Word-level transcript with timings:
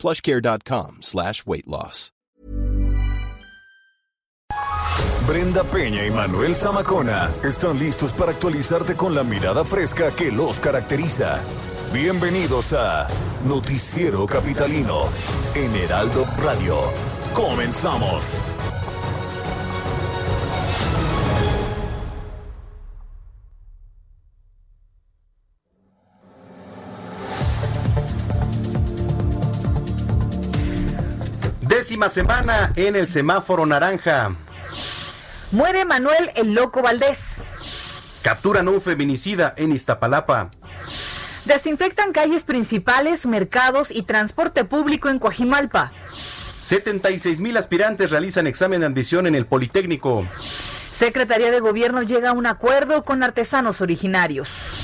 plushcare.com 0.00 0.98
slash 1.02 1.44
weight 1.46 1.66
loss. 1.66 2.12
Brenda 5.26 5.62
Peña 5.62 6.04
y 6.04 6.10
Manuel 6.10 6.56
Zamacona 6.56 7.32
están 7.44 7.78
listos 7.78 8.12
para 8.12 8.32
actualizarte 8.32 8.96
con 8.96 9.14
la 9.14 9.22
mirada 9.22 9.64
fresca 9.64 10.10
que 10.12 10.32
los 10.32 10.58
caracteriza. 10.58 11.40
Bienvenidos 11.92 12.72
a 12.72 13.06
Noticiero 13.46 14.26
Capitalino 14.26 15.08
en 15.54 15.76
Heraldo 15.76 16.26
Radio. 16.42 16.76
Comenzamos. 17.32 18.42
Décima 31.80 32.10
semana 32.10 32.74
en 32.76 32.94
el 32.94 33.06
semáforo 33.06 33.64
naranja. 33.64 34.36
Muere 35.50 35.86
Manuel 35.86 36.30
el 36.34 36.52
Loco 36.52 36.82
Valdés. 36.82 37.42
Capturan 38.20 38.68
un 38.68 38.82
feminicida 38.82 39.54
en 39.56 39.72
Iztapalapa. 39.72 40.50
Desinfectan 41.46 42.12
calles 42.12 42.44
principales, 42.44 43.24
mercados 43.24 43.90
y 43.90 44.02
transporte 44.02 44.66
público 44.66 45.08
en 45.08 45.18
Coajimalpa. 45.18 45.90
76 45.96 47.40
mil 47.40 47.56
aspirantes 47.56 48.10
realizan 48.10 48.46
examen 48.46 48.80
de 48.80 48.86
admisión 48.86 49.26
en 49.26 49.34
el 49.34 49.46
Politécnico. 49.46 50.26
Secretaría 50.28 51.50
de 51.50 51.60
Gobierno 51.60 52.02
llega 52.02 52.28
a 52.28 52.34
un 52.34 52.44
acuerdo 52.44 53.04
con 53.04 53.22
artesanos 53.22 53.80
originarios. 53.80 54.79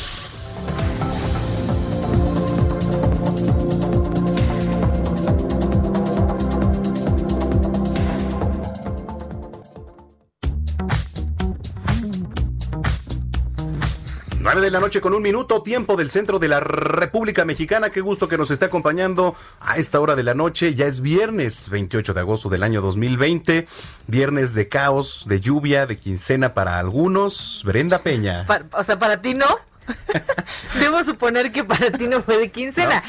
De 14.60 14.70
la 14.70 14.80
noche 14.80 15.00
con 15.00 15.12
un 15.14 15.22
minuto, 15.22 15.62
tiempo 15.62 15.96
del 15.96 16.08
centro 16.08 16.38
de 16.38 16.48
la 16.48 16.60
República 16.60 17.44
Mexicana. 17.44 17.90
Qué 17.90 18.00
gusto 18.00 18.28
que 18.28 18.38
nos 18.38 18.50
esté 18.50 18.64
acompañando 18.64 19.34
a 19.60 19.76
esta 19.76 20.00
hora 20.00 20.16
de 20.16 20.22
la 20.22 20.34
noche. 20.34 20.74
Ya 20.74 20.86
es 20.86 21.00
viernes 21.00 21.68
28 21.68 22.14
de 22.14 22.20
agosto 22.20 22.48
del 22.48 22.62
año 22.62 22.80
2020. 22.80 23.66
Viernes 24.06 24.54
de 24.54 24.68
caos, 24.68 25.26
de 25.28 25.40
lluvia, 25.40 25.86
de 25.86 25.98
quincena 25.98 26.54
para 26.54 26.78
algunos. 26.78 27.62
Brenda 27.64 27.98
Peña. 27.98 28.46
o 28.72 28.82
sea, 28.82 28.98
para 28.98 29.20
ti 29.20 29.34
no. 29.34 29.46
Debo 30.80 31.04
suponer 31.04 31.52
que 31.52 31.62
para 31.62 31.90
ti 31.90 32.08
no 32.08 32.22
fue 32.22 32.38
de 32.38 32.50
quincena. 32.50 33.02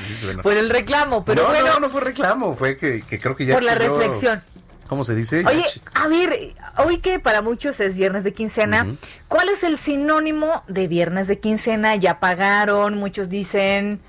Por 0.43 0.53
el 0.53 0.69
reclamo, 0.69 1.23
pero 1.23 1.43
no, 1.43 1.49
bueno. 1.49 1.67
No, 1.73 1.79
no 1.79 1.89
fue 1.89 2.01
reclamo, 2.01 2.55
fue 2.55 2.77
que, 2.77 3.01
creo 3.01 3.35
que 3.35 3.45
ya. 3.45 3.53
Por 3.55 3.63
la 3.63 3.75
reflexión. 3.75 4.41
¿Cómo 4.87 5.03
se 5.03 5.15
dice? 5.15 5.43
Oye, 5.45 5.65
a 5.93 6.07
ver, 6.07 6.53
hoy 6.77 6.99
que 6.99 7.19
para 7.19 7.41
muchos 7.41 7.79
es 7.79 7.97
viernes 7.97 8.23
de 8.23 8.33
quincena, 8.33 8.85
¿cuál 9.27 9.49
es 9.49 9.63
el 9.63 9.77
sinónimo 9.77 10.63
de 10.67 10.87
viernes 10.87 11.27
de 11.27 11.39
quincena? 11.39 11.95
Ya 11.97 12.19
pagaron, 12.19 12.97
muchos 12.97 13.29
dicen... 13.29 13.99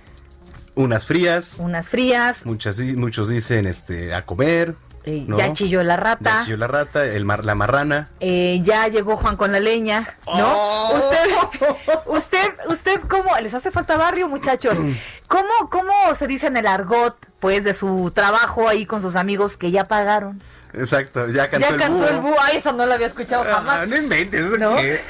Unas 0.76 1.06
frías. 1.06 1.56
Unas 1.58 1.88
frías. 1.88 2.46
Muchas, 2.46 2.78
muchos 2.78 3.28
dicen 3.28 3.66
este 3.66 4.14
a 4.14 4.24
comer. 4.24 4.76
Eh, 5.04 5.26
ya 5.36 5.52
chilló 5.52 5.82
la 5.82 5.96
rata. 5.96 6.30
Ya 6.30 6.44
chilló 6.44 6.56
la 6.58 6.66
rata, 6.66 7.04
el 7.04 7.24
mar, 7.24 7.44
la 7.44 7.54
marrana. 7.54 8.10
Eh, 8.20 8.60
ya 8.62 8.86
llegó 8.88 9.16
Juan 9.16 9.36
con 9.36 9.50
la 9.50 9.58
leña, 9.58 10.16
¿no? 10.26 10.52
Oh. 10.54 10.96
Usted, 10.96 11.66
usted, 12.06 12.58
usted, 12.68 13.00
¿cómo? 13.08 13.34
¿Les 13.42 13.54
hace 13.54 13.70
falta 13.70 13.96
barrio, 13.96 14.28
muchachos? 14.28 14.78
¿Cómo, 15.26 15.70
¿Cómo 15.70 15.92
se 16.14 16.26
dice 16.26 16.46
en 16.46 16.58
el 16.58 16.66
argot, 16.66 17.16
pues, 17.40 17.64
de 17.64 17.74
su 17.74 18.12
trabajo 18.14 18.68
ahí 18.68 18.86
con 18.86 19.00
sus 19.00 19.16
amigos 19.16 19.56
que 19.56 19.70
ya 19.70 19.86
pagaron? 19.88 20.42
Exacto, 20.74 21.28
ya 21.28 21.48
cantó, 21.48 21.68
ya 21.68 21.74
el, 21.74 21.80
cantó 21.80 21.98
búho. 21.98 22.08
el 22.08 22.20
búho. 22.20 22.36
Ay, 22.42 22.56
eso 22.58 22.72
no 22.72 22.86
lo 22.86 22.94
había 22.94 23.06
escuchado 23.06 23.42
ah, 23.44 23.54
jamás. 23.54 23.88
no 23.88 23.96
inventes, 23.96 24.46
¿eso 24.46 24.58
¿No? 24.58 24.76
qué? 24.76 25.00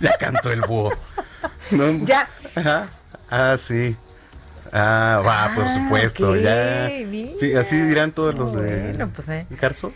Ya 0.00 0.16
cantó 0.18 0.50
el 0.50 0.60
búho. 0.62 0.92
No. 1.70 2.04
Ya. 2.04 2.28
Ajá. 2.54 2.88
Ah, 3.30 3.56
sí. 3.58 3.96
Ah, 4.72 5.22
va, 5.24 5.44
ah, 5.44 5.54
por 5.54 5.68
supuesto, 5.68 6.36
ya. 6.36 6.90
Mira. 7.06 7.60
Así 7.60 7.80
dirán 7.80 8.12
todos 8.12 8.34
los 8.34 8.54
de 8.54 8.88
bueno, 8.88 9.10
pues, 9.14 9.28
eh. 9.28 9.46
Carso. 9.58 9.92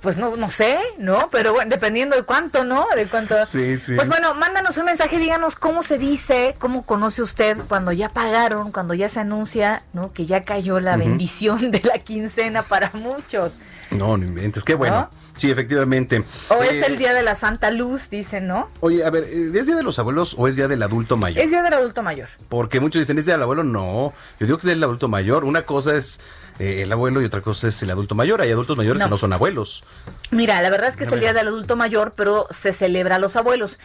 Pues 0.00 0.18
no, 0.18 0.36
no 0.36 0.50
sé, 0.50 0.78
¿no? 0.98 1.30
Pero 1.30 1.52
bueno, 1.52 1.70
dependiendo 1.70 2.14
de 2.14 2.22
cuánto, 2.22 2.64
¿no? 2.64 2.86
De 2.94 3.06
cuánto. 3.06 3.34
Sí, 3.46 3.76
sí. 3.78 3.94
Pues 3.96 4.08
bueno, 4.08 4.34
mándanos 4.34 4.76
un 4.78 4.84
mensaje, 4.84 5.18
díganos 5.18 5.56
cómo 5.56 5.82
se 5.82 5.98
dice, 5.98 6.54
cómo 6.58 6.84
conoce 6.84 7.22
usted 7.22 7.56
cuando 7.68 7.90
ya 7.92 8.10
pagaron, 8.10 8.70
cuando 8.70 8.94
ya 8.94 9.08
se 9.08 9.20
anuncia, 9.20 9.82
¿no? 9.94 10.12
Que 10.12 10.26
ya 10.26 10.44
cayó 10.44 10.78
la 10.78 10.96
bendición 10.96 11.70
de 11.70 11.80
la 11.82 11.98
quincena 11.98 12.62
para 12.62 12.90
muchos. 12.92 13.52
No, 13.96 14.16
no 14.16 14.24
inventes, 14.24 14.64
qué 14.64 14.74
bueno. 14.74 15.10
Sí, 15.36 15.50
efectivamente. 15.50 16.24
O 16.48 16.62
es 16.62 16.86
el 16.86 16.94
eh, 16.94 16.96
día 16.96 17.12
de 17.12 17.22
la 17.22 17.34
Santa 17.34 17.70
Luz, 17.70 18.08
dicen, 18.08 18.46
¿no? 18.46 18.70
Oye, 18.80 19.04
a 19.04 19.10
ver, 19.10 19.24
¿es 19.24 19.66
día 19.66 19.76
de 19.76 19.82
los 19.82 19.98
abuelos 19.98 20.34
o 20.38 20.48
es 20.48 20.56
día 20.56 20.66
del 20.66 20.82
adulto 20.82 21.18
mayor? 21.18 21.44
Es 21.44 21.50
día 21.50 21.62
del 21.62 21.74
adulto 21.74 22.02
mayor. 22.02 22.28
Porque 22.48 22.80
muchos 22.80 23.00
dicen, 23.00 23.18
¿es 23.18 23.26
día 23.26 23.34
del 23.34 23.42
abuelo? 23.42 23.62
No, 23.62 24.14
yo 24.40 24.46
digo 24.46 24.56
que 24.56 24.62
es 24.62 24.64
día 24.64 24.74
del 24.74 24.84
adulto 24.84 25.08
mayor. 25.08 25.44
Una 25.44 25.62
cosa 25.62 25.94
es 25.94 26.20
eh, 26.58 26.82
el 26.82 26.92
abuelo 26.92 27.20
y 27.20 27.24
otra 27.24 27.40
cosa 27.40 27.68
es 27.68 27.82
el 27.82 27.90
adulto 27.90 28.14
mayor. 28.14 28.40
Hay 28.40 28.50
adultos 28.50 28.76
mayores 28.76 29.02
que 29.02 29.08
no 29.08 29.18
son 29.18 29.32
abuelos. 29.32 29.84
Mira, 30.30 30.60
la 30.62 30.70
verdad 30.70 30.88
es 30.88 30.96
que 30.96 31.04
es 31.04 31.12
el 31.12 31.20
día 31.20 31.32
del 31.32 31.48
adulto 31.48 31.76
mayor, 31.76 32.14
pero 32.16 32.46
se 32.50 32.72
celebra 32.72 33.16
a 33.16 33.18
los 33.18 33.36
abuelos. 33.36 33.78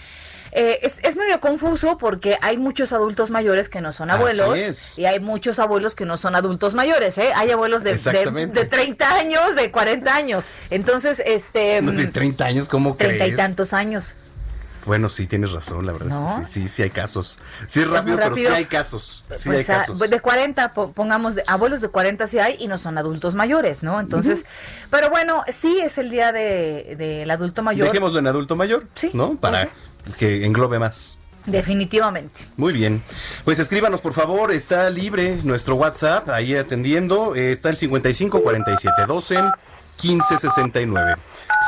Eh, 0.54 0.80
es, 0.82 1.00
es, 1.04 1.16
medio 1.16 1.40
confuso 1.40 1.98
porque 1.98 2.38
hay 2.42 2.58
muchos 2.58 2.92
adultos 2.92 3.32
mayores 3.32 3.70
que 3.70 3.80
no 3.80 3.94
son 3.94 4.12
abuelos 4.12 4.98
y 4.98 5.06
hay 5.06 5.22
muchos 5.22 5.60
abuelos 5.60 5.96
que 5.96 6.06
no 6.06 6.18
son 6.18 6.36
adultos 6.36 6.76
mayores, 6.76 7.18
¿eh? 7.20 7.32
Hay 7.36 7.52
abuelos 7.52 7.84
de, 7.86 7.94
de, 7.94 8.66
30 8.66 9.16
años, 9.16 9.56
de 9.56 9.72
40 9.72 10.14
años. 10.14 10.50
Entonces, 10.70 11.22
este... 11.26 11.82
¿De 11.82 12.08
30 12.08 12.46
años? 12.46 12.68
¿Cómo 12.68 12.98
crees? 12.98 13.20
30 13.20 13.34
y 13.34 13.38
tantos 13.38 13.72
años. 13.72 14.18
Bueno, 14.86 15.10
sí, 15.10 15.28
tienes 15.28 15.52
razón, 15.52 15.86
la 15.86 15.94
verdad. 15.94 16.44
Sí, 16.48 16.62
sí, 16.62 16.68
sí, 16.68 16.84
hay 16.84 16.90
casos. 16.90 17.40
Sí, 17.68 17.82
es 17.82 17.90
rápido, 17.90 18.18
pero 18.18 18.36
sí 18.36 18.46
hay 18.48 18.66
casos. 18.66 19.24
Sí 19.36 19.50
hay 19.50 19.56
pues, 19.56 19.70
ah, 19.70 19.80
casos. 19.80 20.00
de 20.00 20.20
40, 20.20 20.74
pongamos, 20.74 21.40
abuelos 21.48 21.82
de 21.82 21.90
40 21.90 22.28
sí 22.28 22.40
hay 22.40 22.56
y 22.60 22.68
no 22.68 22.78
son 22.78 22.98
adultos 22.98 23.36
mayores, 23.36 23.84
¿no? 23.84 24.00
Entonces, 24.00 24.46
pero 24.90 25.10
bueno, 25.10 25.44
sí 25.50 25.80
es 25.80 25.98
el 25.98 26.10
día 26.10 26.32
del 26.32 26.98
de, 26.98 27.28
adulto 27.30 27.64
mayor. 27.64 27.88
Dejémoslo 27.88 28.20
en 28.20 28.28
adulto 28.28 28.56
mayor, 28.56 28.88
sí, 28.96 29.12
¿no? 29.14 29.36
Para 29.36 29.68
que 30.18 30.46
englobe 30.46 30.80
más. 30.80 31.18
Definitivamente. 31.46 32.42
Muy 32.58 32.74
bien. 32.74 33.04
Pues 33.44 33.60
escríbanos, 33.60 34.02
por 34.02 34.14
favor. 34.14 34.52
Está 34.52 34.90
libre 34.90 35.40
nuestro 35.44 35.76
WhatsApp 35.76 36.30
ahí 36.30 36.56
atendiendo. 36.56 37.36
está 37.36 37.70
el 37.70 37.78
55 37.78 38.44
47 38.44 39.06
12 39.08 39.40
15 39.98 40.38
69. 40.38 41.16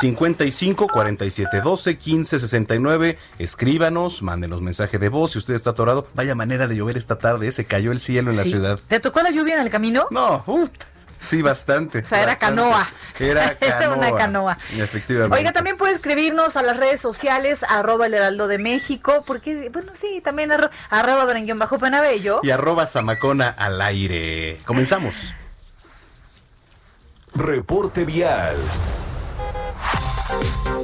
55 0.00 0.88
47 0.88 1.60
12 1.60 1.98
15 1.98 2.38
69. 2.38 3.18
Escríbanos, 3.38 4.22
mándenos 4.22 4.62
mensaje 4.62 4.98
de 4.98 5.08
voz. 5.08 5.32
Si 5.32 5.38
usted 5.38 5.54
está 5.54 5.70
atorado, 5.70 6.08
vaya 6.14 6.34
manera 6.34 6.66
de 6.66 6.76
llover 6.76 6.96
esta 6.96 7.18
tarde. 7.18 7.50
Se 7.52 7.64
cayó 7.64 7.92
el 7.92 7.98
cielo 7.98 8.30
en 8.30 8.36
la 8.36 8.44
ciudad. 8.44 8.78
¿Te 8.88 9.00
tocó 9.00 9.22
la 9.22 9.30
lluvia 9.30 9.54
en 9.54 9.60
el 9.60 9.70
camino? 9.70 10.06
No, 10.10 10.44
Sí, 11.24 11.40
bastante. 11.40 12.00
O 12.00 12.04
sea, 12.04 12.22
era 12.22 12.36
canoa. 12.36 12.86
Era 13.18 13.56
canoa. 13.58 13.96
una 13.96 14.14
canoa. 14.14 14.58
Efectivamente. 14.76 15.36
Oiga, 15.38 15.52
también 15.52 15.76
puede 15.78 15.94
escribirnos 15.94 16.56
a 16.56 16.62
las 16.62 16.76
redes 16.76 17.00
sociales, 17.00 17.64
arroba 17.66 18.06
el 18.06 18.14
heraldo 18.14 18.46
de 18.46 18.58
México, 18.58 19.24
porque, 19.26 19.70
bueno, 19.72 19.92
sí, 19.94 20.20
también 20.22 20.52
arroba, 20.52 20.70
arroba 20.90 21.24
bajo 21.56 21.78
penabello. 21.78 22.40
Y 22.42 22.50
arroba 22.50 22.86
zamacona 22.86 23.48
al 23.48 23.80
aire. 23.80 24.58
Comenzamos. 24.66 25.32
Reporte 27.34 28.04
vial. 28.04 28.56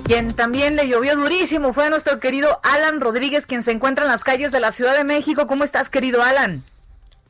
Quien 0.05 0.35
también 0.35 0.75
le 0.75 0.89
llovió 0.89 1.15
durísimo 1.15 1.73
fue 1.73 1.89
nuestro 1.89 2.19
querido 2.19 2.59
Alan 2.65 3.01
Rodríguez, 3.01 3.47
quien 3.47 3.63
se 3.63 3.71
encuentra 3.71 4.05
en 4.05 4.11
las 4.11 4.25
calles 4.25 4.51
de 4.51 4.59
la 4.59 4.73
Ciudad 4.73 4.97
de 4.97 5.05
México. 5.05 5.47
¿Cómo 5.47 5.63
estás, 5.63 5.89
querido 5.89 6.23
Alan? 6.23 6.65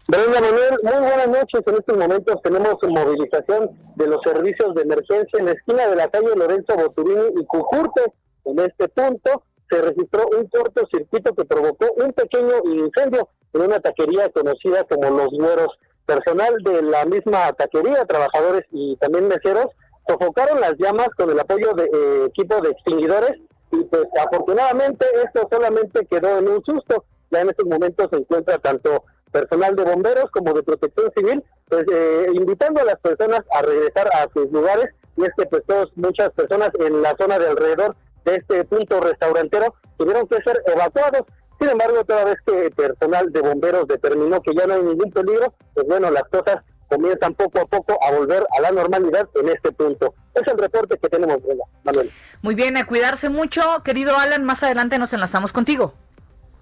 Brenda 0.08 0.40
Manuel, 0.40 0.78
muy 0.82 1.08
buenas 1.08 1.28
noches. 1.28 1.60
En 1.66 1.74
estos 1.74 1.96
momentos 1.96 2.42
tenemos 2.42 2.74
movilización 2.82 3.70
de 3.96 4.06
los 4.06 4.20
servicios 4.24 4.74
de 4.74 4.82
emergencia 4.82 5.38
en 5.38 5.44
la 5.44 5.52
esquina 5.52 5.86
de 5.88 5.96
la 5.96 6.08
calle 6.08 6.34
Lorenzo 6.34 6.74
Boturini 6.74 7.40
y 7.40 7.44
Cujurte. 7.44 8.02
En 8.46 8.58
este 8.58 8.88
punto 8.88 9.44
se 9.70 9.82
registró 9.82 10.26
un 10.36 10.48
cortocircuito 10.48 11.34
que 11.34 11.44
provocó 11.44 11.86
un 11.96 12.12
pequeño 12.12 12.62
incendio 12.64 13.28
en 13.52 13.60
una 13.60 13.78
taquería 13.78 14.30
conocida 14.30 14.84
como 14.84 15.10
Los 15.10 15.28
Güeros. 15.30 15.68
Personal 16.06 16.56
de 16.64 16.82
la 16.82 17.04
misma 17.04 17.52
taquería, 17.52 18.04
trabajadores 18.04 18.64
y 18.72 18.96
también 18.96 19.28
meseros 19.28 19.66
sofocaron 20.10 20.60
las 20.60 20.74
llamas 20.78 21.08
con 21.16 21.30
el 21.30 21.38
apoyo 21.38 21.72
de 21.74 21.84
eh, 21.84 22.24
equipo 22.26 22.60
de 22.60 22.70
extinguidores 22.70 23.32
y 23.70 23.84
pues 23.84 24.06
afortunadamente 24.20 25.06
esto 25.24 25.48
solamente 25.50 26.04
quedó 26.06 26.38
en 26.38 26.48
un 26.48 26.64
susto. 26.64 27.04
Ya 27.30 27.42
en 27.42 27.50
estos 27.50 27.66
momentos 27.66 28.08
se 28.10 28.18
encuentra 28.18 28.58
tanto 28.58 29.04
personal 29.30 29.76
de 29.76 29.84
bomberos 29.84 30.30
como 30.32 30.52
de 30.52 30.64
protección 30.64 31.12
civil, 31.16 31.44
pues 31.68 31.84
eh, 31.92 32.26
invitando 32.34 32.80
a 32.80 32.84
las 32.84 32.96
personas 32.96 33.42
a 33.52 33.62
regresar 33.62 34.08
a 34.12 34.26
sus 34.34 34.50
lugares 34.50 34.86
y 35.16 35.22
es 35.22 35.30
que 35.38 35.46
pues 35.46 35.62
todos, 35.66 35.92
muchas 35.94 36.30
personas 36.30 36.70
en 36.80 37.00
la 37.02 37.14
zona 37.16 37.38
de 37.38 37.46
alrededor 37.46 37.94
de 38.24 38.36
este 38.36 38.64
punto 38.64 39.00
restaurantero 39.00 39.74
tuvieron 39.96 40.26
que 40.26 40.42
ser 40.42 40.60
evacuados. 40.66 41.22
Sin 41.60 41.68
embargo, 41.68 42.04
toda 42.04 42.24
vez 42.24 42.36
que 42.44 42.70
personal 42.70 43.30
de 43.30 43.40
bomberos 43.42 43.86
determinó 43.86 44.40
que 44.40 44.54
ya 44.54 44.66
no 44.66 44.74
hay 44.74 44.82
ningún 44.82 45.12
peligro, 45.12 45.54
pues 45.74 45.86
bueno, 45.86 46.10
las 46.10 46.24
cosas 46.24 46.64
comienzan 46.90 47.34
poco 47.34 47.60
a 47.60 47.66
poco 47.66 47.98
a 48.02 48.10
volver 48.12 48.46
a 48.56 48.60
la 48.60 48.72
normalidad 48.72 49.28
en 49.36 49.48
este 49.48 49.72
punto. 49.72 50.14
Es 50.34 50.46
el 50.46 50.58
reporte 50.58 50.98
que 50.98 51.08
tenemos, 51.08 51.38
Manuel. 51.84 52.10
Muy 52.42 52.54
bien, 52.54 52.76
a 52.76 52.86
cuidarse 52.86 53.28
mucho, 53.28 53.62
querido 53.84 54.16
Alan, 54.18 54.44
más 54.44 54.62
adelante 54.62 54.98
nos 54.98 55.12
enlazamos 55.12 55.52
contigo. 55.52 55.94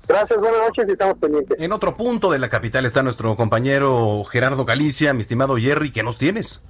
Gracias, 0.07 0.39
buenas 0.39 0.61
noches 0.61 0.87
y 0.89 0.93
estamos 0.93 1.19
pendientes. 1.19 1.61
En 1.61 1.73
otro 1.73 1.97
punto 1.97 2.31
de 2.31 2.39
la 2.39 2.49
capital 2.49 2.87
está 2.87 3.03
nuestro 3.03 3.37
compañero 3.37 4.25
Gerardo 4.25 4.65
Galicia, 4.65 5.13
mi 5.13 5.21
estimado 5.21 5.57
Jerry, 5.57 5.93
¿qué 5.93 6.03
nos 6.03 6.17
tienes? 6.17 6.63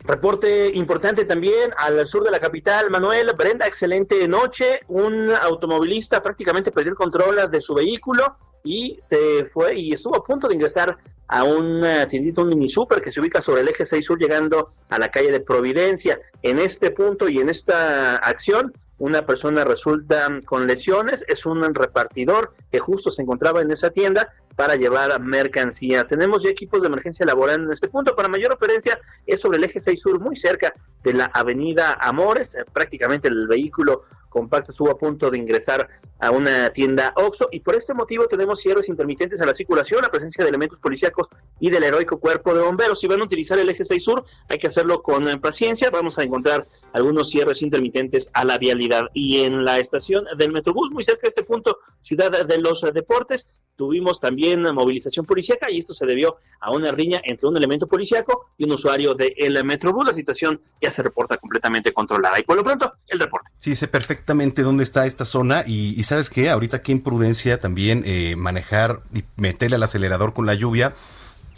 Reporte 0.00 0.70
importante 0.74 1.24
también 1.24 1.70
al 1.78 2.06
sur 2.06 2.24
de 2.24 2.30
la 2.30 2.38
capital, 2.38 2.90
Manuel. 2.90 3.32
Brenda, 3.38 3.66
excelente 3.66 4.28
noche. 4.28 4.80
Un 4.88 5.30
automovilista 5.30 6.22
prácticamente 6.22 6.70
perdió 6.72 6.90
el 6.90 6.96
control 6.96 7.50
de 7.50 7.60
su 7.62 7.72
vehículo 7.72 8.36
y 8.64 8.96
se 8.98 9.44
fue 9.52 9.78
y 9.78 9.92
estuvo 9.92 10.16
a 10.16 10.24
punto 10.24 10.48
de 10.48 10.54
ingresar 10.54 10.96
a 11.28 11.44
un 11.44 11.82
tiendito, 12.08 12.42
un 12.42 12.48
mini 12.48 12.68
super 12.68 13.00
que 13.00 13.12
se 13.12 13.20
ubica 13.20 13.40
sobre 13.40 13.60
el 13.60 13.68
eje 13.68 13.86
6 13.86 14.04
sur 14.04 14.18
llegando 14.18 14.70
a 14.88 14.98
la 14.98 15.10
calle 15.10 15.30
de 15.30 15.40
Providencia. 15.40 16.18
En 16.42 16.58
este 16.58 16.90
punto 16.90 17.28
y 17.28 17.38
en 17.38 17.48
esta 17.48 18.16
acción, 18.16 18.72
una 18.98 19.26
persona 19.26 19.64
resulta 19.64 20.28
con 20.44 20.66
lesiones, 20.66 21.24
es 21.28 21.44
un 21.46 21.62
repartidor 21.74 22.54
que 22.70 22.78
justo 22.78 23.10
se 23.10 23.22
encontraba 23.22 23.60
en 23.60 23.70
esa 23.70 23.90
tienda 23.90 24.32
para 24.54 24.76
llevar 24.76 25.20
mercancía. 25.20 26.06
Tenemos 26.06 26.42
ya 26.42 26.50
equipos 26.50 26.80
de 26.80 26.86
emergencia 26.86 27.26
laborando 27.26 27.66
en 27.66 27.72
este 27.72 27.88
punto. 27.88 28.14
Para 28.14 28.28
mayor 28.28 28.52
referencia, 28.52 28.98
es 29.26 29.40
sobre 29.40 29.58
el 29.58 29.64
eje 29.64 29.80
6 29.80 30.00
sur, 30.00 30.20
muy 30.20 30.36
cerca 30.36 30.72
de 31.02 31.12
la 31.12 31.24
avenida 31.26 31.98
Amores. 32.00 32.56
Prácticamente 32.72 33.28
el 33.28 33.48
vehículo 33.48 34.04
compacto 34.34 34.72
estuvo 34.72 34.90
a 34.90 34.98
punto 34.98 35.30
de 35.30 35.38
ingresar 35.38 35.88
a 36.18 36.30
una 36.32 36.70
tienda 36.70 37.12
OXO 37.16 37.48
y 37.52 37.60
por 37.60 37.76
este 37.76 37.94
motivo 37.94 38.26
tenemos 38.26 38.60
cierres 38.60 38.88
intermitentes 38.88 39.40
a 39.40 39.46
la 39.46 39.54
circulación, 39.54 40.00
la 40.02 40.10
presencia 40.10 40.42
de 40.42 40.50
elementos 40.50 40.80
policíacos 40.80 41.28
y 41.60 41.70
del 41.70 41.84
heroico 41.84 42.18
cuerpo 42.18 42.52
de 42.52 42.62
bomberos. 42.62 42.98
Si 42.98 43.06
van 43.06 43.20
a 43.20 43.24
utilizar 43.24 43.58
el 43.58 43.70
eje 43.70 43.84
6 43.84 44.02
sur, 44.02 44.24
hay 44.48 44.58
que 44.58 44.66
hacerlo 44.66 45.02
con 45.02 45.24
paciencia. 45.40 45.90
Vamos 45.90 46.18
a 46.18 46.24
encontrar 46.24 46.66
algunos 46.94 47.28
cierres 47.28 47.60
intermitentes 47.60 48.30
a 48.32 48.44
la 48.44 48.56
vialidad. 48.56 49.10
Y 49.12 49.40
en 49.40 49.64
la 49.64 49.78
estación 49.78 50.24
del 50.38 50.52
Metrobús, 50.52 50.90
muy 50.90 51.04
cerca 51.04 51.22
de 51.22 51.28
este 51.28 51.42
punto, 51.42 51.78
Ciudad 52.02 52.46
de 52.46 52.58
los 52.58 52.82
Deportes, 52.94 53.48
tuvimos 53.76 54.20
también 54.20 54.62
movilización 54.62 55.26
policíaca 55.26 55.70
y 55.70 55.78
esto 55.78 55.92
se 55.92 56.06
debió 56.06 56.36
a 56.60 56.70
una 56.70 56.92
riña 56.92 57.20
entre 57.24 57.48
un 57.48 57.56
elemento 57.56 57.88
policíaco 57.88 58.46
y 58.56 58.64
un 58.64 58.72
usuario 58.72 59.14
del 59.14 59.64
Metrobús. 59.64 60.06
La 60.06 60.12
situación 60.12 60.60
ya 60.80 60.88
se 60.88 61.02
reporta 61.02 61.36
completamente 61.36 61.92
controlada. 61.92 62.38
Y 62.38 62.44
por 62.44 62.56
lo 62.56 62.62
pronto, 62.62 62.92
el 63.08 63.18
reporte. 63.18 63.50
Sí, 63.58 63.74
sé 63.74 63.88
perfectamente 63.88 64.62
dónde 64.62 64.84
está 64.84 65.04
esta 65.04 65.24
zona 65.24 65.64
y, 65.66 66.00
sabes 66.04 66.30
qué, 66.30 66.48
ahorita 66.48 66.82
qué 66.82 66.92
imprudencia 66.92 67.58
también 67.58 68.04
eh, 68.06 68.36
manejar 68.36 69.00
y 69.12 69.24
meterle 69.36 69.76
al 69.76 69.82
acelerador 69.82 70.32
con 70.32 70.46
la 70.46 70.54
lluvia. 70.54 70.94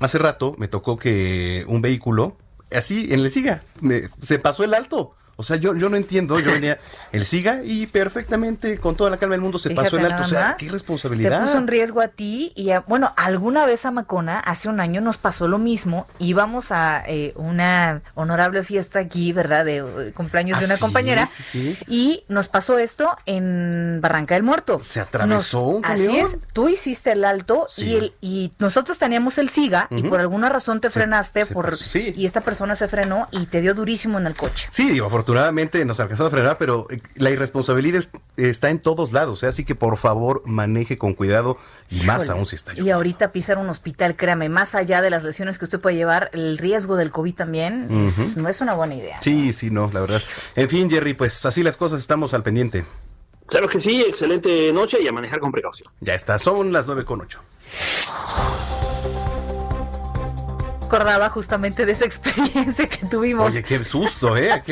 Hace 0.00 0.16
rato 0.16 0.54
me 0.56 0.68
tocó 0.68 0.98
que 0.98 1.64
un 1.68 1.82
vehículo, 1.82 2.38
así 2.70 3.08
en 3.10 3.20
el 3.20 3.30
siga, 3.30 3.62
se 4.22 4.38
pasó 4.38 4.64
el 4.64 4.72
alto. 4.72 5.14
O 5.36 5.42
sea, 5.42 5.56
yo, 5.56 5.74
yo 5.76 5.88
no 5.88 5.96
entiendo, 5.96 6.38
yo 6.40 6.52
venía 6.52 6.78
el 7.12 7.26
SIGA 7.26 7.62
y 7.62 7.86
perfectamente, 7.86 8.78
con 8.78 8.96
toda 8.96 9.10
la 9.10 9.18
calma 9.18 9.34
del 9.34 9.42
mundo, 9.42 9.58
se 9.58 9.70
pasó 9.70 9.98
el 9.98 10.06
alto. 10.06 10.22
O 10.22 10.26
sea, 10.26 10.56
qué 10.58 10.70
responsabilidad. 10.70 11.40
Te 11.40 11.46
puso 11.46 11.58
en 11.58 11.68
riesgo 11.68 12.00
a 12.00 12.08
ti 12.08 12.52
y, 12.54 12.70
bueno, 12.86 13.12
alguna 13.16 13.66
vez 13.66 13.84
a 13.84 13.90
Macona, 13.90 14.40
hace 14.40 14.68
un 14.68 14.80
año 14.80 15.00
nos 15.00 15.18
pasó 15.18 15.46
lo 15.46 15.58
mismo. 15.58 16.06
Íbamos 16.18 16.72
a 16.72 17.04
eh, 17.06 17.32
una 17.36 18.02
honorable 18.14 18.62
fiesta 18.62 18.98
aquí, 18.98 19.32
¿verdad? 19.32 19.64
De 19.64 19.78
eh, 19.78 20.12
cumpleaños 20.14 20.58
de 20.58 20.66
una 20.66 20.78
compañera. 20.78 21.28
Y 21.86 22.24
nos 22.28 22.48
pasó 22.48 22.78
esto 22.78 23.16
en 23.26 24.00
Barranca 24.00 24.34
del 24.34 24.42
Muerto. 24.42 24.78
Se 24.80 25.00
atravesó 25.00 25.62
un 25.62 25.84
Así 25.84 26.18
es, 26.18 26.36
tú 26.52 26.68
hiciste 26.68 27.12
el 27.12 27.24
alto 27.24 27.66
y, 27.76 27.94
el, 27.94 28.14
y 28.20 28.50
nosotros 28.58 28.98
teníamos 28.98 29.38
el 29.38 29.48
SIGA 29.48 29.88
y 29.90 30.02
por 30.02 30.20
alguna 30.20 30.48
razón 30.48 30.80
te 30.80 30.90
frenaste 30.90 31.46
por 31.46 31.74
y 31.94 32.26
esta 32.26 32.40
persona 32.40 32.74
se 32.74 32.88
frenó 32.88 33.28
y 33.30 33.46
te 33.46 33.60
dio 33.60 33.74
durísimo 33.74 34.18
en 34.18 34.26
el 34.26 34.34
coche. 34.34 34.68
Sí, 34.70 34.90
digo, 34.90 35.08
afortunadamente 35.26 35.84
nos 35.84 35.98
alcanzó 35.98 36.26
a 36.26 36.30
frenar, 36.30 36.56
pero 36.56 36.86
eh, 36.88 37.00
la 37.16 37.30
irresponsabilidad 37.30 38.04
está 38.36 38.70
en 38.70 38.78
todos 38.78 39.12
lados, 39.12 39.42
¿eh? 39.42 39.48
así 39.48 39.64
que 39.64 39.74
por 39.74 39.96
favor 39.96 40.42
maneje 40.46 40.98
con 40.98 41.14
cuidado 41.14 41.58
y 41.90 42.04
más 42.04 42.30
aún 42.30 42.46
si 42.46 42.54
está 42.54 42.74
Y 42.74 42.90
ahorita 42.90 43.32
pisar 43.32 43.58
un 43.58 43.68
hospital, 43.68 44.14
créame, 44.14 44.48
más 44.48 44.76
allá 44.76 45.02
de 45.02 45.10
las 45.10 45.24
lesiones 45.24 45.58
que 45.58 45.64
usted 45.64 45.80
puede 45.80 45.96
llevar, 45.96 46.30
el 46.32 46.58
riesgo 46.58 46.94
del 46.94 47.10
COVID 47.10 47.34
también 47.34 47.88
no 48.36 48.48
es 48.48 48.60
una 48.60 48.74
buena 48.74 48.94
idea. 48.94 49.20
Sí, 49.20 49.52
sí, 49.52 49.68
no, 49.68 49.90
la 49.92 50.00
verdad. 50.00 50.22
En 50.54 50.68
fin, 50.68 50.88
Jerry, 50.88 51.14
pues 51.14 51.44
así 51.44 51.64
las 51.64 51.76
cosas, 51.76 52.00
estamos 52.00 52.32
al 52.32 52.44
pendiente. 52.44 52.84
Claro 53.46 53.66
que 53.66 53.80
sí, 53.80 54.02
excelente 54.02 54.72
noche 54.72 54.98
y 55.02 55.08
a 55.08 55.12
manejar 55.12 55.40
con 55.40 55.50
precaución. 55.50 55.90
Ya 56.00 56.14
está, 56.14 56.38
son 56.38 56.72
las 56.72 56.86
nueve 56.86 57.04
con 57.04 57.20
ocho 57.20 57.42
acordaba 60.86 61.28
justamente 61.28 61.84
de 61.84 61.92
esa 61.92 62.04
experiencia 62.06 62.88
que 62.88 63.06
tuvimos. 63.06 63.50
Oye, 63.50 63.62
qué 63.62 63.82
susto, 63.84 64.36
¿eh? 64.36 64.62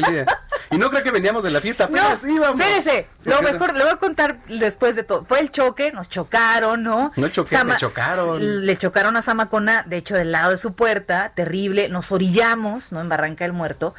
Y 0.71 0.79
no 0.79 0.91
creo 0.91 1.03
que 1.03 1.11
veníamos 1.11 1.45
de 1.45 1.51
la 1.51 1.61
fiesta, 1.61 1.89
pero 1.89 2.11
no, 2.11 2.17
sí, 2.17 2.39
vamos. 2.39 2.61
Espérese, 2.61 3.09
lo 3.25 3.43
mejor, 3.43 3.75
le 3.75 3.85
voy 3.85 3.93
a 3.93 3.97
contar 3.97 4.39
después 4.49 4.97
de 4.97 5.05
todo. 5.05 5.25
Fue 5.25 5.41
el 5.41 5.51
choque, 5.51 5.93
nos 5.93 6.09
chocaron, 6.09 6.83
¿no? 6.83 7.13
No 7.17 7.29
choqué, 7.29 7.63
me 7.65 7.77
chocaron. 7.77 8.67
Le 8.67 8.77
chocaron 8.77 9.17
a 9.17 9.23
Samacona, 9.23 9.85
de 9.87 9.97
hecho, 9.97 10.15
del 10.15 10.33
lado 10.33 10.51
de 10.51 10.59
su 10.59 10.75
puerta, 10.75 11.33
terrible. 11.35 11.89
Nos 11.89 12.13
orillamos, 12.13 12.93
¿no? 12.93 13.01
En 13.01 13.09
Barranca 13.09 13.45
del 13.45 13.53
Muerto. 13.53 13.95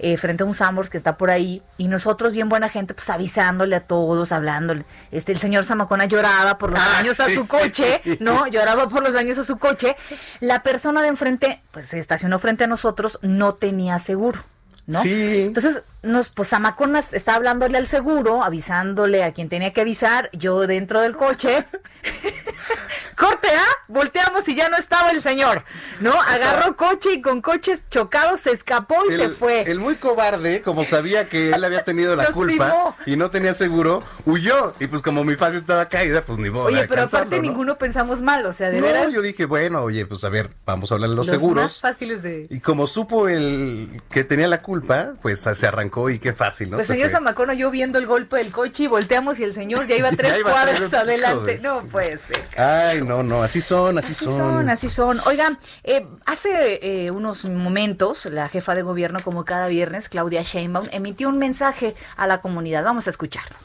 Eh, 0.00 0.16
frente 0.16 0.44
a 0.44 0.46
un 0.46 0.54
Sambors 0.54 0.90
que 0.90 0.96
está 0.96 1.16
por 1.16 1.28
ahí, 1.28 1.60
y 1.76 1.88
nosotros, 1.88 2.32
bien 2.32 2.48
buena 2.48 2.68
gente, 2.68 2.94
pues 2.94 3.10
avisándole 3.10 3.74
a 3.74 3.80
todos, 3.80 4.30
hablándole. 4.30 4.84
Este, 5.10 5.32
el 5.32 5.38
señor 5.38 5.64
Zamacona 5.64 6.04
lloraba 6.04 6.56
por 6.56 6.70
los 6.70 6.78
ah, 6.78 6.88
daños 6.98 7.18
a 7.18 7.28
su 7.28 7.48
coche, 7.48 8.00
¿no? 8.20 8.46
Lloraba 8.46 8.88
por 8.88 9.02
los 9.02 9.14
daños 9.14 9.38
a 9.38 9.44
su 9.44 9.58
coche. 9.58 9.96
La 10.38 10.62
persona 10.62 11.02
de 11.02 11.08
enfrente, 11.08 11.62
pues 11.72 11.86
se 11.86 11.98
estacionó 11.98 12.38
frente 12.38 12.64
a 12.64 12.66
nosotros, 12.68 13.18
no 13.22 13.54
tenía 13.54 13.98
seguro. 13.98 14.44
¿No? 14.88 15.02
Sí. 15.02 15.42
Entonces, 15.42 15.82
nos, 16.08 16.30
pues 16.30 16.48
Zamacona 16.48 16.98
está 16.98 17.34
hablándole 17.34 17.78
al 17.78 17.86
seguro, 17.86 18.42
avisándole 18.42 19.22
a 19.22 19.32
quien 19.32 19.48
tenía 19.48 19.72
que 19.72 19.82
avisar, 19.82 20.30
yo 20.32 20.66
dentro 20.66 21.00
del 21.00 21.16
coche. 21.16 21.66
Corte 23.16 23.48
A, 23.48 23.64
volteamos 23.88 24.48
y 24.48 24.54
ya 24.54 24.68
no 24.68 24.76
estaba 24.76 25.10
el 25.10 25.20
señor, 25.20 25.64
¿no? 26.00 26.12
Agarró 26.12 26.76
coche 26.76 27.14
y 27.14 27.20
con 27.20 27.42
coches 27.42 27.84
chocados 27.90 28.40
se 28.40 28.52
escapó 28.52 28.94
y 29.10 29.16
se 29.16 29.28
fue. 29.28 29.62
El 29.62 29.80
muy 29.80 29.96
cobarde, 29.96 30.62
como 30.62 30.84
sabía 30.84 31.28
que 31.28 31.50
él 31.50 31.64
había 31.64 31.84
tenido 31.84 32.14
la 32.14 32.26
culpa 32.32 32.94
y 33.06 33.16
no 33.16 33.28
tenía 33.30 33.54
seguro, 33.54 34.04
huyó. 34.24 34.74
Y 34.78 34.86
pues 34.86 35.02
como 35.02 35.24
mi 35.24 35.34
fase 35.34 35.56
estaba 35.56 35.88
caída, 35.88 36.22
pues 36.22 36.38
ni 36.38 36.48
modo. 36.48 36.66
Oye, 36.66 36.86
pero 36.88 37.02
aparte 37.02 37.40
ninguno 37.40 37.76
pensamos 37.76 38.22
mal, 38.22 38.46
o 38.46 38.52
sea, 38.52 38.70
de 38.70 38.80
no, 38.80 39.08
yo 39.10 39.20
dije, 39.20 39.46
bueno, 39.46 39.82
oye, 39.82 40.06
pues 40.06 40.22
a 40.22 40.28
ver, 40.28 40.50
vamos 40.64 40.92
a 40.92 40.94
hablar 40.94 41.10
de 41.10 41.16
los, 41.16 41.26
seguros. 41.26 41.64
Más 41.64 41.80
fáciles 41.80 42.22
de. 42.22 42.46
Y 42.50 42.60
como 42.60 42.86
supo 42.86 43.28
el 43.28 44.00
que 44.10 44.22
tenía 44.22 44.46
la 44.46 44.62
culpa, 44.62 45.14
pues 45.20 45.40
se 45.40 45.66
arrancó 45.66 45.97
y 46.08 46.18
qué 46.18 46.32
fácil, 46.32 46.70
¿no? 46.70 46.76
Pues 46.76 46.86
señor 46.86 47.08
Zamacono, 47.08 47.52
yo 47.52 47.70
viendo 47.70 47.98
el 47.98 48.06
golpe 48.06 48.36
del 48.36 48.52
coche 48.52 48.84
y 48.84 48.86
volteamos 48.86 49.40
y 49.40 49.44
el 49.44 49.52
señor 49.52 49.86
ya 49.86 49.96
iba 49.96 50.10
tres 50.16 50.42
cuadras 50.42 50.92
adelante. 50.94 51.58
No 51.62 51.82
puede 51.82 52.16
ser. 52.18 52.42
Ay, 52.56 53.02
no, 53.02 53.22
no, 53.22 53.42
así 53.42 53.60
son, 53.60 53.98
así, 53.98 54.12
así 54.12 54.24
son. 54.24 54.68
Así 54.68 54.88
son, 54.88 55.20
Oigan, 55.26 55.58
eh, 55.82 56.06
hace 56.26 57.06
eh, 57.06 57.10
unos 57.10 57.44
momentos 57.46 58.26
la 58.26 58.48
jefa 58.48 58.74
de 58.74 58.82
gobierno, 58.82 59.18
como 59.24 59.44
cada 59.44 59.66
viernes, 59.66 60.08
Claudia 60.08 60.42
Sheinbaum, 60.42 60.86
emitió 60.92 61.28
un 61.28 61.38
mensaje 61.38 61.94
a 62.16 62.26
la 62.26 62.40
comunidad. 62.40 62.84
Vamos 62.84 63.06
a 63.06 63.10
escucharlo. 63.10 63.56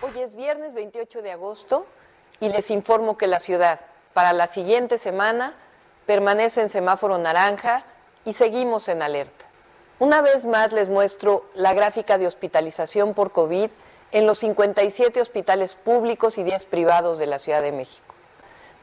Hoy 0.00 0.20
es 0.20 0.34
viernes 0.34 0.74
28 0.74 1.22
de 1.22 1.32
agosto 1.32 1.86
y 2.40 2.48
les 2.50 2.70
informo 2.70 3.18
que 3.18 3.26
la 3.26 3.40
ciudad 3.40 3.80
para 4.14 4.32
la 4.32 4.46
siguiente 4.46 4.96
semana 4.96 5.54
permanece 6.06 6.62
en 6.62 6.68
semáforo 6.68 7.18
naranja 7.18 7.84
y 8.24 8.32
seguimos 8.32 8.88
en 8.88 9.02
alerta. 9.02 9.47
Una 9.98 10.22
vez 10.22 10.46
más 10.46 10.72
les 10.72 10.88
muestro 10.88 11.44
la 11.54 11.74
gráfica 11.74 12.18
de 12.18 12.26
hospitalización 12.26 13.14
por 13.14 13.32
COVID 13.32 13.70
en 14.12 14.26
los 14.26 14.38
57 14.38 15.20
hospitales 15.20 15.74
públicos 15.74 16.38
y 16.38 16.44
10 16.44 16.64
privados 16.66 17.18
de 17.18 17.26
la 17.26 17.38
Ciudad 17.38 17.62
de 17.62 17.72
México 17.72 18.08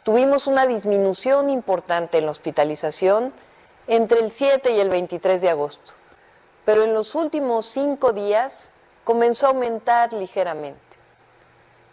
tuvimos 0.05 0.45
una 0.45 0.67
disminución 0.67 1.49
importante 1.49 2.19
en 2.19 2.25
la 2.25 2.31
hospitalización 2.31 3.33
entre 3.87 4.19
el 4.19 4.29
7 4.29 4.71
y 4.71 4.79
el 4.79 4.89
23 4.89 5.41
de 5.41 5.49
agosto, 5.49 5.93
pero 6.63 6.83
en 6.83 6.93
los 6.93 7.15
últimos 7.15 7.65
cinco 7.65 8.13
días 8.13 8.69
comenzó 9.03 9.47
a 9.47 9.49
aumentar 9.49 10.13
ligeramente. 10.13 10.79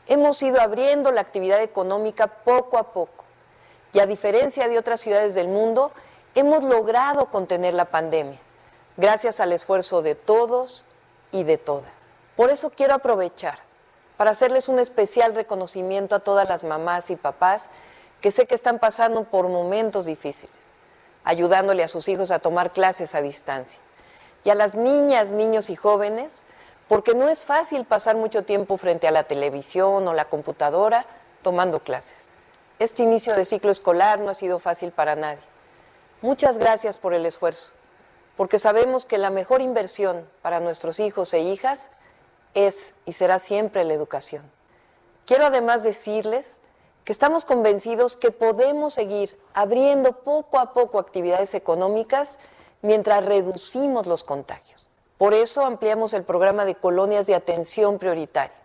Hemos 0.07 0.43
ido 0.43 0.61
abriendo 0.61 1.11
la 1.11 1.23
actividad 1.23 1.63
económica 1.63 2.27
poco 2.27 2.77
a 2.77 2.93
poco 2.93 3.25
y 3.95 4.01
a 4.01 4.07
diferencia 4.07 4.69
de 4.69 4.79
otras 4.79 5.01
ciudades 5.01 5.35
del 5.35 5.49
mundo, 5.49 5.91
hemos 6.35 6.65
logrado 6.65 7.31
contener 7.31 7.73
la 7.73 7.87
pandemia, 7.87 8.39
gracias 8.97 9.41
al 9.41 9.53
esfuerzo 9.53 10.03
de 10.03 10.15
todos 10.15 10.87
y 11.31 11.45
de 11.45 11.59
todas. 11.59 11.91
Por 12.37 12.51
eso 12.51 12.71
quiero 12.71 12.95
aprovechar 12.95 13.59
para 14.17 14.31
hacerles 14.31 14.69
un 14.69 14.79
especial 14.79 15.35
reconocimiento 15.35 16.15
a 16.15 16.21
todas 16.21 16.49
las 16.49 16.65
mamás 16.65 17.11
y 17.11 17.17
papás 17.17 17.71
que 18.21 18.31
sé 18.31 18.47
que 18.47 18.55
están 18.55 18.79
pasando 18.79 19.25
por 19.25 19.49
momentos 19.49 20.07
difíciles, 20.07 20.55
ayudándole 21.25 21.83
a 21.83 21.89
sus 21.89 22.09
hijos 22.09 22.31
a 22.31 22.39
tomar 22.39 22.73
clases 22.73 23.15
a 23.15 23.21
distancia. 23.21 23.81
Y 24.45 24.51
a 24.51 24.55
las 24.55 24.75
niñas, 24.75 25.31
niños 25.31 25.71
y 25.71 25.77
jóvenes, 25.77 26.43
porque 26.89 27.15
no 27.15 27.29
es 27.29 27.41
fácil 27.41 27.85
pasar 27.85 28.17
mucho 28.17 28.45
tiempo 28.45 28.77
frente 28.77 29.09
a 29.09 29.13
la 29.13 29.25
televisión 29.25 30.07
o 30.07 30.15
la 30.15 30.27
computadora 30.27 31.07
tomando 31.43 31.81
clases. 31.81 32.29
Este 32.79 33.03
inicio 33.03 33.35
de 33.35 33.45
ciclo 33.45 33.71
escolar 33.71 34.21
no 34.21 34.31
ha 34.31 34.35
sido 34.35 34.59
fácil 34.59 34.93
para 34.93 35.17
nadie. 35.17 35.43
Muchas 36.21 36.59
gracias 36.59 36.99
por 36.99 37.15
el 37.15 37.27
esfuerzo, 37.27 37.73
porque 38.43 38.59
sabemos 38.59 39.07
que 39.07 39.19
la 39.19 39.31
mejor 39.31 39.61
inversión 39.61 40.29
para 40.43 40.59
nuestros 40.59 40.99
hijos 40.99 41.33
e 41.33 41.39
hijas 41.39 41.93
es 42.55 42.93
y 43.07 43.13
será 43.13 43.39
siempre 43.39 43.85
la 43.85 43.95
educación. 43.95 44.43
Quiero 45.27 45.47
además 45.47 45.85
decirles 45.85 46.61
que 47.05 47.13
estamos 47.13 47.45
convencidos 47.45 48.17
que 48.17 48.33
podemos 48.33 48.95
seguir 48.95 49.39
abriendo 49.55 50.25
poco 50.25 50.59
a 50.59 50.73
poco 50.73 50.99
actividades 50.99 51.55
económicas 51.55 52.41
mientras 52.81 53.25
reducimos 53.25 54.09
los 54.09 54.25
contagios. 54.25 54.89
Por 55.19 55.35
eso 55.35 55.65
ampliamos 55.65 56.13
el 56.13 56.25
programa 56.25 56.65
de 56.65 56.75
colonias 56.75 57.29
de 57.29 57.37
atención 57.37 58.01
prioritaria 58.01 58.59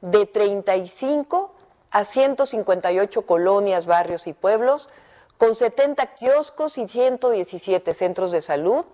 de 0.00 0.24
35 0.24 1.52
a 1.90 2.04
158 2.04 3.26
colonias, 3.26 3.84
barrios 3.84 4.26
y 4.26 4.32
pueblos, 4.32 4.88
con 5.36 5.54
70 5.54 6.06
kioscos 6.14 6.78
y 6.78 6.88
117 6.88 7.92
centros 7.92 8.32
de 8.32 8.40
salud, 8.40 8.86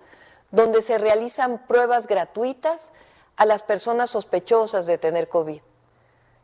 donde 0.50 0.82
se 0.82 0.98
realizan 0.98 1.66
pruebas 1.66 2.06
gratuitas 2.06 2.92
a 3.36 3.44
las 3.44 3.62
personas 3.62 4.10
sospechosas 4.10 4.86
de 4.86 4.98
tener 4.98 5.28
COVID. 5.28 5.60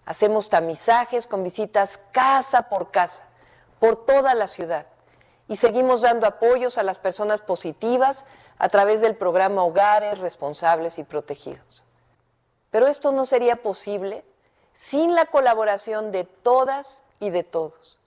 Hacemos 0.05 0.49
tamizajes 0.49 1.27
con 1.27 1.45
visitas 1.45 1.99
casa 2.13 2.69
por 2.69 2.91
casa, 2.91 3.25
por 3.79 4.05
toda 4.05 4.35
la 4.35 4.49
ciudad, 4.49 4.87
y 5.49 5.57
seguimos 5.57 6.03
dando 6.03 6.27
apoyos 6.27 6.79
a 6.79 6.83
las 6.83 6.99
personas 6.99 7.41
positivas 7.41 8.25
a 8.59 8.69
través 8.69 9.01
del 9.01 9.17
programa 9.17 9.65
Hogares 9.65 10.19
Responsables 10.19 10.99
y 10.99 11.05
Protegidos. 11.05 11.85
Pero 12.71 12.87
esto 12.87 13.13
no 13.13 13.25
sería 13.25 13.57
posible 13.57 14.25
sin 14.73 15.15
la 15.15 15.27
colaboración 15.27 16.13
de 16.13 16.25
todas 16.25 17.03
y 17.21 17.31
de 17.31 17.45
todos. 17.45 18.01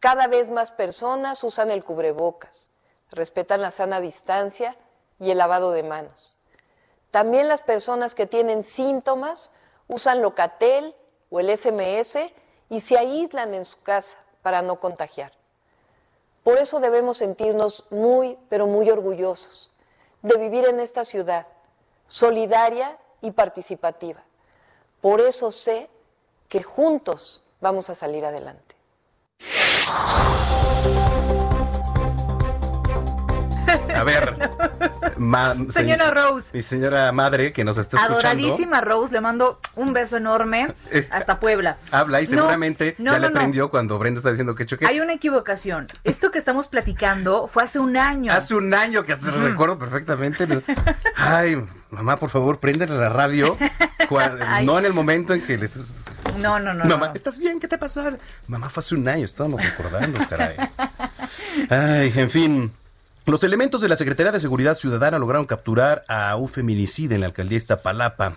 Cada 0.00 0.26
vez 0.26 0.48
más 0.48 0.70
personas 0.70 1.44
usan 1.44 1.70
el 1.70 1.84
cubrebocas, 1.84 2.70
respetan 3.10 3.60
la 3.60 3.70
sana 3.70 4.00
distancia 4.00 4.76
y 5.20 5.30
el 5.30 5.38
lavado 5.38 5.70
de 5.72 5.82
manos. 5.82 6.36
También 7.10 7.48
las 7.48 7.60
personas 7.60 8.14
que 8.14 8.26
tienen 8.26 8.64
síntomas 8.64 9.52
usan 9.86 10.22
Locatel 10.22 10.94
o 11.30 11.40
el 11.40 11.56
SMS 11.56 12.16
y 12.68 12.80
se 12.80 12.98
aíslan 12.98 13.54
en 13.54 13.64
su 13.64 13.80
casa 13.82 14.16
para 14.42 14.62
no 14.62 14.80
contagiar. 14.80 15.32
Por 16.42 16.58
eso 16.58 16.80
debemos 16.80 17.18
sentirnos 17.18 17.84
muy, 17.90 18.38
pero 18.48 18.66
muy 18.66 18.90
orgullosos 18.90 19.70
de 20.22 20.38
vivir 20.38 20.66
en 20.66 20.80
esta 20.80 21.04
ciudad, 21.04 21.46
solidaria 22.06 22.96
y 23.20 23.32
participativa. 23.32 24.22
Por 25.00 25.20
eso 25.20 25.50
sé 25.50 25.90
que 26.48 26.62
juntos 26.62 27.42
vamos 27.60 27.90
a 27.90 27.94
salir 27.94 28.24
adelante. 28.24 28.74
A 33.94 34.04
ver, 34.04 34.50
señora 35.70 36.10
Rose. 36.10 36.50
Mi 36.52 36.62
señora 36.62 37.12
madre 37.12 37.52
que 37.52 37.64
nos 37.64 37.78
está 37.78 37.96
escuchando. 37.96 38.18
Adoradísima 38.18 38.80
Rose, 38.80 39.12
le 39.12 39.20
mando 39.20 39.60
un 39.76 39.92
beso 39.92 40.16
enorme 40.16 40.74
hasta 41.10 41.40
Puebla. 41.40 41.78
Habla 41.90 42.20
y 42.20 42.26
seguramente 42.26 42.94
ya 42.98 43.18
le 43.18 43.26
aprendió 43.26 43.70
cuando 43.70 43.98
Brenda 43.98 44.18
está 44.18 44.30
diciendo 44.30 44.54
que 44.54 44.66
choque. 44.66 44.86
Hay 44.86 45.00
una 45.00 45.12
equivocación. 45.12 45.88
Esto 46.04 46.30
que 46.30 46.38
estamos 46.38 46.68
platicando 46.68 47.46
fue 47.48 47.62
hace 47.62 47.78
un 47.78 47.96
año. 47.96 48.32
Hace 48.32 48.54
un 48.54 48.72
año 48.72 49.04
que 49.04 49.16
se 49.16 49.30
recuerdo 49.30 49.78
perfectamente. 49.78 50.46
Ay, 51.16 51.62
mamá, 51.90 52.16
por 52.16 52.30
favor, 52.30 52.58
préndele 52.58 52.96
la 52.96 53.08
radio. 53.08 53.56
no 54.64 54.78
en 54.78 54.84
el 54.86 54.92
momento 54.92 55.34
en 55.34 55.42
que 55.42 55.56
le 55.56 55.66
estás 55.66 56.04
no, 56.38 56.58
no, 56.58 56.72
no. 56.72 56.84
Mamá, 56.84 57.12
¿estás 57.14 57.38
bien? 57.38 57.60
¿Qué 57.60 57.68
te 57.68 57.76
pasó? 57.76 58.02
Mamá, 58.46 58.70
fue 58.70 58.80
hace 58.80 58.94
un 58.94 59.06
año, 59.06 59.24
estábamos 59.24 59.62
recordando, 59.62 60.18
caray. 60.28 60.56
Ay, 61.68 62.12
en 62.16 62.30
fin. 62.30 62.72
Los 63.30 63.44
elementos 63.44 63.80
de 63.80 63.88
la 63.88 63.94
Secretaría 63.94 64.32
de 64.32 64.40
Seguridad 64.40 64.74
Ciudadana 64.74 65.16
lograron 65.16 65.46
capturar 65.46 66.02
a 66.08 66.34
un 66.34 66.48
feminicida 66.48 67.14
en 67.14 67.20
la 67.20 67.28
alcaldía 67.28 67.58
Iztapalapa. 67.58 68.32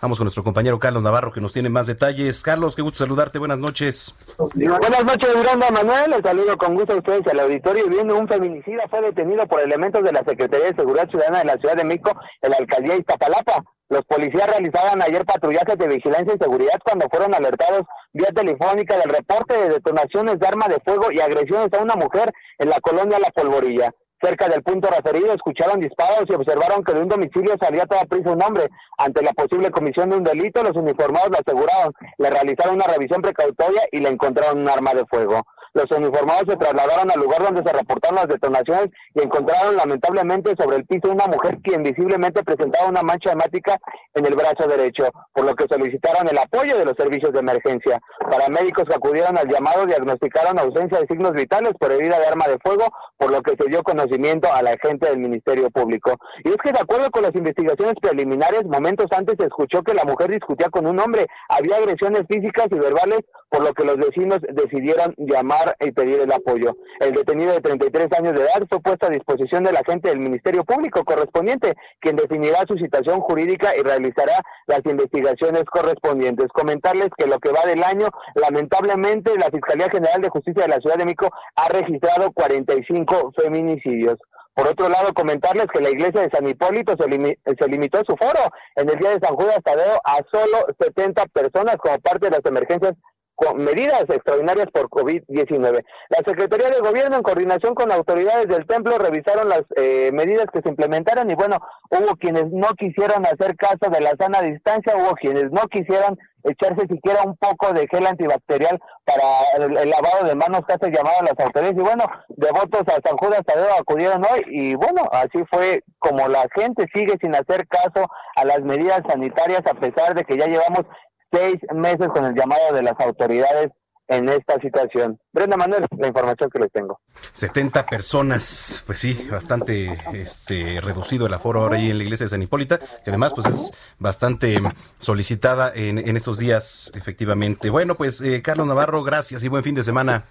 Vamos 0.00 0.16
con 0.16 0.24
nuestro 0.24 0.42
compañero 0.42 0.78
Carlos 0.78 1.02
Navarro 1.02 1.30
que 1.30 1.42
nos 1.42 1.52
tiene 1.52 1.68
más 1.68 1.86
detalles. 1.86 2.42
Carlos, 2.42 2.74
qué 2.74 2.80
gusto 2.80 3.04
saludarte. 3.04 3.38
Buenas 3.38 3.58
noches. 3.58 4.14
Buenas 4.38 5.04
noches, 5.04 5.36
Miranda 5.36 5.70
Manuel. 5.70 6.12
Les 6.12 6.22
saludo 6.22 6.56
con 6.56 6.74
gusto 6.74 6.94
a 6.94 6.96
ustedes 6.96 7.26
al 7.26 7.40
auditorio. 7.40 7.88
Viendo 7.88 8.16
un 8.16 8.26
feminicida 8.26 8.84
fue 8.88 9.02
detenido 9.02 9.46
por 9.46 9.60
elementos 9.60 10.02
de 10.02 10.12
la 10.12 10.24
Secretaría 10.26 10.68
de 10.68 10.76
Seguridad 10.76 11.10
Ciudadana 11.10 11.40
de 11.40 11.44
la 11.44 11.56
Ciudad 11.58 11.76
de 11.76 11.84
México 11.84 12.18
en 12.40 12.50
la 12.50 12.56
alcaldía 12.56 12.96
Iztapalapa. 12.96 13.62
Los 13.90 14.02
policías 14.06 14.48
realizaban 14.48 15.02
ayer 15.02 15.26
patrullajes 15.26 15.76
de 15.76 15.88
vigilancia 15.88 16.34
y 16.34 16.42
seguridad 16.42 16.80
cuando 16.82 17.06
fueron 17.10 17.34
alertados 17.34 17.82
vía 18.14 18.30
telefónica 18.34 18.96
del 18.96 19.10
reporte 19.10 19.54
de 19.58 19.68
detonaciones 19.68 20.38
de 20.38 20.46
arma 20.46 20.68
de 20.68 20.80
fuego 20.82 21.12
y 21.12 21.20
agresiones 21.20 21.68
a 21.74 21.82
una 21.82 21.96
mujer 21.96 22.32
en 22.58 22.70
la 22.70 22.80
colonia 22.80 23.18
La 23.18 23.30
Polvorilla. 23.30 23.92
Cerca 24.20 24.48
del 24.48 24.62
punto 24.62 24.88
referido 24.88 25.32
escucharon 25.32 25.80
disparos 25.80 26.24
y 26.28 26.34
observaron 26.34 26.82
que 26.82 26.92
de 26.92 27.02
un 27.02 27.08
domicilio 27.08 27.54
salía 27.60 27.86
toda 27.86 28.04
prisa 28.04 28.32
un 28.32 28.42
hombre. 28.42 28.68
Ante 28.98 29.22
la 29.22 29.32
posible 29.32 29.70
comisión 29.70 30.10
de 30.10 30.16
un 30.16 30.24
delito, 30.24 30.62
los 30.62 30.76
uniformados 30.76 31.30
le 31.30 31.38
aseguraron, 31.38 31.92
le 32.18 32.30
realizaron 32.30 32.74
una 32.74 32.86
revisión 32.86 33.22
precautoria 33.22 33.82
y 33.92 34.00
le 34.00 34.08
encontraron 34.08 34.58
un 34.58 34.68
arma 34.68 34.92
de 34.92 35.06
fuego. 35.06 35.42
Los 35.74 35.90
uniformados 35.90 36.44
se 36.48 36.56
trasladaron 36.56 37.10
al 37.10 37.20
lugar 37.20 37.42
donde 37.42 37.62
se 37.62 37.76
reportaron 37.76 38.16
las 38.16 38.28
detonaciones 38.28 38.88
y 39.14 39.22
encontraron 39.22 39.76
lamentablemente 39.76 40.54
sobre 40.58 40.76
el 40.76 40.86
piso 40.86 41.10
una 41.12 41.26
mujer 41.26 41.58
quien 41.62 41.82
visiblemente 41.82 42.42
presentaba 42.42 42.88
una 42.88 43.02
mancha 43.02 43.32
hemática 43.32 43.78
en 44.14 44.26
el 44.26 44.34
brazo 44.34 44.66
derecho, 44.68 45.08
por 45.32 45.44
lo 45.44 45.54
que 45.54 45.66
solicitaron 45.68 46.28
el 46.28 46.38
apoyo 46.38 46.78
de 46.78 46.84
los 46.84 46.94
servicios 46.96 47.32
de 47.32 47.40
emergencia. 47.40 48.00
Paramédicos 48.30 48.84
que 48.84 48.94
acudieron 48.94 49.36
al 49.36 49.48
llamado 49.48 49.86
diagnosticaron 49.86 50.58
ausencia 50.58 51.00
de 51.00 51.06
signos 51.06 51.32
vitales 51.32 51.72
por 51.78 51.92
herida 51.92 52.18
de 52.18 52.26
arma 52.26 52.46
de 52.48 52.58
fuego, 52.64 52.86
por 53.16 53.30
lo 53.30 53.42
que 53.42 53.54
se 53.58 53.68
dio 53.68 53.82
conocimiento 53.82 54.52
a 54.52 54.62
la 54.62 54.76
gente 54.82 55.08
del 55.08 55.18
Ministerio 55.18 55.70
Público. 55.70 56.16
Y 56.44 56.50
es 56.50 56.56
que 56.62 56.72
de 56.72 56.80
acuerdo 56.80 57.10
con 57.10 57.22
las 57.22 57.34
investigaciones 57.34 57.94
preliminares, 58.00 58.64
momentos 58.64 59.06
antes 59.10 59.36
se 59.38 59.46
escuchó 59.46 59.82
que 59.82 59.94
la 59.94 60.04
mujer 60.04 60.30
discutía 60.30 60.68
con 60.70 60.86
un 60.86 60.98
hombre, 60.98 61.26
había 61.48 61.76
agresiones 61.76 62.22
físicas 62.28 62.66
y 62.70 62.78
verbales, 62.78 63.20
por 63.50 63.62
lo 63.62 63.72
que 63.72 63.84
los 63.84 63.96
vecinos 63.96 64.38
decidieron 64.52 65.14
llamar 65.16 65.57
y 65.80 65.92
pedir 65.92 66.20
el 66.20 66.32
apoyo. 66.32 66.76
El 67.00 67.12
detenido 67.12 67.52
de 67.52 67.60
33 67.60 68.08
años 68.18 68.34
de 68.34 68.42
edad 68.42 68.66
fue 68.68 68.80
puesto 68.80 69.06
a 69.06 69.10
disposición 69.10 69.64
de 69.64 69.72
la 69.72 69.82
gente 69.86 70.08
del 70.08 70.18
Ministerio 70.18 70.64
Público 70.64 71.04
correspondiente, 71.04 71.74
quien 72.00 72.16
definirá 72.16 72.64
su 72.66 72.76
situación 72.76 73.20
jurídica 73.20 73.76
y 73.76 73.82
realizará 73.82 74.40
las 74.66 74.80
investigaciones 74.84 75.64
correspondientes. 75.64 76.48
Comentarles 76.52 77.08
que 77.16 77.26
lo 77.26 77.38
que 77.38 77.50
va 77.50 77.64
del 77.66 77.82
año, 77.82 78.08
lamentablemente, 78.34 79.36
la 79.38 79.50
Fiscalía 79.50 79.88
General 79.90 80.20
de 80.20 80.28
Justicia 80.28 80.62
de 80.62 80.68
la 80.68 80.78
Ciudad 80.78 80.96
de 80.96 81.04
México 81.04 81.28
ha 81.56 81.68
registrado 81.68 82.32
45 82.32 83.32
feminicidios. 83.36 84.18
Por 84.58 84.66
otro 84.66 84.88
lado, 84.88 85.14
comentarles 85.14 85.66
que 85.72 85.80
la 85.80 85.90
iglesia 85.90 86.20
de 86.20 86.30
San 86.32 86.44
Hipólito 86.48 86.96
se, 86.98 87.04
se, 87.06 87.68
limitó 87.68 87.98
su 88.04 88.16
foro 88.16 88.40
en 88.74 88.90
el 88.90 88.96
día 88.96 89.10
de 89.10 89.20
San 89.24 89.36
Judas 89.36 89.60
Tadeo 89.62 90.00
a 90.04 90.16
solo 90.32 90.66
70 90.80 91.26
personas 91.26 91.76
como 91.76 91.96
parte 92.00 92.28
de 92.28 92.32
las 92.32 92.44
emergencias 92.44 92.94
con 93.38 93.62
medidas 93.62 94.02
extraordinarias 94.08 94.66
por 94.72 94.90
COVID-19. 94.90 95.84
La 96.08 96.18
Secretaría 96.26 96.70
de 96.70 96.80
Gobierno, 96.80 97.16
en 97.16 97.22
coordinación 97.22 97.72
con 97.76 97.92
autoridades 97.92 98.48
del 98.48 98.66
templo, 98.66 98.98
revisaron 98.98 99.48
las 99.48 99.62
eh, 99.76 100.10
medidas 100.12 100.46
que 100.52 100.60
se 100.60 100.68
implementaron 100.68 101.30
y 101.30 101.36
bueno, 101.36 101.58
hubo 101.88 102.16
quienes 102.16 102.46
no 102.50 102.66
quisieron 102.76 103.24
hacer 103.26 103.54
caso 103.56 103.92
de 103.92 104.00
la 104.00 104.10
sana 104.18 104.42
distancia, 104.42 104.96
hubo 104.96 105.14
quienes 105.14 105.52
no 105.52 105.68
quisieron 105.68 106.18
echarse 106.42 106.86
siquiera 106.88 107.22
un 107.22 107.36
poco 107.36 107.72
de 107.72 107.86
gel 107.88 108.06
antibacterial 108.08 108.80
para 109.04 109.66
el, 109.66 109.88
lavado 109.88 110.26
de 110.26 110.34
manos 110.34 110.62
que 110.66 110.74
hace 110.74 110.90
llamado 110.90 111.22
las 111.22 111.38
autoridades. 111.38 111.78
Y 111.78 111.82
bueno, 111.82 112.04
devotos 112.28 112.82
a 112.88 113.08
San 113.08 113.16
Judas 113.18 113.42
Tadeo 113.46 113.72
acudieron 113.78 114.24
hoy 114.24 114.42
y 114.48 114.74
bueno, 114.74 115.02
así 115.12 115.44
fue 115.48 115.84
como 116.00 116.26
la 116.26 116.44
gente 116.56 116.86
sigue 116.92 117.14
sin 117.20 117.36
hacer 117.36 117.68
caso 117.68 118.08
a 118.34 118.44
las 118.44 118.62
medidas 118.62 119.02
sanitarias 119.08 119.62
a 119.64 119.74
pesar 119.74 120.14
de 120.14 120.24
que 120.24 120.36
ya 120.36 120.46
llevamos 120.46 120.84
seis 121.32 121.56
meses 121.74 122.08
con 122.08 122.24
el 122.24 122.34
llamado 122.34 122.72
de 122.72 122.82
las 122.82 122.94
autoridades 123.00 123.70
en 124.08 124.28
esta 124.28 124.58
situación. 124.58 125.20
Brenda 125.32 125.56
Manuel, 125.56 125.86
la 125.98 126.08
información 126.08 126.50
que 126.50 126.58
les 126.58 126.72
tengo. 126.72 126.98
70 127.32 127.86
personas, 127.86 128.82
pues 128.86 128.98
sí, 128.98 129.28
bastante 129.30 129.98
este 130.14 130.80
reducido 130.80 131.26
el 131.26 131.34
aforo 131.34 131.60
ahora 131.60 131.76
ahí 131.76 131.90
en 131.90 131.98
la 131.98 132.04
iglesia 132.04 132.24
de 132.24 132.30
San 132.30 132.42
Hipólita, 132.42 132.78
que 132.78 133.10
además 133.10 133.34
pues 133.34 133.46
es 133.46 133.72
bastante 133.98 134.58
solicitada 134.98 135.70
en, 135.74 135.98
en 135.98 136.16
estos 136.16 136.38
días, 136.38 136.90
efectivamente. 136.94 137.68
Bueno, 137.68 137.94
pues 137.94 138.20
eh, 138.22 138.40
Carlos 138.40 138.66
Navarro, 138.66 139.02
gracias 139.04 139.44
y 139.44 139.48
buen 139.48 139.62
fin 139.62 139.74
de 139.74 139.82
semana. 139.82 140.24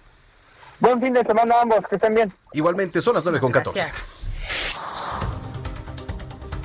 Buen 0.80 1.00
fin 1.00 1.12
de 1.12 1.22
semana 1.22 1.56
a 1.56 1.62
ambos, 1.62 1.80
que 1.88 1.96
estén 1.96 2.14
bien. 2.14 2.32
Igualmente, 2.52 3.00
son 3.00 3.14
las 3.14 3.24
nueve 3.24 3.40
con 3.40 3.50
14. 3.50 3.88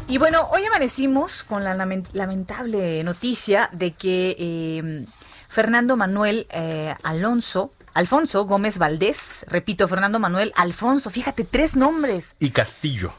Y 0.07 0.17
bueno, 0.17 0.47
hoy 0.51 0.65
amanecimos 0.65 1.43
con 1.43 1.63
la 1.63 1.73
lamentable 1.75 3.03
noticia 3.03 3.69
de 3.71 3.91
que 3.93 4.35
eh, 4.37 5.05
Fernando 5.47 5.95
Manuel 5.95 6.45
eh, 6.49 6.93
Alonso, 7.03 7.71
Alfonso 7.93 8.45
Gómez 8.45 8.77
Valdés, 8.77 9.45
repito, 9.47 9.87
Fernando 9.87 10.19
Manuel 10.19 10.51
Alfonso, 10.55 11.09
fíjate, 11.09 11.43
tres 11.45 11.75
nombres. 11.75 12.35
Y 12.39 12.51
Castillo. 12.51 13.13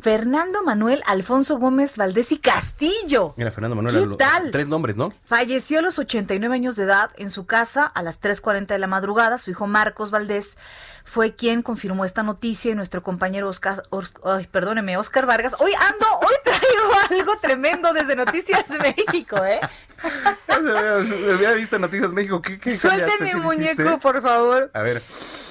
Fernando 0.00 0.64
Manuel 0.64 1.02
Alfonso 1.06 1.58
Gómez 1.58 1.96
Valdés 1.96 2.32
y 2.32 2.38
Castillo. 2.38 3.34
Mira, 3.36 3.52
Fernando 3.52 3.76
Manuel. 3.76 4.10
¿Qué 4.10 4.16
tal? 4.16 4.50
Tres 4.50 4.68
nombres, 4.68 4.96
¿no? 4.96 5.12
Falleció 5.24 5.78
a 5.78 5.82
los 5.82 5.98
89 5.98 6.54
años 6.54 6.76
de 6.76 6.84
edad 6.84 7.10
en 7.16 7.30
su 7.30 7.46
casa 7.46 7.84
a 7.84 8.02
las 8.02 8.20
3.40 8.20 8.66
de 8.66 8.78
la 8.78 8.88
madrugada. 8.88 9.38
Su 9.38 9.52
hijo 9.52 9.66
Marcos 9.66 10.10
Valdés 10.10 10.56
fue 11.04 11.34
quien 11.34 11.62
confirmó 11.62 12.04
esta 12.04 12.22
noticia 12.22 12.72
y 12.72 12.74
nuestro 12.74 13.02
compañero 13.02 13.48
Oscar, 13.48 13.82
ay, 14.24 14.48
perdóneme, 14.50 14.96
Oscar 14.96 15.26
Vargas. 15.26 15.54
Hoy 15.58 15.72
ando, 15.74 16.06
hoy 16.20 16.34
traigo 16.42 16.92
algo 17.10 17.38
tremendo 17.40 17.92
desde 17.92 18.16
Noticias 18.16 18.70
México, 18.80 19.36
¿eh? 19.44 19.60
había 20.48 21.52
visto 21.52 21.78
Noticias 21.78 22.12
México. 22.12 22.40
¿Qué, 22.40 22.58
qué 22.58 22.76
Suéltenme 22.76 23.36
muñeco, 23.36 23.98
por 23.98 24.22
favor. 24.22 24.70
A 24.72 24.80
ver. 24.80 25.02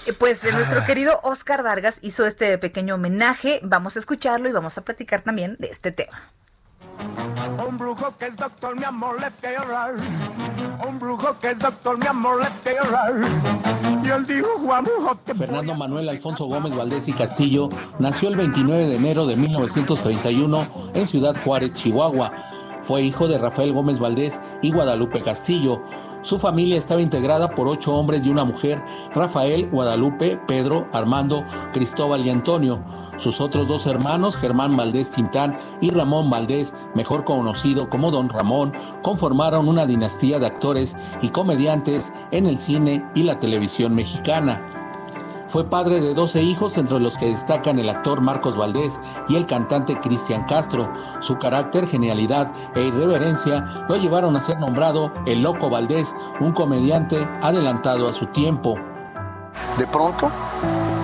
Eh, 0.07 0.13
pues 0.17 0.43
nuestro 0.51 0.81
ah. 0.81 0.85
querido 0.85 1.19
Oscar 1.23 1.63
Vargas 1.63 1.99
hizo 2.01 2.25
este 2.25 2.57
pequeño 2.57 2.95
homenaje. 2.95 3.59
Vamos 3.63 3.95
a 3.95 3.99
escucharlo 3.99 4.49
y 4.49 4.51
vamos 4.51 4.77
a 4.77 4.81
platicar 4.83 5.21
también 5.21 5.55
de 5.59 5.67
este 5.67 5.91
tema. 5.91 6.33
Un 7.67 7.77
brujo 7.77 8.15
que 8.17 8.27
es 8.27 8.35
doctor, 8.35 8.77
mi 8.77 8.83
amor, 8.83 9.17
le 9.19 9.51
llorar. 9.51 9.95
Un 10.87 10.99
brujo 10.99 11.37
que 11.39 11.51
es 11.51 11.59
doctor, 11.59 11.97
mi 11.97 12.07
amor, 12.07 12.41
le 12.41 12.73
llorar. 12.73 13.13
Y 14.03 14.09
él 14.09 14.25
dijo, 14.27 14.47
Juan 14.63 14.85
Fernando 15.35 15.75
Manuel 15.75 16.09
Alfonso 16.09 16.45
Gómez 16.45 16.75
Valdés 16.75 17.07
y 17.07 17.13
Castillo 17.13 17.69
nació 17.99 18.29
el 18.29 18.35
29 18.35 18.87
de 18.87 18.95
enero 18.95 19.25
de 19.25 19.35
1931 19.35 20.67
en 20.93 21.05
Ciudad 21.05 21.35
Juárez, 21.43 21.73
Chihuahua. 21.73 22.31
Fue 22.81 23.01
hijo 23.01 23.27
de 23.27 23.37
Rafael 23.37 23.71
Gómez 23.73 23.99
Valdés 23.99 24.41
y 24.61 24.71
Guadalupe 24.71 25.21
Castillo. 25.21 25.81
Su 26.23 26.39
familia 26.39 26.77
estaba 26.77 27.01
integrada 27.01 27.49
por 27.49 27.67
ocho 27.67 27.93
hombres 27.93 28.25
y 28.25 28.29
una 28.29 28.45
mujer, 28.45 28.81
Rafael, 29.13 29.69
Guadalupe, 29.69 30.39
Pedro, 30.47 30.87
Armando, 30.93 31.43
Cristóbal 31.73 32.25
y 32.25 32.29
Antonio. 32.29 32.81
Sus 33.17 33.41
otros 33.41 33.67
dos 33.67 33.85
hermanos, 33.87 34.37
Germán 34.37 34.77
Valdés 34.77 35.11
Tintán 35.11 35.57
y 35.81 35.91
Ramón 35.91 36.29
Valdés, 36.29 36.73
mejor 36.95 37.25
conocido 37.25 37.89
como 37.89 38.09
Don 38.09 38.29
Ramón, 38.29 38.71
conformaron 39.01 39.67
una 39.67 39.85
dinastía 39.85 40.39
de 40.39 40.47
actores 40.47 40.95
y 41.21 41.27
comediantes 41.27 42.13
en 42.31 42.47
el 42.47 42.57
cine 42.57 43.05
y 43.15 43.23
la 43.23 43.37
televisión 43.37 43.93
mexicana. 43.93 44.82
Fue 45.47 45.63
padre 45.63 45.99
de 45.99 46.13
12 46.13 46.41
hijos, 46.41 46.77
entre 46.77 46.99
los 46.99 47.17
que 47.17 47.27
destacan 47.27 47.77
el 47.77 47.89
actor 47.89 48.21
Marcos 48.21 48.55
Valdés 48.55 48.99
y 49.27 49.35
el 49.35 49.45
cantante 49.45 49.99
Cristian 49.99 50.45
Castro. 50.45 50.91
Su 51.19 51.37
carácter, 51.37 51.87
genialidad 51.87 52.51
e 52.75 52.83
irreverencia 52.83 53.65
lo 53.89 53.97
llevaron 53.97 54.35
a 54.35 54.39
ser 54.39 54.59
nombrado 54.59 55.11
el 55.25 55.41
Loco 55.41 55.69
Valdés, 55.69 56.15
un 56.39 56.53
comediante 56.53 57.27
adelantado 57.41 58.07
a 58.07 58.13
su 58.13 58.25
tiempo. 58.27 58.75
De 59.77 59.85
pronto 59.87 60.31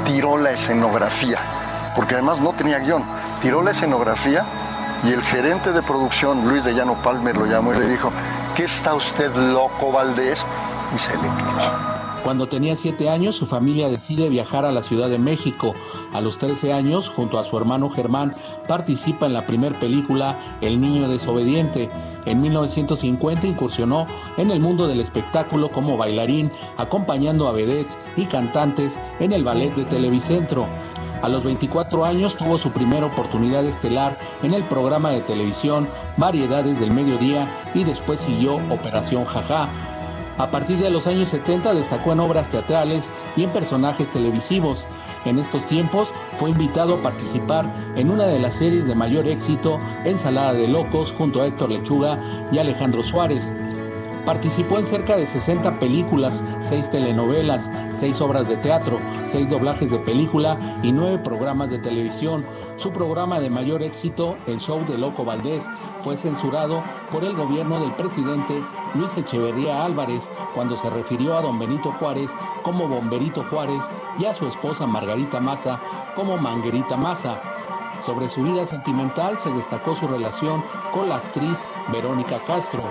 tiró 0.05 0.37
la 0.37 0.51
escenografía, 0.51 1.39
porque 1.95 2.15
además 2.15 2.39
no 2.39 2.53
tenía 2.53 2.79
guion. 2.79 3.03
Tiró 3.41 3.61
la 3.61 3.71
escenografía 3.71 4.45
y 5.03 5.11
el 5.11 5.21
gerente 5.21 5.71
de 5.71 5.81
producción, 5.81 6.47
Luis 6.47 6.63
de 6.63 6.73
Llano 6.73 6.95
Palmer, 6.95 7.37
lo 7.37 7.45
llamó 7.45 7.73
y 7.73 7.77
le 7.77 7.87
dijo, 7.87 8.11
¿qué 8.55 8.63
está 8.63 8.93
usted 8.93 9.33
loco, 9.35 9.91
Valdés? 9.91 10.45
Y 10.93 10.97
se 10.97 11.13
le 11.13 11.23
quedó. 11.23 11.88
Cuando 12.23 12.47
tenía 12.47 12.75
7 12.75 13.09
años, 13.09 13.37
su 13.37 13.45
familia 13.45 13.89
decide 13.89 14.29
viajar 14.29 14.65
a 14.65 14.71
la 14.71 14.81
Ciudad 14.81 15.09
de 15.09 15.19
México. 15.19 15.73
A 16.13 16.21
los 16.21 16.37
13 16.37 16.73
años, 16.73 17.09
junto 17.09 17.39
a 17.39 17.43
su 17.43 17.57
hermano 17.57 17.89
Germán, 17.89 18.35
participa 18.67 19.25
en 19.25 19.33
la 19.33 19.45
primera 19.45 19.77
película 19.79 20.37
El 20.61 20.81
Niño 20.81 21.07
Desobediente. 21.07 21.89
En 22.25 22.41
1950 22.41 23.47
incursionó 23.47 24.05
en 24.37 24.51
el 24.51 24.59
mundo 24.59 24.87
del 24.87 24.99
espectáculo 24.99 25.69
como 25.69 25.97
bailarín, 25.97 26.51
acompañando 26.77 27.47
a 27.47 27.53
vedettes 27.53 27.97
y 28.17 28.25
cantantes 28.25 28.99
en 29.19 29.31
el 29.31 29.43
ballet 29.43 29.73
de 29.75 29.85
Televicentro. 29.85 30.67
A 31.21 31.27
los 31.27 31.43
24 31.43 32.05
años 32.05 32.37
tuvo 32.37 32.57
su 32.57 32.71
primera 32.71 33.05
oportunidad 33.05 33.65
estelar 33.65 34.17
en 34.41 34.53
el 34.53 34.63
programa 34.63 35.11
de 35.11 35.19
televisión 35.19 35.87
Variedades 36.15 36.79
del 36.79 36.91
Mediodía 36.91 37.45
y 37.73 37.83
después 37.83 38.21
siguió 38.21 38.55
Operación 38.69 39.25
Jaja, 39.25 39.67
a 40.39 40.49
partir 40.49 40.77
de 40.77 40.89
los 40.89 41.05
años 41.05 41.27
70 41.29 41.73
destacó 41.73 42.13
en 42.13 42.21
obras 42.21 42.47
teatrales 42.47 43.11
y 43.35 43.43
en 43.43 43.49
personajes 43.49 44.09
televisivos. 44.09 44.87
En 45.25 45.37
estos 45.37 45.65
tiempos 45.65 46.13
fue 46.37 46.49
invitado 46.49 46.95
a 46.95 47.01
participar 47.01 47.65
en 47.97 48.09
una 48.09 48.25
de 48.25 48.39
las 48.39 48.53
series 48.53 48.87
de 48.87 48.95
mayor 48.95 49.27
éxito, 49.27 49.77
Ensalada 50.05 50.53
de 50.53 50.69
Locos, 50.69 51.13
junto 51.17 51.41
a 51.41 51.47
Héctor 51.47 51.71
Lechuga 51.71 52.19
y 52.53 52.57
Alejandro 52.57 53.03
Suárez. 53.03 53.53
Participó 54.25 54.77
en 54.77 54.85
cerca 54.85 55.15
de 55.15 55.25
60 55.25 55.79
películas, 55.79 56.43
6 56.61 56.89
telenovelas, 56.89 57.71
6 57.91 58.21
obras 58.21 58.47
de 58.47 58.57
teatro, 58.57 58.99
6 59.25 59.49
doblajes 59.49 59.91
de 59.91 59.99
película 59.99 60.57
y 60.83 60.91
9 60.91 61.19
programas 61.19 61.69
de 61.69 61.79
televisión. 61.79 62.45
Su 62.75 62.91
programa 62.91 63.39
de 63.39 63.49
mayor 63.49 63.81
éxito, 63.81 64.37
El 64.45 64.59
Show 64.59 64.85
de 64.85 64.97
Loco 64.97 65.25
Valdés, 65.25 65.69
fue 65.97 66.15
censurado 66.15 66.83
por 67.11 67.23
el 67.23 67.35
gobierno 67.35 67.79
del 67.79 67.93
presidente 67.95 68.61
Luis 68.93 69.17
Echeverría 69.17 69.83
Álvarez 69.83 70.29
cuando 70.53 70.75
se 70.75 70.89
refirió 70.89 71.37
a 71.37 71.41
don 71.41 71.59
Benito 71.59 71.91
Juárez 71.91 72.35
como 72.63 72.87
Bomberito 72.87 73.43
Juárez 73.43 73.89
y 74.19 74.25
a 74.25 74.33
su 74.33 74.47
esposa 74.47 74.85
Margarita 74.85 75.39
Maza 75.39 75.79
como 76.15 76.37
Manguerita 76.37 76.97
Maza. 76.97 77.41
Sobre 78.01 78.29
su 78.29 78.43
vida 78.43 78.65
sentimental 78.65 79.37
se 79.37 79.51
destacó 79.51 79.93
su 79.93 80.07
relación 80.07 80.63
con 80.91 81.09
la 81.09 81.17
actriz 81.17 81.65
Verónica 81.91 82.41
Castro. 82.45 82.81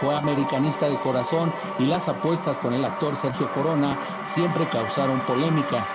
Fue 0.00 0.14
americanista 0.16 0.88
de 0.88 0.98
corazón 1.00 1.52
y 1.78 1.86
las 1.86 2.08
apuestas 2.08 2.58
con 2.58 2.72
el 2.72 2.84
actor 2.84 3.14
Sergio 3.14 3.50
Corona 3.52 3.98
siempre 4.24 4.66
causaron 4.68 5.20
polémica. 5.26 5.86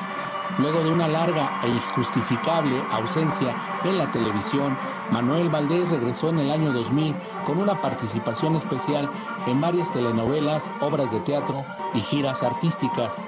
Luego 0.57 0.83
de 0.83 0.91
una 0.91 1.07
larga 1.07 1.61
e 1.63 1.69
injustificable 1.69 2.83
ausencia 2.91 3.55
en 3.83 3.97
la 3.97 4.11
televisión, 4.11 4.77
Manuel 5.11 5.49
Valdés 5.49 5.91
regresó 5.91 6.29
en 6.29 6.39
el 6.39 6.51
año 6.51 6.73
2000 6.73 7.15
con 7.45 7.59
una 7.59 7.79
participación 7.79 8.55
especial 8.55 9.09
en 9.47 9.61
varias 9.61 9.91
telenovelas, 9.91 10.71
obras 10.81 11.11
de 11.11 11.19
teatro 11.21 11.63
y 11.93 11.99
giras 11.99 12.43
artísticas. 12.43 13.23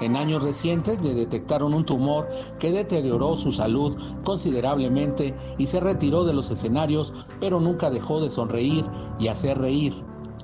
En 0.00 0.16
años 0.16 0.42
recientes 0.42 1.02
le 1.02 1.14
detectaron 1.14 1.72
un 1.72 1.84
tumor 1.84 2.28
que 2.58 2.70
deterioró 2.70 3.34
su 3.34 3.50
salud 3.50 3.96
considerablemente 4.24 5.34
y 5.56 5.66
se 5.66 5.80
retiró 5.80 6.24
de 6.24 6.34
los 6.34 6.50
escenarios, 6.50 7.14
pero 7.40 7.60
nunca 7.60 7.90
dejó 7.90 8.20
de 8.20 8.30
sonreír 8.30 8.84
y 9.18 9.28
hacer 9.28 9.58
reír. 9.58 9.94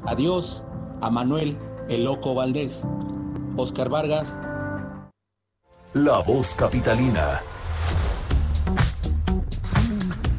Adiós 0.04 0.64
a 1.00 1.10
Manuel 1.10 1.58
el 1.88 2.04
Loco 2.04 2.34
Valdés. 2.34 2.86
Oscar 3.56 3.90
Vargas. 3.90 4.38
La 5.92 6.20
voz 6.20 6.54
capitalina. 6.54 7.42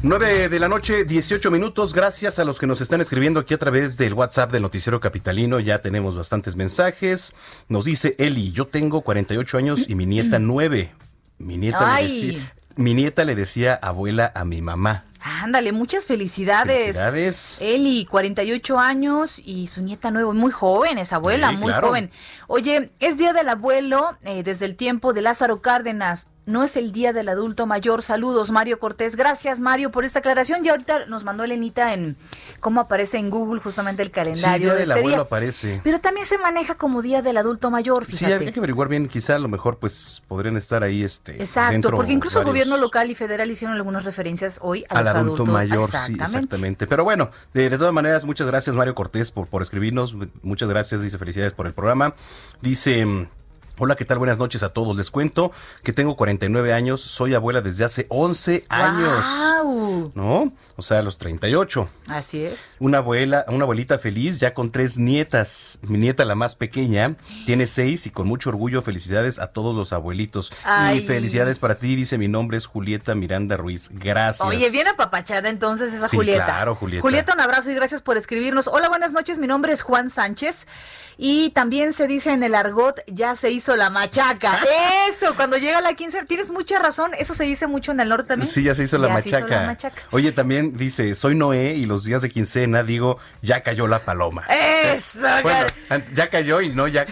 9 0.04 0.50
de 0.50 0.60
la 0.60 0.68
noche, 0.68 1.06
18 1.06 1.50
minutos. 1.50 1.94
Gracias 1.94 2.38
a 2.38 2.44
los 2.44 2.58
que 2.58 2.66
nos 2.66 2.82
están 2.82 3.00
escribiendo 3.00 3.40
aquí 3.40 3.54
a 3.54 3.58
través 3.58 3.96
del 3.96 4.12
WhatsApp 4.12 4.52
del 4.52 4.60
Noticiero 4.60 5.00
Capitalino. 5.00 5.60
Ya 5.60 5.80
tenemos 5.80 6.14
bastantes 6.14 6.56
mensajes. 6.56 7.32
Nos 7.70 7.86
dice 7.86 8.14
Eli, 8.18 8.52
yo 8.52 8.66
tengo 8.66 9.00
48 9.00 9.56
años 9.56 9.88
y 9.88 9.94
mi 9.94 10.04
nieta 10.04 10.38
9. 10.40 10.92
Mi 11.38 11.56
nieta, 11.56 11.96
le 11.96 12.04
decía, 12.04 12.52
mi 12.76 12.92
nieta 12.92 13.24
le 13.24 13.34
decía 13.34 13.76
abuela 13.76 14.30
a 14.34 14.44
mi 14.44 14.60
mamá. 14.60 15.06
Ándale, 15.22 15.72
muchas 15.72 16.04
felicidades. 16.04 16.98
Felicidades. 16.98 17.56
Eli, 17.62 18.04
48 18.04 18.78
años 18.78 19.40
y 19.42 19.68
su 19.68 19.80
nieta 19.80 20.10
nuevo, 20.10 20.34
muy 20.34 20.52
joven, 20.52 20.98
esa 20.98 21.16
abuela, 21.16 21.50
muy 21.50 21.72
joven. 21.72 22.10
Oye, 22.46 22.90
es 23.00 23.16
Día 23.16 23.32
del 23.32 23.48
Abuelo 23.48 24.18
eh, 24.22 24.42
desde 24.42 24.66
el 24.66 24.76
tiempo 24.76 25.14
de 25.14 25.22
Lázaro 25.22 25.62
Cárdenas 25.62 26.28
no 26.46 26.62
es 26.62 26.76
el 26.76 26.92
día 26.92 27.12
del 27.12 27.28
adulto 27.28 27.66
mayor. 27.66 28.02
Saludos, 28.02 28.50
Mario 28.50 28.78
Cortés. 28.78 29.16
Gracias, 29.16 29.60
Mario, 29.60 29.90
por 29.90 30.04
esta 30.04 30.18
aclaración. 30.18 30.64
Y 30.64 30.68
ahorita 30.68 31.06
nos 31.06 31.24
mandó 31.24 31.44
Elenita 31.44 31.94
en 31.94 32.16
cómo 32.60 32.82
aparece 32.82 33.18
en 33.18 33.30
Google 33.30 33.60
justamente 33.60 34.02
el 34.02 34.10
calendario. 34.10 34.56
Sí, 34.56 34.62
día 34.64 34.72
del 34.74 34.82
este 34.82 34.98
abuelo 34.98 35.22
aparece. 35.22 35.80
Pero 35.82 36.00
también 36.00 36.26
se 36.26 36.38
maneja 36.38 36.74
como 36.74 37.02
día 37.02 37.22
del 37.22 37.36
adulto 37.38 37.70
mayor, 37.70 38.04
fíjate. 38.04 38.38
Sí, 38.38 38.44
hay 38.46 38.52
que 38.52 38.60
averiguar 38.60 38.88
bien. 38.88 39.08
Quizá 39.08 39.36
a 39.36 39.38
lo 39.38 39.48
mejor 39.48 39.78
pues 39.78 40.22
podrían 40.28 40.56
estar 40.56 40.82
ahí 40.82 41.02
este. 41.02 41.32
Exacto, 41.40 41.90
porque 41.90 42.12
incluso 42.12 42.40
el 42.40 42.44
gobierno 42.44 42.76
local 42.76 43.10
y 43.10 43.14
federal 43.14 43.50
hicieron 43.50 43.76
algunas 43.76 44.04
referencias 44.04 44.58
hoy 44.62 44.84
al 44.88 45.08
adulto 45.08 45.46
mayor. 45.46 45.90
Sí, 45.90 46.14
exactamente. 46.14 46.86
Pero 46.86 47.04
bueno, 47.04 47.30
de, 47.54 47.70
de, 47.70 47.78
todas 47.78 47.92
maneras, 47.92 48.24
muchas 48.24 48.46
gracias, 48.46 48.76
Mario 48.76 48.94
Cortés, 48.94 49.30
por, 49.30 49.46
por 49.46 49.62
escribirnos. 49.62 50.16
Muchas 50.42 50.68
gracias, 50.68 51.02
dice 51.02 51.18
felicidades 51.18 51.54
por 51.54 51.66
el 51.66 51.72
programa. 51.72 52.14
Dice. 52.60 53.28
Hola, 53.76 53.96
¿qué 53.96 54.04
tal? 54.04 54.18
Buenas 54.18 54.38
noches 54.38 54.62
a 54.62 54.68
todos. 54.68 54.96
Les 54.96 55.10
cuento 55.10 55.50
que 55.82 55.92
tengo 55.92 56.14
49 56.14 56.72
años, 56.72 57.00
soy 57.00 57.34
abuela 57.34 57.60
desde 57.60 57.84
hace 57.84 58.06
11 58.08 58.64
años. 58.68 59.24
Wow. 59.64 60.12
¿No? 60.14 60.52
O 60.76 60.82
sea, 60.82 61.00
a 61.00 61.02
los 61.02 61.18
38. 61.18 61.88
Así 62.06 62.44
es. 62.44 62.76
Una 62.78 62.98
abuela, 62.98 63.44
una 63.48 63.64
abuelita 63.64 63.98
feliz, 63.98 64.38
ya 64.38 64.54
con 64.54 64.70
tres 64.70 64.96
nietas. 64.96 65.80
Mi 65.82 65.98
nieta, 65.98 66.24
la 66.24 66.36
más 66.36 66.54
pequeña, 66.54 67.16
tiene 67.46 67.66
seis 67.66 68.06
y 68.06 68.10
con 68.10 68.28
mucho 68.28 68.50
orgullo 68.50 68.80
felicidades 68.80 69.40
a 69.40 69.48
todos 69.48 69.74
los 69.74 69.92
abuelitos. 69.92 70.52
Y 70.94 71.00
felicidades 71.00 71.58
para 71.58 71.74
ti, 71.74 71.96
dice 71.96 72.16
mi 72.16 72.28
nombre 72.28 72.58
es 72.58 72.66
Julieta 72.66 73.16
Miranda 73.16 73.56
Ruiz. 73.56 73.88
Gracias. 73.90 74.46
Oye, 74.46 74.70
bien 74.70 74.86
apapachada 74.86 75.48
entonces 75.48 75.92
esa 75.92 76.08
sí, 76.08 76.16
Julieta. 76.16 76.44
Claro, 76.44 76.76
Julieta. 76.76 77.02
Julieta, 77.02 77.34
un 77.34 77.40
abrazo 77.40 77.72
y 77.72 77.74
gracias 77.74 78.02
por 78.02 78.16
escribirnos. 78.16 78.68
Hola, 78.68 78.88
buenas 78.88 79.12
noches. 79.12 79.38
Mi 79.38 79.48
nombre 79.48 79.72
es 79.72 79.82
Juan 79.82 80.10
Sánchez. 80.10 80.68
Y 81.16 81.50
también 81.50 81.92
se 81.92 82.06
dice 82.06 82.32
en 82.32 82.42
el 82.42 82.54
argot, 82.54 83.00
ya 83.06 83.34
se 83.34 83.50
hizo 83.50 83.76
la 83.76 83.90
machaca. 83.90 84.60
Eso, 85.08 85.34
cuando 85.36 85.56
llega 85.56 85.80
la 85.80 85.94
15, 85.94 86.24
tienes 86.24 86.50
mucha 86.50 86.78
razón, 86.78 87.12
eso 87.18 87.34
se 87.34 87.44
dice 87.44 87.66
mucho 87.66 87.92
en 87.92 88.00
el 88.00 88.08
norte 88.08 88.28
también. 88.28 88.50
Sí, 88.50 88.62
ya 88.62 88.74
se 88.74 88.84
hizo, 88.84 88.98
la, 88.98 89.08
machaca. 89.08 89.76
Oye, 90.10 90.32
también 90.32 90.76
dice, 90.76 91.14
soy 91.14 91.34
Noé 91.34 91.74
y 91.74 91.86
los 91.86 92.04
días 92.04 92.22
de 92.22 92.30
quincena 92.30 92.82
digo, 92.82 93.18
ya 93.42 93.62
cayó 93.62 93.86
la 93.86 94.04
paloma. 94.04 94.46
Eso. 94.48 95.20
Bueno, 95.42 95.66
ya 96.14 96.30
cayó 96.30 96.60
y 96.60 96.70
no 96.70 96.88
ya... 96.88 97.06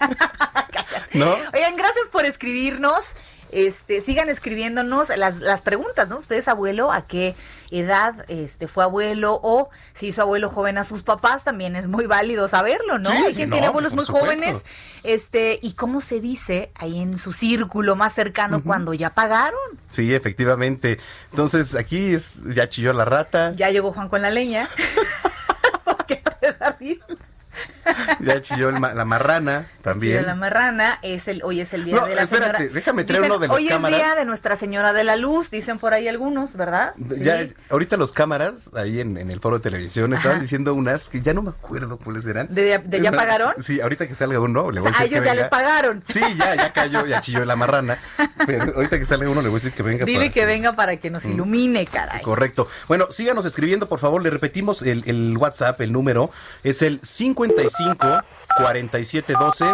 ¿No? 1.14 1.36
Oigan, 1.54 1.76
gracias 1.76 2.08
por 2.10 2.24
escribirnos. 2.24 3.14
Este, 3.50 4.00
sigan 4.00 4.28
escribiéndonos 4.28 5.16
las, 5.16 5.40
las 5.40 5.62
preguntas, 5.62 6.08
¿no? 6.08 6.18
¿Usted 6.18 6.36
es 6.36 6.48
abuelo? 6.48 6.92
¿A 6.92 7.06
qué 7.06 7.34
edad 7.70 8.24
este, 8.28 8.68
fue 8.68 8.84
abuelo? 8.84 9.40
O 9.42 9.70
si 9.94 10.08
hizo 10.08 10.22
abuelo 10.22 10.48
joven 10.48 10.78
a 10.78 10.84
sus 10.84 11.02
papás, 11.02 11.44
también 11.44 11.76
es 11.76 11.88
muy 11.88 12.06
válido 12.06 12.48
saberlo, 12.48 12.98
¿no? 12.98 13.10
Hay 13.10 13.34
quien 13.34 13.50
tiene 13.50 13.66
abuelos 13.66 13.94
muy 13.94 14.04
jóvenes. 14.04 14.64
Este, 15.02 15.58
¿y 15.62 15.72
cómo 15.72 16.00
se 16.00 16.20
dice 16.20 16.70
ahí 16.74 17.00
en 17.00 17.16
su 17.16 17.32
círculo 17.32 17.96
más 17.96 18.12
cercano 18.12 18.62
cuando 18.62 18.94
ya 18.94 19.10
pagaron? 19.10 19.58
Sí, 19.90 20.14
efectivamente. 20.14 20.98
Entonces, 21.30 21.74
aquí 21.74 22.14
es, 22.14 22.42
ya 22.48 22.68
chilló 22.68 22.92
la 22.92 23.04
rata. 23.04 23.52
Ya 23.52 23.70
llegó 23.70 23.92
Juan 23.92 24.08
con 24.08 24.22
la 24.22 24.30
leña. 24.30 24.68
¿Por 25.84 26.04
qué 26.06 26.22
te 26.40 26.52
da 26.52 26.76
ya 28.20 28.40
chilló 28.40 28.70
la 28.70 29.04
marrana 29.04 29.66
también. 29.82 30.26
la 30.26 30.34
marrana 30.34 30.98
es 31.02 31.28
el 31.28 31.42
hoy 31.42 31.60
es 31.60 31.72
el 31.74 31.84
día 31.84 32.00
de 32.00 32.14
la 32.14 32.22
espérate, 32.22 32.58
señora. 32.58 32.74
déjame 32.74 33.04
traer 33.04 33.22
uno 33.24 33.38
de 33.38 33.48
las 33.48 33.56
hoy 33.56 33.66
cámaras. 33.66 33.98
Es 33.98 34.04
día 34.04 34.14
de 34.14 34.24
Nuestra 34.24 34.56
Señora 34.56 34.92
de 34.92 35.04
la 35.04 35.16
Luz, 35.16 35.50
dicen 35.50 35.78
por 35.78 35.94
ahí 35.94 36.08
algunos, 36.08 36.56
¿verdad? 36.56 36.94
Ya 36.96 37.46
ahorita 37.70 37.96
los 37.96 38.12
cámaras 38.12 38.70
ahí 38.74 39.00
en, 39.00 39.16
el 39.16 39.40
foro 39.40 39.58
de 39.58 39.62
televisión 39.62 40.12
estaban 40.14 40.40
diciendo 40.40 40.74
unas 40.74 41.08
que 41.08 41.20
ya 41.20 41.34
no 41.34 41.42
me 41.42 41.50
acuerdo 41.50 41.98
cuáles 41.98 42.26
eran. 42.26 42.48
¿De, 42.50 42.80
ya 43.00 43.12
pagaron? 43.12 43.54
Sí, 43.58 43.80
ahorita 43.80 44.06
que 44.06 44.14
salga 44.14 44.40
uno 44.40 44.70
le 44.70 44.80
voy 44.80 44.88
a 44.88 44.90
decir 44.90 45.02
a 45.02 45.06
ellos 45.06 45.24
ya 45.24 45.34
les 45.34 45.48
pagaron. 45.48 46.02
Sí, 46.06 46.20
ya 46.36 46.54
ya 46.54 46.72
cayó, 46.72 47.06
ya 47.06 47.20
chilló 47.20 47.44
la 47.44 47.56
marrana. 47.56 47.98
Pero 48.46 48.74
ahorita 48.74 48.98
que 48.98 49.04
salga 49.04 49.28
uno 49.28 49.42
le 49.42 49.48
voy 49.48 49.56
a 49.56 49.60
decir 49.62 49.72
que 49.72 49.82
venga 49.82 50.04
Dile 50.04 50.30
que 50.30 50.44
venga 50.46 50.72
para 50.74 50.96
que 50.96 51.10
nos 51.10 51.24
ilumine, 51.24 51.86
caray. 51.86 52.22
Correcto. 52.22 52.68
Bueno, 52.86 53.10
síganos 53.10 53.44
escribiendo, 53.44 53.88
por 53.88 53.98
favor, 53.98 54.22
le 54.22 54.30
repetimos 54.30 54.82
el, 54.82 55.02
el 55.06 55.36
WhatsApp, 55.36 55.80
el 55.80 55.92
número 55.92 56.30
es 56.62 56.82
el 56.82 57.00
55 57.02 57.44
4712 58.56 59.64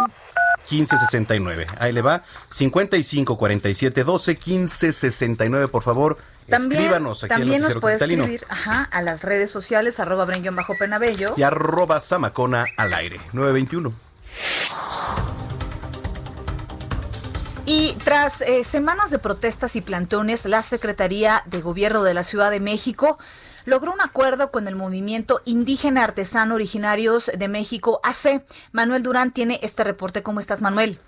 1569. 0.71 1.67
Ahí 1.79 1.93
le 1.93 2.03
va. 2.03 2.23
55 2.49 3.37
47 3.37 4.05
12 4.05 4.37
15 4.37 4.93
69, 4.93 5.69
por 5.69 5.83
favor. 5.83 6.19
También, 6.49 6.83
escríbanos 6.83 7.25
aquí 7.25 7.31
también 7.31 7.63
nos 7.63 7.75
puede 7.77 7.97
escribir 7.97 8.45
ajá, 8.51 8.87
a 8.91 9.01
las 9.01 9.23
redes 9.23 9.51
sociales, 9.51 9.99
arroba 9.99 10.27
bajo 10.53 10.77
penabello. 10.79 11.33
Y 11.39 11.43
arroba 11.43 12.01
samacona 12.01 12.67
al 12.77 12.93
aire, 12.93 13.19
921. 13.33 13.93
Y 17.67 17.97
tras 18.05 18.43
eh, 18.43 18.63
semanas 18.63 19.11
de 19.11 19.19
protestas 19.19 19.75
y 19.75 19.81
plantones, 19.81 20.45
la 20.45 20.63
Secretaría 20.63 21.43
de 21.47 21.63
Gobierno 21.63 22.03
de 22.03 22.13
la 22.13 22.23
Ciudad 22.23 22.51
de 22.51 22.61
México 22.61 23.19
logró 23.65 23.93
un 23.93 24.01
acuerdo 24.01 24.51
con 24.51 24.69
el 24.69 24.77
movimiento 24.77 25.41
indígena 25.45 26.05
artesano 26.05 26.55
originarios 26.55 27.31
de 27.37 27.49
México, 27.49 28.01
AC. 28.03 28.45
Manuel 28.73 29.03
Durán 29.03 29.33
tiene 29.33 29.59
este 29.63 29.85
reporte. 29.85 30.23
¿Cómo 30.23 30.41
estás, 30.41 30.63
Manuel? 30.63 30.99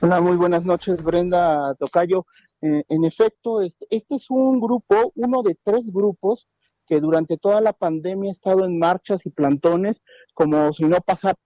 Hola, 0.00 0.20
muy 0.20 0.36
buenas 0.36 0.64
noches, 0.64 1.02
Brenda 1.02 1.74
Tocayo. 1.76 2.26
Eh, 2.60 2.84
en 2.88 3.04
efecto, 3.04 3.62
este, 3.62 3.86
este 3.90 4.16
es 4.16 4.30
un 4.30 4.60
grupo, 4.60 5.12
uno 5.14 5.42
de 5.42 5.56
tres 5.62 5.82
grupos 5.86 6.48
que 6.86 7.00
durante 7.00 7.38
toda 7.38 7.60
la 7.60 7.72
pandemia 7.72 8.30
ha 8.30 8.32
estado 8.32 8.64
en 8.64 8.78
marchas 8.78 9.24
y 9.24 9.30
plantones, 9.30 10.02
como 10.34 10.72
si 10.72 10.84
no 10.84 10.98
pasara 10.98 11.38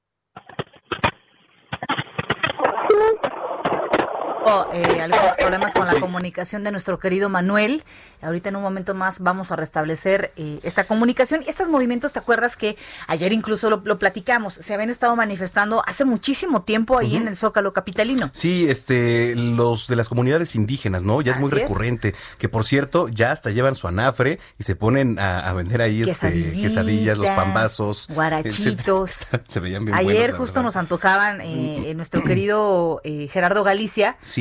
eh, 4.72 5.00
algunos 5.00 5.37
problemas 5.38 5.74
con 5.74 5.87
la 5.87 6.00
comunicación 6.00 6.64
de 6.64 6.70
nuestro 6.70 6.98
querido 6.98 7.28
Manuel. 7.28 7.82
Ahorita 8.22 8.48
en 8.48 8.56
un 8.56 8.62
momento 8.62 8.94
más 8.94 9.20
vamos 9.20 9.52
a 9.52 9.56
restablecer 9.56 10.32
eh, 10.37 10.61
esta 10.62 10.84
comunicación. 10.84 11.44
Estos 11.46 11.68
movimientos, 11.68 12.12
¿te 12.12 12.18
acuerdas 12.18 12.56
que 12.56 12.76
ayer 13.06 13.32
incluso 13.32 13.70
lo, 13.70 13.98
platicamos? 13.98 14.54
Se 14.54 14.74
habían 14.74 14.90
estado 14.90 15.14
manifestando 15.16 15.82
hace 15.87 16.04
muchísimo 16.04 16.62
tiempo 16.62 16.98
ahí 16.98 17.16
en 17.16 17.28
el 17.28 17.37
Zócalo 17.37 17.72
Capitalino. 17.72 18.30
Sí, 18.32 18.68
este, 18.68 19.34
los 19.37 19.87
de 19.87 19.96
las 19.96 20.08
comunidades 20.08 20.54
indígenas, 20.54 21.02
¿no? 21.02 21.20
Ya 21.20 21.32
es 21.32 21.40
muy 21.40 21.50
recurrente. 21.50 22.14
Que 22.38 22.48
por 22.48 22.64
cierto, 22.64 23.08
ya 23.08 23.32
hasta 23.32 23.50
llevan 23.50 23.74
su 23.74 23.87
anafre 23.88 24.38
y 24.58 24.64
se 24.64 24.74
ponen 24.74 25.18
a, 25.18 25.52
vender 25.52 25.82
ahí 25.82 26.02
este, 26.02 26.32
quesadillas, 26.61 27.18
los 27.18 27.28
pambazos. 27.28 28.08
Guarachitos. 28.08 29.26
se 29.46 29.61
veían 29.61 29.84
bien 29.84 29.96
Ayer 29.96 30.32
justo 30.32 30.62
nos 30.62 30.76
antojaban 30.76 31.40
eh, 31.40 31.92
nuestro 31.94 32.22
querido 32.22 33.00
Gerardo 33.04 33.64
Galicia. 33.64 34.16
Sí. 34.20 34.38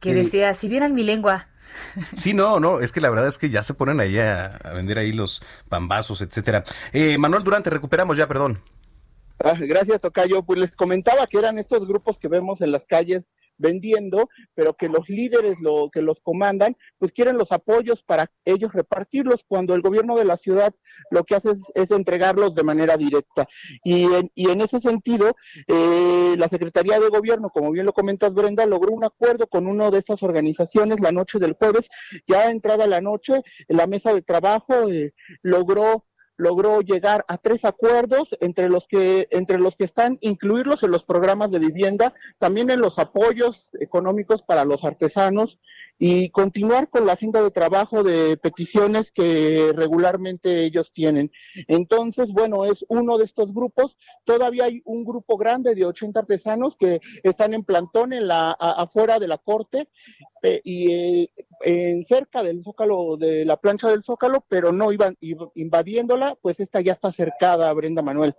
Que 0.00 0.14
decía, 0.14 0.52
si 0.54 0.68
vieran 0.68 0.94
mi 0.94 1.04
lengua. 1.04 1.48
Sí, 2.14 2.34
no, 2.34 2.60
no, 2.60 2.78
es 2.78 2.92
que 2.92 3.00
la 3.00 3.10
verdad 3.10 3.26
es 3.26 3.36
que 3.36 3.50
ya 3.50 3.62
se 3.62 3.74
ponen 3.74 3.98
ahí 3.98 4.16
a, 4.18 4.60
vender 4.74 4.98
ahí 4.98 5.12
los 5.12 5.42
pambazos, 5.68 6.20
etcétera. 6.20 6.62
Eh, 6.92 7.18
Manuel 7.18 7.42
Durante, 7.42 7.68
recuperamos 7.68 8.16
ya, 8.16 8.28
perdón. 8.28 8.60
Ah, 9.42 9.54
gracias, 9.58 10.00
Tocayo. 10.00 10.42
Pues 10.44 10.60
les 10.60 10.76
comentaba 10.76 11.26
que 11.26 11.38
eran 11.38 11.58
estos 11.58 11.86
grupos 11.86 12.18
que 12.18 12.28
vemos 12.28 12.60
en 12.60 12.70
las 12.70 12.86
calles 12.86 13.24
vendiendo, 13.56 14.28
pero 14.54 14.74
que 14.74 14.88
los 14.88 15.08
líderes 15.08 15.56
lo 15.60 15.90
que 15.92 16.02
los 16.02 16.20
comandan, 16.20 16.76
pues 16.98 17.12
quieren 17.12 17.36
los 17.36 17.52
apoyos 17.52 18.02
para 18.02 18.30
ellos 18.44 18.72
repartirlos 18.72 19.44
cuando 19.46 19.74
el 19.74 19.82
gobierno 19.82 20.16
de 20.16 20.24
la 20.24 20.36
ciudad 20.36 20.74
lo 21.10 21.24
que 21.24 21.36
hace 21.36 21.50
es, 21.74 21.90
entregarlos 21.90 22.54
de 22.54 22.62
manera 22.62 22.96
directa. 22.96 23.46
Y 23.84 24.04
en, 24.04 24.30
y 24.34 24.50
en 24.50 24.60
ese 24.60 24.80
sentido, 24.80 25.36
eh, 25.68 26.34
la 26.36 26.48
Secretaría 26.48 26.98
de 26.98 27.08
Gobierno, 27.08 27.50
como 27.50 27.70
bien 27.70 27.86
lo 27.86 27.92
comentas 27.92 28.32
Brenda, 28.32 28.66
logró 28.66 28.92
un 28.92 29.04
acuerdo 29.04 29.46
con 29.46 29.66
una 29.66 29.90
de 29.90 29.98
estas 29.98 30.22
organizaciones 30.22 31.00
la 31.00 31.12
noche 31.12 31.38
del 31.38 31.54
jueves, 31.54 31.88
ya 32.26 32.50
entrada 32.50 32.86
la 32.86 33.00
noche, 33.00 33.42
la 33.68 33.86
mesa 33.86 34.12
de 34.12 34.22
trabajo 34.22 34.90
eh, 34.90 35.12
logró 35.42 36.04
logró 36.36 36.80
llegar 36.80 37.24
a 37.28 37.38
tres 37.38 37.64
acuerdos 37.64 38.36
entre 38.40 38.68
los 38.68 38.86
que 38.86 39.28
entre 39.30 39.58
los 39.58 39.76
que 39.76 39.84
están 39.84 40.18
incluirlos 40.20 40.82
en 40.82 40.90
los 40.90 41.04
programas 41.04 41.50
de 41.50 41.58
vivienda, 41.58 42.14
también 42.38 42.70
en 42.70 42.80
los 42.80 42.98
apoyos 42.98 43.70
económicos 43.80 44.42
para 44.42 44.64
los 44.64 44.84
artesanos 44.84 45.58
y 45.98 46.30
continuar 46.30 46.88
con 46.90 47.06
la 47.06 47.12
agenda 47.12 47.40
de 47.40 47.50
trabajo 47.50 48.02
de 48.02 48.36
peticiones 48.36 49.12
que 49.12 49.72
regularmente 49.74 50.64
ellos 50.64 50.90
tienen. 50.90 51.30
Entonces, 51.68 52.32
bueno, 52.32 52.64
es 52.64 52.84
uno 52.88 53.16
de 53.16 53.24
estos 53.24 53.54
grupos. 53.54 53.96
Todavía 54.24 54.64
hay 54.64 54.82
un 54.84 55.04
grupo 55.04 55.36
grande 55.36 55.74
de 55.74 55.84
80 55.84 56.20
artesanos 56.20 56.76
que 56.76 57.00
están 57.22 57.54
en 57.54 57.62
plantón 57.62 58.12
en 58.12 58.26
la 58.26 58.50
afuera 58.50 59.18
de 59.18 59.28
la 59.28 59.38
corte 59.38 59.88
y 60.64 60.92
eh, 60.92 61.30
en 61.62 62.04
cerca 62.04 62.42
del 62.42 62.62
zócalo 62.62 63.16
de 63.16 63.44
la 63.44 63.56
plancha 63.56 63.88
del 63.88 64.02
zócalo, 64.02 64.44
pero 64.48 64.72
no 64.72 64.92
iban 64.92 65.16
invadiéndola, 65.54 66.36
pues 66.40 66.60
esta 66.60 66.80
ya 66.80 66.92
está 66.92 67.10
cercada, 67.10 67.72
Brenda 67.72 68.02
Manuel. 68.02 68.34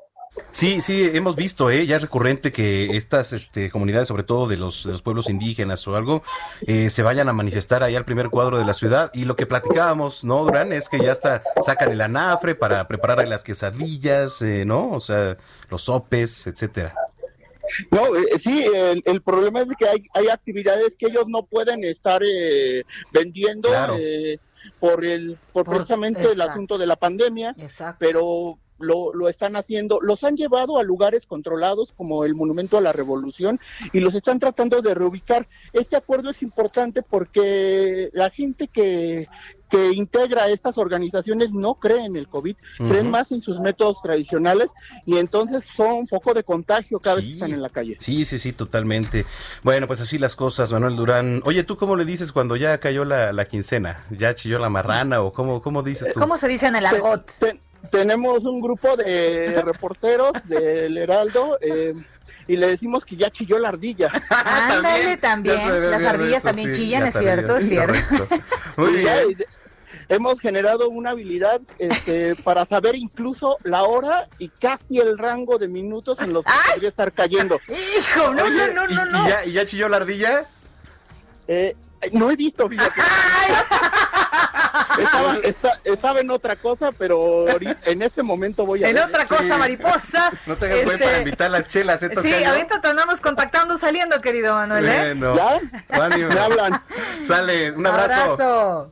Sí, 0.51 0.81
sí, 0.81 1.09
hemos 1.13 1.35
visto, 1.35 1.69
¿eh? 1.69 1.85
ya 1.85 1.97
es 1.97 2.01
recurrente 2.01 2.51
que 2.51 2.95
estas 2.97 3.33
este, 3.33 3.69
comunidades, 3.69 4.07
sobre 4.07 4.23
todo 4.23 4.47
de 4.47 4.57
los, 4.57 4.85
los 4.85 5.01
pueblos 5.01 5.29
indígenas 5.29 5.87
o 5.87 5.95
algo, 5.95 6.23
eh, 6.65 6.89
se 6.89 7.03
vayan 7.03 7.29
a 7.29 7.33
manifestar 7.33 7.83
ahí 7.83 7.95
al 7.95 8.05
primer 8.05 8.29
cuadro 8.29 8.57
de 8.57 8.65
la 8.65 8.73
ciudad. 8.73 9.11
Y 9.13 9.25
lo 9.25 9.35
que 9.35 9.45
platicábamos, 9.45 10.23
¿no, 10.23 10.43
Durán? 10.43 10.71
Es 10.73 10.89
que 10.89 10.99
ya 10.99 11.11
hasta 11.11 11.41
sacan 11.65 11.91
el 11.91 12.01
anafre 12.01 12.55
para 12.55 12.87
preparar 12.87 13.27
las 13.27 13.43
quesadillas, 13.43 14.41
eh, 14.41 14.65
¿no? 14.65 14.91
O 14.91 14.99
sea, 14.99 15.37
los 15.69 15.83
sopes, 15.83 16.47
etcétera. 16.47 16.93
No, 17.91 18.15
eh, 18.15 18.39
sí, 18.39 18.65
el, 19.05 19.21
problema 19.21 19.61
es 19.61 19.69
que 19.77 19.87
hay, 19.87 20.03
hay 20.13 20.27
actividades 20.27 20.95
que 20.97 21.07
ellos 21.07 21.25
no 21.27 21.45
pueden 21.45 21.83
estar 21.83 22.21
eh, 22.23 22.83
vendiendo 23.11 23.69
eh, 23.97 24.39
por 24.79 25.05
el 25.05 25.37
por, 25.53 25.65
precisamente 25.65 26.31
el 26.31 26.41
asunto 26.41 26.77
de 26.77 26.87
la 26.87 26.95
pandemia, 26.95 27.55
pero 27.99 28.57
lo, 28.77 29.13
lo, 29.13 29.29
están 29.29 29.55
haciendo, 29.55 29.99
los 30.01 30.23
han 30.23 30.35
llevado 30.35 30.77
a 30.77 30.83
lugares 30.83 31.25
controlados 31.25 31.93
como 31.93 32.25
el 32.25 32.35
Monumento 32.35 32.77
a 32.77 32.81
la 32.81 32.91
Revolución 32.91 33.59
y 33.93 33.99
los 33.99 34.15
están 34.15 34.39
tratando 34.39 34.81
de 34.81 34.93
reubicar. 34.93 35.47
Este 35.71 35.95
acuerdo 35.95 36.29
es 36.29 36.41
importante 36.41 37.01
porque 37.01 38.09
la 38.13 38.29
gente 38.29 38.67
que, 38.67 39.27
que 39.75 39.91
integra 39.91 40.47
estas 40.47 40.77
organizaciones 40.77 41.51
no 41.51 41.75
creen 41.75 42.05
en 42.05 42.15
el 42.15 42.29
COVID, 42.29 42.55
creen 42.77 43.11
más 43.11 43.31
en 43.31 43.41
sus 43.41 43.59
métodos 43.59 44.01
tradicionales 44.01 44.71
y 45.05 45.17
entonces 45.17 45.65
son 45.75 46.07
foco 46.07 46.33
de 46.33 46.43
contagio 46.43 46.99
cada 46.99 47.17
vez 47.17 47.25
que 47.25 47.33
están 47.33 47.51
en 47.51 47.61
la 47.61 47.69
calle. 47.69 47.97
Sí, 47.99 48.23
sí, 48.23 48.39
sí, 48.39 48.53
totalmente. 48.53 49.25
Bueno, 49.63 49.87
pues 49.87 49.99
así 49.99 50.17
las 50.17 50.35
cosas, 50.35 50.71
Manuel 50.71 50.95
Durán. 50.95 51.41
Oye, 51.45 51.63
¿tú 51.63 51.75
cómo 51.75 51.97
le 51.97 52.05
dices 52.05 52.31
cuando 52.31 52.55
ya 52.55 52.77
cayó 52.77 53.03
la, 53.03 53.45
quincena? 53.45 53.99
¿Ya 54.11 54.33
chilló 54.33 54.59
la 54.59 54.69
marrana 54.69 55.21
o 55.21 55.33
cómo, 55.33 55.61
cómo 55.61 55.83
dices 55.83 56.13
tú? 56.13 56.19
¿Cómo 56.19 56.37
se 56.37 56.47
dice 56.47 56.67
en 56.67 56.77
el 56.77 56.85
argot? 56.85 57.31
tenemos 57.91 58.45
un 58.45 58.61
grupo 58.61 58.97
de 58.97 59.61
reporteros 59.61 60.31
del 60.45 60.97
Heraldo. 60.97 61.59
Eh, 61.61 61.93
y 62.47 62.57
le 62.57 62.67
decimos 62.67 63.05
que 63.05 63.15
ya 63.15 63.29
chilló 63.29 63.57
la 63.57 63.69
ardilla. 63.69 64.11
Ándale, 64.29 65.17
también. 65.17 65.91
Las 65.91 66.03
ardillas 66.03 66.43
también 66.43 66.73
chillan, 66.73 67.07
es 67.07 67.17
cierto, 67.17 67.57
es 67.57 67.69
cierto. 67.69 68.27
Muy 68.77 68.97
bien. 68.97 69.37
Hemos 70.09 70.39
generado 70.39 70.89
una 70.89 71.11
habilidad 71.11 71.61
este, 71.79 72.35
para 72.43 72.65
saber 72.65 72.95
incluso 72.95 73.57
la 73.63 73.83
hora 73.83 74.27
y 74.39 74.49
casi 74.49 74.99
el 74.99 75.17
rango 75.17 75.57
de 75.57 75.67
minutos 75.67 76.19
en 76.19 76.33
los 76.33 76.45
que 76.45 76.51
podría 76.71 76.89
estar 76.89 77.11
cayendo. 77.11 77.59
Hijo, 77.67 78.33
no, 78.33 78.49
no, 78.49 78.67
no, 78.67 78.87
no, 78.87 79.05
no. 79.05 79.27
¿y 79.45 79.53
ya, 79.53 79.65
chilló 79.65 79.89
la 79.89 79.97
ardilla? 79.97 80.45
Eh, 81.47 81.75
no 82.11 82.31
he 82.31 82.35
visto, 82.35 82.67
fíjate. 82.67 83.01
Estaba, 85.83 86.19
en 86.19 86.31
otra 86.31 86.55
cosa, 86.55 86.91
pero 86.97 87.45
en 87.85 88.01
este 88.01 88.23
momento 88.23 88.65
voy 88.65 88.83
a. 88.83 88.89
En 88.89 88.97
otra 88.97 89.25
cosa, 89.25 89.57
mariposa. 89.57 90.31
No 90.45 90.55
te 90.55 90.81
este... 90.81 90.97
para 90.97 91.17
invitar 91.17 91.51
las 91.51 91.67
chelas, 91.67 92.01
¿eh, 92.03 92.11
Sí, 92.21 92.43
ahorita 92.43 92.81
te 92.81 92.87
andamos 92.87 93.19
contactando 93.19 93.77
saliendo, 93.77 94.19
querido 94.21 94.55
Manuel. 94.55 94.85
¿eh? 94.87 95.15
¿Ya? 95.35 95.59
Me 96.27 96.39
hablan. 96.39 96.81
Sale, 97.23 97.71
un 97.71 97.85
abrazo. 97.85 98.33
abrazo. 98.33 98.91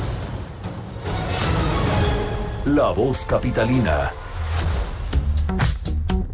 La 2.65 2.91
voz 2.91 3.25
capitalina 3.25 4.13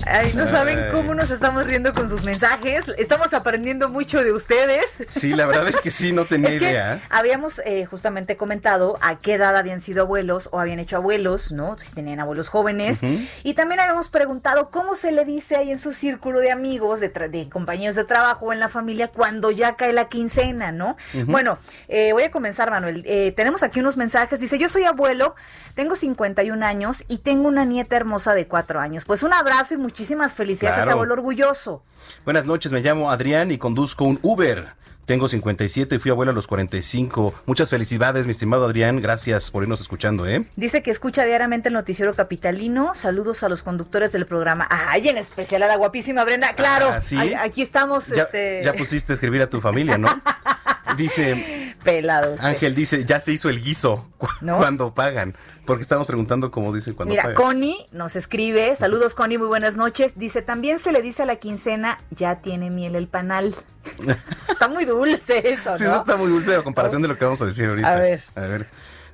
Ay, 0.10 0.32
no 0.36 0.48
saben 0.48 0.86
cómo 0.92 1.14
nos 1.16 1.32
estamos 1.32 1.66
riendo 1.66 1.94
con 1.94 2.10
sus 2.10 2.24
mensajes. 2.24 2.86
Estamos 2.98 3.34
aprendiendo 3.34 3.90
mucho 3.90 4.24
de 4.24 4.32
ustedes. 4.32 4.86
Sí, 5.10 5.34
la 5.34 5.46
verdad 5.46 5.68
es 5.68 5.82
que 5.82 5.92
sí, 5.92 6.14
no 6.14 6.26
tenía 6.30 6.54
idea. 6.54 7.02
Habíamos 7.10 7.60
eh, 7.66 7.86
justamente 7.86 8.38
comentado 8.38 8.98
a 9.02 9.20
qué 9.20 9.34
edad 9.34 9.58
habían 9.58 9.82
sido 9.82 10.04
abuelos 10.04 10.48
o 10.52 10.60
habían 10.60 10.80
hecho 10.80 10.96
abuelos, 10.96 11.52
¿no? 11.52 11.78
Si 11.78 11.92
tenían 11.92 12.20
abuelos 12.20 12.48
jóvenes. 12.48 13.02
Y 13.44 13.54
también 13.54 13.82
habíamos 13.82 14.10
preguntado 14.10 14.70
cómo 14.70 14.96
se 14.96 15.12
le 15.12 15.26
dice 15.26 15.56
ahí 15.56 15.72
en 15.72 15.80
su 15.80 15.92
círculo 15.92 16.40
de 16.40 16.52
amigos, 16.52 17.02
de, 17.02 17.10
de 17.10 17.50
compañeros 17.50 17.96
de 17.96 18.06
trabajo 18.06 18.46
o 18.46 18.54
en 18.54 18.60
la 18.60 18.70
familia 18.70 19.10
cuando 19.10 19.52
ya 19.52 19.76
cae 19.76 19.92
la 19.94 20.08
quincena, 20.08 20.72
¿no? 20.72 20.96
Bueno, 21.26 21.58
eh, 21.88 22.14
voy 22.14 22.24
a 22.24 22.32
comenzar, 22.32 22.72
Manuel. 22.72 23.04
Eh, 23.06 23.34
tenemos 23.36 23.64
aquí 23.64 23.82
unos 23.82 23.98
mensajes. 23.98 24.40
Dice, 24.40 24.58
yo 24.58 24.70
soy 24.70 24.84
abuelo, 24.84 25.36
tengo 25.76 25.96
51 25.96 26.66
años 26.66 27.04
y 27.08 27.18
tengo 27.20 27.48
una 27.48 27.66
nieta 27.66 27.96
hermosa 27.96 28.34
de 28.34 28.48
4 28.48 28.80
años. 28.80 29.06
Pues 29.06 29.24
un 29.24 29.34
abrazo 29.34 29.74
y 29.74 29.78
muchísimas 29.78 29.97
muchísimas 29.98 30.36
felicidades, 30.36 30.88
abuelo 30.88 31.14
orgulloso. 31.14 31.84
Buenas 32.24 32.46
noches, 32.46 32.72
me 32.72 32.82
llamo 32.82 33.10
Adrián 33.10 33.50
y 33.50 33.58
conduzco 33.58 34.04
un 34.04 34.20
Uber. 34.22 34.74
Tengo 35.08 35.28
57 35.28 35.96
y 35.96 35.98
fui 35.98 36.12
abuelo 36.12 36.34
a 36.34 36.36
los 36.36 36.46
45. 36.46 37.34
Muchas 37.48 37.72
felicidades, 37.72 38.28
mi 38.28 38.32
estimado 38.32 38.66
Adrián. 38.66 39.02
Gracias 39.02 39.50
por 39.50 39.64
irnos 39.64 39.82
escuchando, 39.82 40.28
¿eh? 40.28 40.46
Dice 40.56 40.84
que 40.84 40.92
escucha 40.92 41.24
diariamente 41.24 41.70
el 41.70 41.74
noticiero 41.74 42.14
capitalino. 42.14 42.94
Saludos 42.94 43.42
a 43.42 43.50
los 43.50 43.64
conductores 43.64 44.12
del 44.12 44.28
programa. 44.28 44.68
Ay, 44.70 45.10
en 45.10 45.18
especial 45.18 45.64
a 45.64 45.68
la 45.68 45.78
guapísima 45.78 46.24
Brenda. 46.24 46.54
Claro, 46.54 46.90
ah, 46.90 47.02
¿sí? 47.02 47.34
aquí 47.34 47.64
estamos. 47.64 48.10
Ya, 48.10 48.24
este... 48.24 48.62
ya 48.64 48.74
pusiste 48.74 49.14
a 49.14 49.16
escribir 49.16 49.42
a 49.42 49.50
tu 49.50 49.62
familia, 49.62 49.98
¿no? 49.98 50.10
Dice. 50.96 51.76
Pelado. 51.84 52.36
Ángel 52.40 52.76
dice, 52.76 53.06
ya 53.06 53.20
se 53.20 53.32
hizo 53.32 53.50
el 53.50 53.62
guiso 53.62 54.10
cuando 54.40 54.94
pagan. 54.94 55.36
Porque 55.68 55.82
estamos 55.82 56.08
preguntando 56.08 56.50
cómo 56.50 56.74
dicen 56.74 56.94
cuando 56.94 57.14
Mira, 57.14 57.34
Connie 57.34 57.76
nos 57.92 58.16
escribe. 58.16 58.74
Saludos, 58.78 59.16
Connie, 59.16 59.38
muy 59.38 59.48
buenas 59.48 59.76
noches. 59.76 60.14
Dice, 60.16 60.42
también 60.42 60.80
se 60.80 60.94
le 60.94 61.02
dice 61.02 61.24
a 61.24 61.26
la 61.26 61.36
quincena, 61.36 62.00
ya 62.10 62.38
tiene 62.38 62.70
miel 62.70 62.96
el 62.96 63.10
panal. 63.10 63.54
está 64.50 64.70
muy 64.70 64.86
dulce 64.86 65.54
eso, 65.54 65.72
¿no? 65.72 65.78
Sí, 65.78 65.84
eso 65.84 65.98
está 65.98 66.16
muy 66.16 66.30
dulce 66.30 66.56
a 66.56 66.64
comparación 66.64 67.02
de 67.02 67.10
lo 67.10 67.18
que 67.18 67.26
vamos 67.26 67.42
a 67.42 67.46
decir 67.46 67.68
ahorita. 67.68 67.92
A 67.92 68.00
ver. 68.00 68.24
A 68.36 68.42
ver. 68.42 68.68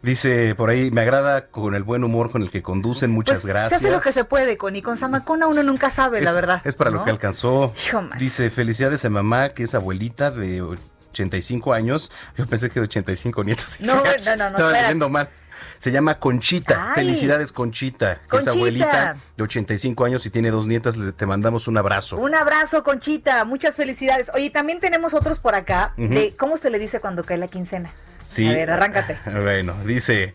Dice 0.04 0.54
por 0.54 0.70
ahí, 0.70 0.92
me 0.92 1.02
agrada 1.02 1.48
con 1.48 1.74
el 1.74 1.82
buen 1.82 2.04
humor 2.04 2.30
con 2.30 2.44
el 2.44 2.52
que 2.52 2.62
conducen, 2.62 3.10
muchas 3.10 3.40
pues, 3.40 3.48
gracias. 3.48 3.82
Se 3.82 3.88
hace 3.88 3.96
lo 3.96 4.00
que 4.00 4.12
se 4.12 4.24
puede, 4.24 4.56
Connie. 4.56 4.84
Con 4.84 4.96
Samacona 4.96 5.48
uno 5.48 5.64
nunca 5.64 5.90
sabe, 5.90 6.22
la 6.22 6.34
verdad. 6.34 6.62
Es 6.66 6.76
para 6.76 6.92
lo 6.92 7.04
que 7.04 7.10
alcanzó. 7.10 7.74
Dice, 8.20 8.52
felicidades 8.52 9.04
a 9.06 9.10
mamá, 9.10 9.50
que 9.50 9.64
es 9.64 9.74
abuelita 9.74 10.30
de 10.30 10.62
85 10.62 11.74
años. 11.74 12.12
Yo 12.38 12.46
pensé 12.46 12.70
que 12.70 12.80
de 12.80 12.86
85 12.86 13.44
nietos. 13.44 13.78
No, 13.82 13.96
no, 13.96 14.02
no, 14.04 14.36
no. 14.36 14.48
Estaba 14.50 14.72
leyendo 14.72 15.10
mal. 15.10 15.30
Se 15.78 15.92
llama 15.92 16.20
Conchita. 16.20 16.94
Felicidades, 16.96 17.52
Conchita. 17.52 18.20
Conchita. 18.28 18.52
Es 18.52 18.56
abuelita 18.56 19.16
de 19.38 19.44
85 19.44 20.06
años 20.06 20.26
y 20.26 20.30
tiene 20.30 20.52
dos 20.52 20.68
nietas. 20.68 20.96
Te 21.16 21.26
mandamos 21.26 21.68
un 21.68 21.78
abrazo. 21.78 22.18
Un 22.18 22.36
abrazo, 22.36 22.84
Conchita. 22.84 23.46
Muchas 23.46 23.76
felicidades. 23.76 24.32
Oye, 24.34 24.50
también 24.50 24.80
tenemos 24.80 25.14
otros 25.14 25.40
por 25.40 25.56
acá 25.56 25.94
de 25.98 26.34
cómo 26.38 26.58
se 26.58 26.70
le 26.70 26.80
dice 26.80 27.00
cuando 27.00 27.24
cae 27.24 27.38
la 27.38 27.48
quincena. 27.48 27.92
Sí. 28.28 28.48
A 28.48 28.54
ver, 28.54 28.72
arráncate. 28.72 29.18
Bueno, 29.26 29.74
dice. 29.86 30.34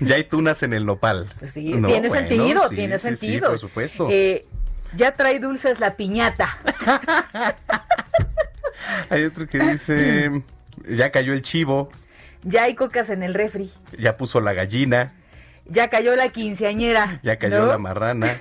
Ya 0.00 0.16
hay 0.16 0.24
tunas 0.24 0.62
en 0.62 0.72
el 0.72 0.84
nopal. 0.84 1.26
Pues 1.38 1.52
sí, 1.52 1.72
tiene 1.86 2.10
sentido, 2.10 2.68
tiene 2.68 2.98
sentido. 2.98 3.50
por 3.50 3.58
supuesto. 3.58 4.08
Eh, 4.10 4.46
ya 4.94 5.12
trae 5.12 5.38
dulces 5.38 5.80
la 5.80 5.96
piñata. 5.96 6.58
Hay 9.10 9.24
otro 9.24 9.46
que 9.46 9.58
dice, 9.58 10.42
ya 10.88 11.10
cayó 11.10 11.32
el 11.32 11.42
chivo. 11.42 11.88
Ya 12.46 12.62
hay 12.62 12.76
cocas 12.76 13.10
en 13.10 13.24
el 13.24 13.34
refri. 13.34 13.68
Ya 13.98 14.16
puso 14.16 14.40
la 14.40 14.52
gallina. 14.52 15.12
Ya 15.64 15.90
cayó 15.90 16.14
la 16.14 16.28
quinceañera. 16.28 17.18
Ya 17.24 17.38
cayó 17.38 17.66
la 17.66 17.76
marrana. 17.76 18.40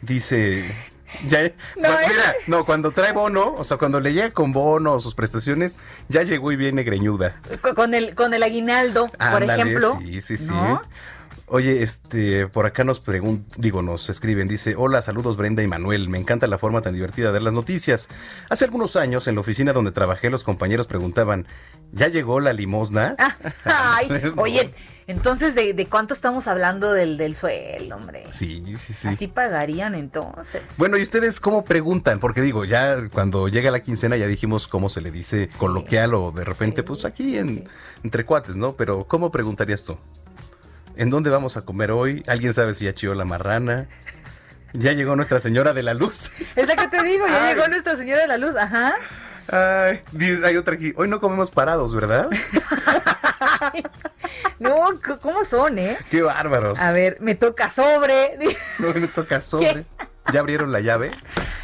Dice, 0.00 0.64
ya, 1.26 1.42
no, 1.42 1.52
mira, 1.76 2.34
no, 2.46 2.64
cuando 2.64 2.90
trae 2.90 3.12
bono, 3.12 3.54
o 3.54 3.64
sea, 3.64 3.76
cuando 3.76 4.00
le 4.00 4.14
llega 4.14 4.30
con 4.30 4.52
bono 4.52 4.94
o 4.94 5.00
sus 5.00 5.14
prestaciones, 5.14 5.78
ya 6.08 6.22
llegó 6.22 6.52
y 6.52 6.56
viene 6.56 6.84
greñuda. 6.84 7.40
Con 7.74 7.92
el, 7.92 8.14
con 8.14 8.32
el 8.32 8.42
aguinaldo, 8.42 9.08
por 9.30 9.42
ejemplo. 9.42 9.98
Sí, 10.00 10.22
sí, 10.22 10.36
sí. 10.38 10.54
Oye, 11.46 11.82
este, 11.82 12.46
por 12.46 12.64
acá 12.64 12.84
nos 12.84 13.00
preguntan, 13.00 13.46
digo, 13.58 13.82
nos 13.82 14.08
escriben, 14.08 14.48
dice, 14.48 14.76
hola, 14.78 15.02
saludos 15.02 15.36
Brenda 15.36 15.62
y 15.62 15.68
Manuel, 15.68 16.08
me 16.08 16.18
encanta 16.18 16.46
la 16.46 16.56
forma 16.56 16.80
tan 16.80 16.94
divertida 16.94 17.26
de 17.26 17.32
ver 17.32 17.42
las 17.42 17.52
noticias. 17.52 18.08
Hace 18.48 18.64
algunos 18.64 18.96
años, 18.96 19.28
en 19.28 19.34
la 19.34 19.42
oficina 19.42 19.74
donde 19.74 19.92
trabajé, 19.92 20.30
los 20.30 20.42
compañeros 20.42 20.86
preguntaban, 20.86 21.46
¿ya 21.94 22.08
llegó 22.08 22.40
la 22.40 22.52
limosna? 22.52 23.16
Ay, 23.64 24.08
oye, 24.36 24.72
entonces, 25.06 25.54
¿de, 25.54 25.86
cuánto 25.86 26.14
estamos 26.14 26.48
hablando 26.48 26.92
del, 26.92 27.16
del 27.18 27.36
sueldo, 27.36 27.96
hombre? 27.96 28.24
Sí, 28.30 28.64
sí, 28.78 28.94
sí. 28.94 29.08
Así 29.08 29.28
pagarían 29.28 29.94
entonces. 29.94 30.62
Bueno, 30.78 30.96
¿y 30.96 31.02
ustedes 31.02 31.40
cómo 31.40 31.64
preguntan? 31.64 32.18
Porque 32.20 32.40
digo, 32.40 32.64
ya 32.64 33.08
cuando 33.10 33.48
llega 33.48 33.70
la 33.70 33.80
quincena 33.80 34.16
ya 34.16 34.26
dijimos 34.26 34.66
cómo 34.66 34.88
se 34.88 35.02
le 35.02 35.10
dice 35.10 35.48
coloquial 35.58 36.14
o 36.14 36.32
de 36.32 36.44
repente, 36.44 36.82
pues 36.82 37.04
aquí 37.04 37.36
en, 37.36 37.68
entre 38.02 38.24
cuates, 38.24 38.56
¿no? 38.56 38.72
Pero 38.74 39.04
¿cómo 39.06 39.30
preguntarías 39.30 39.84
tú? 39.84 39.98
¿En 40.96 41.10
dónde 41.10 41.28
vamos 41.28 41.56
a 41.56 41.62
comer 41.62 41.90
hoy? 41.90 42.22
¿Alguien 42.26 42.54
sabe 42.54 42.72
si 42.72 42.86
ya 42.86 42.94
chilló 42.94 43.14
la 43.14 43.24
marrana? 43.24 43.88
Ya 44.72 44.92
llegó 44.92 45.14
Nuestra 45.16 45.38
Señora 45.38 45.72
de 45.72 45.82
la 45.82 45.94
Luz. 45.94 46.30
Es 46.56 46.66
la 46.66 46.76
que 46.76 46.88
te 46.88 47.02
digo, 47.04 47.26
ya 47.26 47.48
llegó 47.54 47.68
Nuestra 47.68 47.96
Señora 47.96 48.22
de 48.22 48.28
la 48.28 48.38
Luz, 48.38 48.56
ajá. 48.56 48.94
Ay, 49.48 50.02
hay 50.44 50.56
otra 50.56 50.74
aquí. 50.74 50.92
Hoy 50.96 51.08
no 51.08 51.20
comemos 51.20 51.50
parados, 51.50 51.94
¿verdad? 51.94 52.28
no, 54.58 55.00
¿cómo 55.20 55.44
son, 55.44 55.78
eh? 55.78 55.98
Qué 56.10 56.22
bárbaros. 56.22 56.78
A 56.78 56.92
ver, 56.92 57.18
me 57.20 57.34
toca 57.34 57.68
sobre. 57.68 58.38
no, 58.78 58.94
me 58.94 59.08
toca 59.08 59.40
sobre. 59.40 59.84
¿Ya 60.32 60.40
abrieron 60.40 60.72
la 60.72 60.80
llave? 60.80 61.10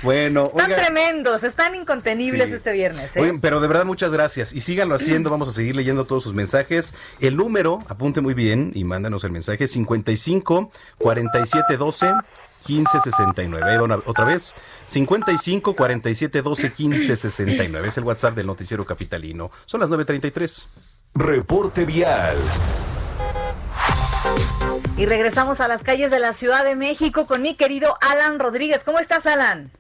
Bueno, 0.03 0.47
están 0.47 0.71
tremendos, 0.71 1.45
están 1.45 1.75
incontenibles 1.75 2.53
este 2.53 2.73
viernes. 2.73 3.17
¿eh? 3.17 3.39
pero 3.41 3.61
de 3.61 3.69
verdad 3.69 3.85
muchas 3.85 4.13
gracias 4.13 4.53
y 4.53 4.61
síganlo 4.61 4.95
haciendo, 4.95 5.31
vamos 5.31 5.49
a 5.49 5.53
seguir 5.53 5.77
leyendo 5.77 6.05
todos 6.05 6.23
sus 6.23 6.35
mensajes. 6.35 6.95
El 7.21 7.37
número, 7.37 7.81
apunte 7.89 8.21
muy 8.21 8.35
bien 8.35 8.71
y 8.75 8.85
mándanos 8.85 9.25
el 9.25 9.31
mensaje 9.31 9.67
55 9.67 10.71
47 10.99 11.77
12 11.77 12.13
15 12.65 13.01
69. 13.01 14.03
otra 14.07 14.25
vez, 14.25 14.55
55 14.87 15.75
47 15.75 16.43
12 16.43 16.73
15 16.73 17.17
69. 17.17 17.89
Es 17.89 17.99
el 17.99 18.05
WhatsApp 18.05 18.35
del 18.35 18.47
Noticiero 18.47 18.85
Capitalino. 18.85 19.51
Son 19.67 19.81
las 19.81 19.91
9.33. 19.91 20.69
Reporte 21.15 21.85
Vial. 21.85 22.37
Y 24.97 25.07
regresamos 25.07 25.61
a 25.61 25.69
las 25.69 25.83
calles 25.83 26.11
de 26.11 26.19
la 26.19 26.33
Ciudad 26.33 26.65
de 26.65 26.77
México 26.77 27.27
con 27.27 27.43
mi 27.43 27.57
querido 27.57 27.97
Alan 28.11 28.39
Rodríguez. 28.39 28.85
¿Cómo 28.85 28.99
estás, 28.99 29.27
Alan? 29.27 29.71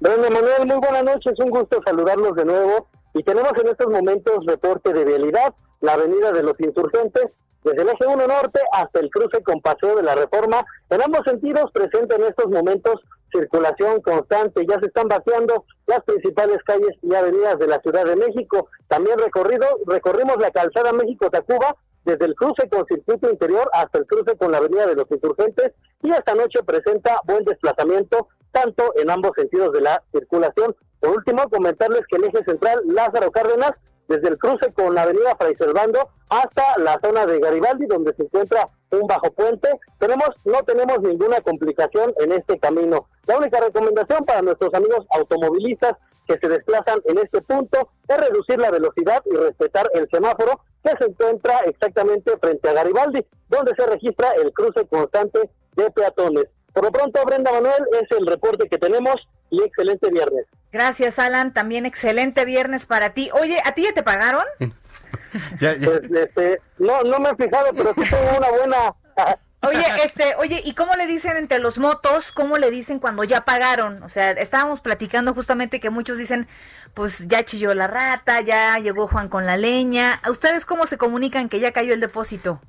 Brenda 0.00 0.28
Manuel, 0.28 0.66
muy 0.66 0.76
buenas 0.76 1.04
noches. 1.04 1.32
Un 1.38 1.50
gusto 1.50 1.80
saludarlos 1.84 2.36
de 2.36 2.44
nuevo. 2.44 2.88
Y 3.14 3.22
tenemos 3.22 3.52
en 3.60 3.68
estos 3.68 3.86
momentos 3.86 4.44
reporte 4.46 4.92
de 4.92 5.04
vialidad, 5.04 5.54
la 5.80 5.94
avenida 5.94 6.32
de 6.32 6.42
los 6.42 6.58
insurgentes, 6.60 7.30
desde 7.64 7.82
el 7.82 7.88
eje 7.88 8.06
1 8.06 8.26
norte 8.26 8.60
hasta 8.72 9.00
el 9.00 9.10
cruce 9.10 9.42
con 9.42 9.60
Paseo 9.60 9.96
de 9.96 10.02
la 10.02 10.14
Reforma. 10.14 10.64
En 10.90 11.02
ambos 11.02 11.22
sentidos 11.24 11.70
presenta 11.72 12.16
en 12.16 12.24
estos 12.24 12.48
momentos 12.48 13.00
circulación 13.32 14.00
constante. 14.02 14.64
Ya 14.68 14.78
se 14.78 14.86
están 14.86 15.08
vaciando 15.08 15.64
las 15.86 16.00
principales 16.04 16.58
calles 16.64 16.96
y 17.02 17.14
avenidas 17.14 17.58
de 17.58 17.66
la 17.66 17.80
Ciudad 17.80 18.04
de 18.04 18.16
México. 18.16 18.68
También 18.86 19.18
recorrido, 19.18 19.66
recorrimos 19.86 20.36
la 20.38 20.50
calzada 20.50 20.92
México-Tacuba 20.92 21.76
desde 22.04 22.26
el 22.26 22.34
cruce 22.34 22.68
con 22.68 22.86
circuito 22.86 23.30
interior 23.30 23.68
hasta 23.72 23.98
el 23.98 24.06
cruce 24.06 24.36
con 24.36 24.52
la 24.52 24.58
avenida 24.58 24.86
de 24.86 24.94
los 24.94 25.10
insurgentes 25.10 25.72
y 26.02 26.10
esta 26.10 26.34
noche 26.34 26.62
presenta 26.62 27.18
buen 27.24 27.44
desplazamiento 27.44 28.28
tanto 28.52 28.92
en 28.96 29.10
ambos 29.10 29.32
sentidos 29.36 29.72
de 29.72 29.80
la 29.80 30.02
circulación. 30.12 30.76
Por 31.00 31.16
último, 31.16 31.48
comentarles 31.50 32.02
que 32.08 32.16
el 32.16 32.24
eje 32.24 32.44
central 32.44 32.80
Lázaro 32.86 33.30
Cárdenas, 33.32 33.72
desde 34.08 34.28
el 34.28 34.38
cruce 34.38 34.72
con 34.72 34.94
la 34.94 35.02
avenida 35.02 35.36
Fray 35.36 35.54
Servando 35.56 36.08
hasta 36.28 36.62
la 36.78 36.98
zona 37.02 37.26
de 37.26 37.38
Garibaldi, 37.38 37.86
donde 37.86 38.14
se 38.14 38.24
encuentra 38.24 38.66
un 38.90 39.06
bajo 39.06 39.32
puente, 39.32 39.68
tenemos, 39.98 40.28
no 40.44 40.62
tenemos 40.62 41.00
ninguna 41.00 41.40
complicación 41.40 42.14
en 42.18 42.32
este 42.32 42.58
camino. 42.58 43.06
La 43.26 43.38
única 43.38 43.60
recomendación 43.60 44.24
para 44.24 44.42
nuestros 44.42 44.72
amigos 44.74 45.06
automovilistas 45.10 45.94
que 46.26 46.38
se 46.38 46.48
desplazan 46.48 47.00
en 47.04 47.18
este 47.18 47.42
punto 47.42 47.90
es 48.08 48.16
reducir 48.16 48.58
la 48.58 48.70
velocidad 48.70 49.22
y 49.26 49.36
respetar 49.36 49.90
el 49.94 50.08
semáforo 50.10 50.60
que 50.82 50.92
se 50.98 51.10
encuentra 51.10 51.58
exactamente 51.60 52.32
frente 52.38 52.68
a 52.68 52.72
Garibaldi, 52.72 53.26
donde 53.48 53.72
se 53.76 53.86
registra 53.86 54.32
el 54.42 54.52
cruce 54.52 54.86
constante 54.86 55.50
de 55.76 55.90
peatones. 55.90 56.46
Por 56.72 56.84
lo 56.84 56.92
pronto, 56.92 57.24
Brenda 57.24 57.52
Manuel, 57.52 57.84
es 57.92 58.18
el 58.18 58.26
reporte 58.26 58.68
que 58.68 58.78
tenemos 58.78 59.14
y 59.50 59.62
excelente 59.62 60.10
viernes. 60.10 60.46
Gracias, 60.74 61.20
Alan. 61.20 61.54
También 61.54 61.86
excelente 61.86 62.44
viernes 62.44 62.84
para 62.84 63.10
ti. 63.10 63.30
Oye, 63.32 63.62
¿a 63.64 63.72
ti 63.72 63.84
ya 63.84 63.94
te 63.94 64.02
pagaron? 64.02 64.42
ya, 65.60 65.76
pues, 65.82 66.00
este, 66.10 66.60
no, 66.78 67.00
no 67.04 67.20
me 67.20 67.30
he 67.30 67.36
fijado, 67.36 67.72
pero 67.72 67.94
sí 67.94 68.02
tengo 68.10 68.38
una 68.38 68.50
buena 68.50 68.94
Oye, 69.62 69.84
este, 70.04 70.34
oye, 70.34 70.60
¿y 70.64 70.74
cómo 70.74 70.94
le 70.94 71.06
dicen 71.06 71.36
entre 71.36 71.60
los 71.60 71.78
motos? 71.78 72.32
¿Cómo 72.32 72.58
le 72.58 72.72
dicen 72.72 72.98
cuando 72.98 73.22
ya 73.22 73.44
pagaron? 73.44 74.02
O 74.02 74.08
sea, 74.08 74.32
estábamos 74.32 74.80
platicando 74.80 75.32
justamente 75.32 75.78
que 75.78 75.90
muchos 75.90 76.18
dicen, 76.18 76.48
pues 76.92 77.28
ya 77.28 77.44
chilló 77.44 77.72
la 77.72 77.86
rata, 77.86 78.40
ya 78.40 78.76
llegó 78.78 79.06
Juan 79.06 79.28
con 79.28 79.46
la 79.46 79.56
leña. 79.56 80.20
¿A 80.24 80.30
ustedes 80.32 80.66
cómo 80.66 80.86
se 80.86 80.98
comunican 80.98 81.48
que 81.48 81.60
ya 81.60 81.70
cayó 81.70 81.94
el 81.94 82.00
depósito? 82.00 82.60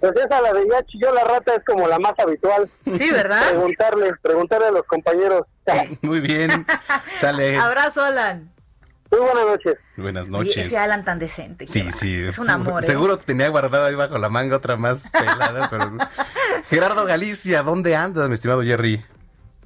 Pues 0.00 0.12
esa 0.16 0.40
la 0.40 0.52
de 0.52 0.68
ya 0.70 0.84
chilló 0.84 1.12
la 1.12 1.24
rata 1.24 1.54
es 1.56 1.64
como 1.64 1.88
la 1.88 1.98
más 1.98 2.14
habitual. 2.18 2.70
Sí, 2.84 3.10
¿verdad? 3.10 3.50
Preguntarle, 3.50 4.14
preguntarle 4.22 4.66
a 4.68 4.72
los 4.72 4.84
compañeros. 4.84 5.42
Muy 6.02 6.20
bien. 6.20 6.66
Sale. 7.16 7.56
Abrazo, 7.58 8.02
Alan. 8.02 8.52
Muy 9.10 9.20
buenas 9.20 9.46
noches. 9.46 9.78
Buenas 9.96 10.28
noches. 10.28 10.56
ese 10.58 10.78
Alan 10.78 11.04
tan 11.04 11.18
decente. 11.18 11.66
Sí, 11.66 11.90
sí. 11.92 12.14
Es 12.14 12.38
un 12.38 12.50
amor. 12.50 12.84
¿eh? 12.84 12.86
Seguro 12.86 13.18
tenía 13.18 13.48
guardado 13.48 13.86
ahí 13.86 13.94
bajo 13.94 14.18
la 14.18 14.28
manga 14.28 14.56
otra 14.56 14.76
más 14.76 15.08
pelada, 15.08 15.68
pero... 15.70 15.96
Gerardo 16.68 17.04
Galicia, 17.06 17.62
¿dónde 17.62 17.96
andas, 17.96 18.28
mi 18.28 18.34
estimado 18.34 18.62
Jerry? 18.62 19.02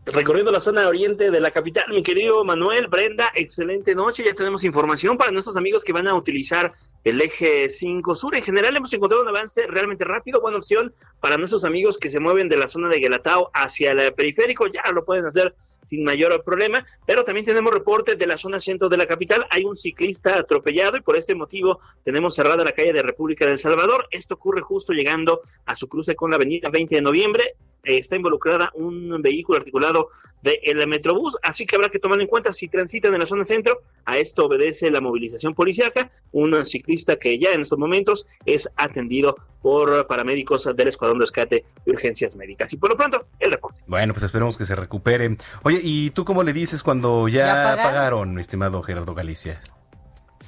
Recorriendo 0.07 0.51
la 0.51 0.61
zona 0.61 0.87
oriente 0.89 1.31
de 1.31 1.41
la 1.41 1.51
capital, 1.51 1.85
mi 1.91 2.03
querido 2.03 2.45
Manuel, 2.45 2.89
Brenda, 2.89 3.31
excelente 3.35 3.95
noche. 3.95 4.25
Ya 4.25 4.35
tenemos 4.35 4.65
información 4.65 5.19
para 5.19 5.31
nuestros 5.31 5.57
amigos 5.57 5.85
que 5.85 5.93
van 5.93 6.09
a 6.09 6.15
utilizar 6.15 6.73
el 7.05 7.21
eje 7.21 7.69
5 7.69 8.15
sur. 8.15 8.35
En 8.35 8.43
general 8.43 8.77
hemos 8.77 8.93
encontrado 8.93 9.23
un 9.23 9.29
avance 9.29 9.67
realmente 9.67 10.05
rápido, 10.05 10.41
buena 10.41 10.59
opción 10.59 10.95
para 11.21 11.37
nuestros 11.37 11.65
amigos 11.65 11.99
que 11.99 12.11
se 12.11 12.21
mueven 12.21 12.49
de 12.49 12.57
la 12.57 12.69
zona 12.69 12.89
de 12.89 12.99
Guelatao 12.99 13.51
hacia 13.55 13.93
el 13.93 14.13
periférico. 14.15 14.67
Ya 14.67 14.83
lo 14.93 15.05
pueden 15.05 15.27
hacer 15.27 15.55
sin 15.93 16.05
mayor 16.05 16.43
problema, 16.43 16.87
pero 17.07 17.23
también 17.23 17.45
tenemos 17.45 17.73
reportes 17.73 18.19
de 18.19 18.27
la 18.27 18.39
zona 18.39 18.59
centro 18.61 18.89
de 18.89 18.97
la 18.97 19.07
capital. 19.07 19.47
Hay 19.51 19.65
un 19.65 19.77
ciclista 19.77 20.39
atropellado 20.39 20.97
y 20.97 21.03
por 21.03 21.19
este 21.19 21.35
motivo 21.35 21.81
tenemos 22.05 22.35
cerrada 22.35 22.65
la 22.65 22.73
calle 22.73 22.93
de 22.93 23.03
República 23.03 23.47
del 23.47 23.59
Salvador. 23.59 24.07
Esto 24.11 24.35
ocurre 24.35 24.63
justo 24.63 24.93
llegando 24.93 25.43
a 25.67 25.75
su 25.75 25.89
cruce 25.89 26.15
con 26.15 26.31
la 26.31 26.37
avenida 26.37 26.71
20 26.71 26.95
de 26.95 27.03
noviembre. 27.03 27.57
Está 27.83 28.17
involucrada 28.17 28.71
un 28.75 29.21
vehículo 29.23 29.59
articulado 29.59 30.11
del 30.43 30.87
Metrobús, 30.89 31.37
así 31.43 31.67
que 31.67 31.77
habrá 31.77 31.89
que 31.89 31.99
tomar 31.99 32.21
en 32.21 32.27
cuenta 32.27 32.53
si 32.53 32.69
transitan 32.69 33.15
en 33.15 33.21
la 33.21 33.27
zona 33.27 33.45
centro. 33.45 33.83
A 34.05 34.19
esto 34.19 34.47
obedece 34.47 34.91
la 34.91 35.01
movilización 35.01 35.55
policiaca, 35.55 36.11
un 36.33 36.67
ciclista 36.67 37.17
que 37.17 37.39
ya 37.39 37.53
en 37.53 37.63
estos 37.63 37.79
momentos 37.79 38.27
es 38.45 38.69
atendido 38.77 39.37
por 39.63 40.07
paramédicos 40.09 40.69
del 40.75 40.89
Escuadrón 40.89 41.21
de 41.21 41.25
Rescate 41.25 41.65
y 41.87 41.91
Urgencias 41.91 42.35
Médicas. 42.35 42.73
Y 42.73 42.77
por 42.77 42.91
lo 42.91 42.97
pronto, 42.97 43.27
el 43.39 43.53
reporte. 43.53 43.81
Bueno, 43.87 44.13
pues 44.13 44.25
esperemos 44.25 44.57
que 44.57 44.65
se 44.65 44.75
recupere. 44.75 45.37
Oye, 45.63 45.79
¿y 45.83 46.11
tú 46.11 46.25
cómo 46.25 46.43
le 46.43 46.53
dices 46.53 46.83
cuando 46.83 47.29
ya, 47.29 47.77
pagaron, 47.81 48.35
mi 48.35 48.41
estimado 48.41 48.83
Gerardo 48.83 49.15
Galicia? 49.15 49.61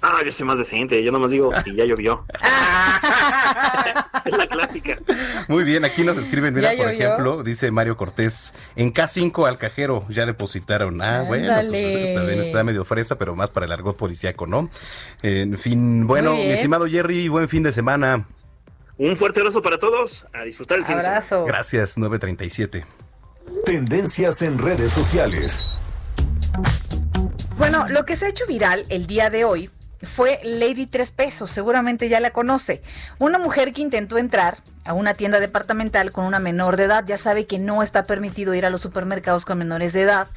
Ah, 0.07 0.21
yo 0.23 0.31
soy 0.33 0.45
más 0.45 0.59
decente, 0.59 1.03
yo 1.03 1.11
nomás 1.11 1.31
digo 1.31 1.51
si 1.65 1.75
ya 1.75 1.87
llovió. 1.87 2.27
es 4.27 4.37
la 4.37 4.47
clásica. 4.47 4.99
Muy 5.49 5.65
bien, 5.65 5.83
aquí 5.87 6.05
nos 6.05 6.19
escriben, 6.19 6.53
mira, 6.53 6.73
por 6.77 6.91
ejemplo, 6.91 7.43
dice 7.43 7.71
Mario 7.71 7.97
Cortés, 7.97 8.53
en 8.77 8.93
K5 8.93 9.49
al 9.49 9.57
cajero 9.57 10.05
ya 10.11 10.27
depositaron. 10.27 11.01
Ah, 11.01 11.25
bueno, 11.27 11.51
pues 11.71 12.15
también 12.15 12.39
está 12.39 12.63
medio 12.65 12.85
fresa, 12.85 13.17
pero 13.17 13.35
más 13.35 13.49
para 13.49 13.65
el 13.65 13.73
argot 13.73 13.97
policíaco, 13.97 14.47
¿no? 14.47 14.69
En 15.23 15.57
fin, 15.57 16.07
bueno, 16.07 16.35
mi 16.35 16.51
estimado 16.51 16.87
Jerry, 16.87 17.29
buen 17.29 17.49
fin 17.49 17.63
de 17.63 17.73
semana. 17.73 18.27
Un 18.99 19.17
fuerte 19.17 19.41
abrazo 19.41 19.63
para 19.63 19.79
todos, 19.79 20.27
a 20.35 20.43
disfrutar 20.43 20.81
el 20.81 20.85
fin 20.85 20.99
de 20.99 21.03
semana. 21.03 21.47
Gracias, 21.47 21.97
937. 21.97 22.85
Tendencias 23.65 24.43
en 24.43 24.59
redes 24.59 24.93
sociales. 24.93 25.65
Bueno, 27.57 27.87
lo 27.89 28.05
que 28.05 28.17
se 28.17 28.27
ha 28.27 28.29
hecho 28.29 28.45
viral 28.47 28.85
el 28.91 29.07
día 29.07 29.31
de 29.31 29.45
hoy 29.45 29.71
fue 30.07 30.41
Lady 30.43 30.87
Tres 30.87 31.11
Pesos, 31.11 31.51
seguramente 31.51 32.09
ya 32.09 32.21
la 32.21 32.31
conoce. 32.31 32.83
Una 33.19 33.39
mujer 33.39 33.73
que 33.73 33.83
intentó 33.83 34.19
entrar 34.19 34.59
a 34.85 34.93
una 34.93 35.15
tienda 35.15 35.41
departamental 35.41 36.13
con 36.13 36.25
una 36.25 36.39
menor 36.39 36.77
de 36.77 36.85
edad, 36.85 37.05
ya 37.07 37.19
sabe 37.19 37.47
que 37.47 37.59
no 37.59 37.83
está 37.83 38.05
permitido 38.05 38.55
ir 38.55 38.67
a 38.67 38.71
los 38.71 38.81
supermercados 38.81 39.45
con 39.45 39.59
menores 39.59 39.93
de 39.93 40.03
edad. 40.03 40.29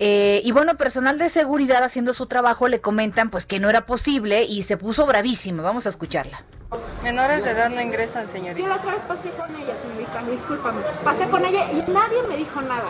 Eh, 0.00 0.42
y 0.44 0.52
bueno, 0.52 0.76
personal 0.76 1.18
de 1.18 1.28
seguridad 1.28 1.82
haciendo 1.82 2.12
su 2.12 2.26
trabajo 2.26 2.68
le 2.68 2.80
comentan 2.80 3.30
pues 3.30 3.46
que 3.46 3.58
no 3.58 3.68
era 3.68 3.84
posible 3.84 4.44
y 4.44 4.62
se 4.62 4.76
puso 4.76 5.06
bravísima. 5.06 5.62
Vamos 5.62 5.86
a 5.86 5.88
escucharla. 5.88 6.44
Menores 7.02 7.44
de 7.44 7.50
edad 7.50 7.70
no 7.70 7.80
ingresan, 7.80 8.28
señorita. 8.28 8.60
Yo 8.60 8.68
la 8.68 8.76
otra 8.76 8.92
vez 8.92 9.02
pasé 9.08 9.30
con 9.30 9.54
ella, 9.56 9.74
señorita, 9.80 10.22
discúlpame. 10.30 10.82
Pasé 11.02 11.28
con 11.28 11.44
ella 11.44 11.72
y 11.72 11.90
nadie 11.90 12.22
me 12.28 12.36
dijo 12.36 12.60
nada. 12.60 12.88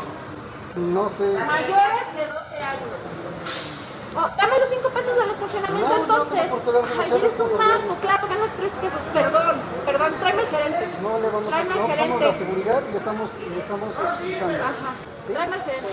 No 0.77 1.09
sé. 1.09 1.25
Mayores 1.25 2.15
de 2.17 2.27
12 2.27 2.57
años. 2.57 3.78
Oh, 4.19 4.27
dame 4.37 4.59
los 4.59 4.69
cinco 4.69 4.91
pesos 4.91 5.15
del 5.15 5.31
estacionamiento 5.31 5.95
entonces. 5.95 6.51
Ay, 6.99 7.13
eres 7.15 7.39
un 7.39 7.59
narco, 7.59 7.95
claro, 8.03 8.27
ganas 8.27 8.51
tres 8.59 8.73
pesos. 8.73 9.01
Perdón, 9.15 9.57
perdón, 9.87 10.13
tráeme 10.19 10.43
al 10.43 10.49
gerente. 10.49 10.89
No 11.03 11.21
le 11.21 11.29
vamos 11.31 11.49
tráeme 11.49 11.71
a 11.71 11.85
al 11.85 11.91
gerente. 11.93 12.27
la 12.27 12.33
seguridad 12.35 12.83
y 12.93 12.97
estamos, 12.97 13.31
y 13.39 13.59
estamos 13.61 13.95
explicando. 13.95 14.59
Ajá. 14.59 14.91
Tráeme 15.33 15.55
al 15.55 15.63
gerente. 15.63 15.89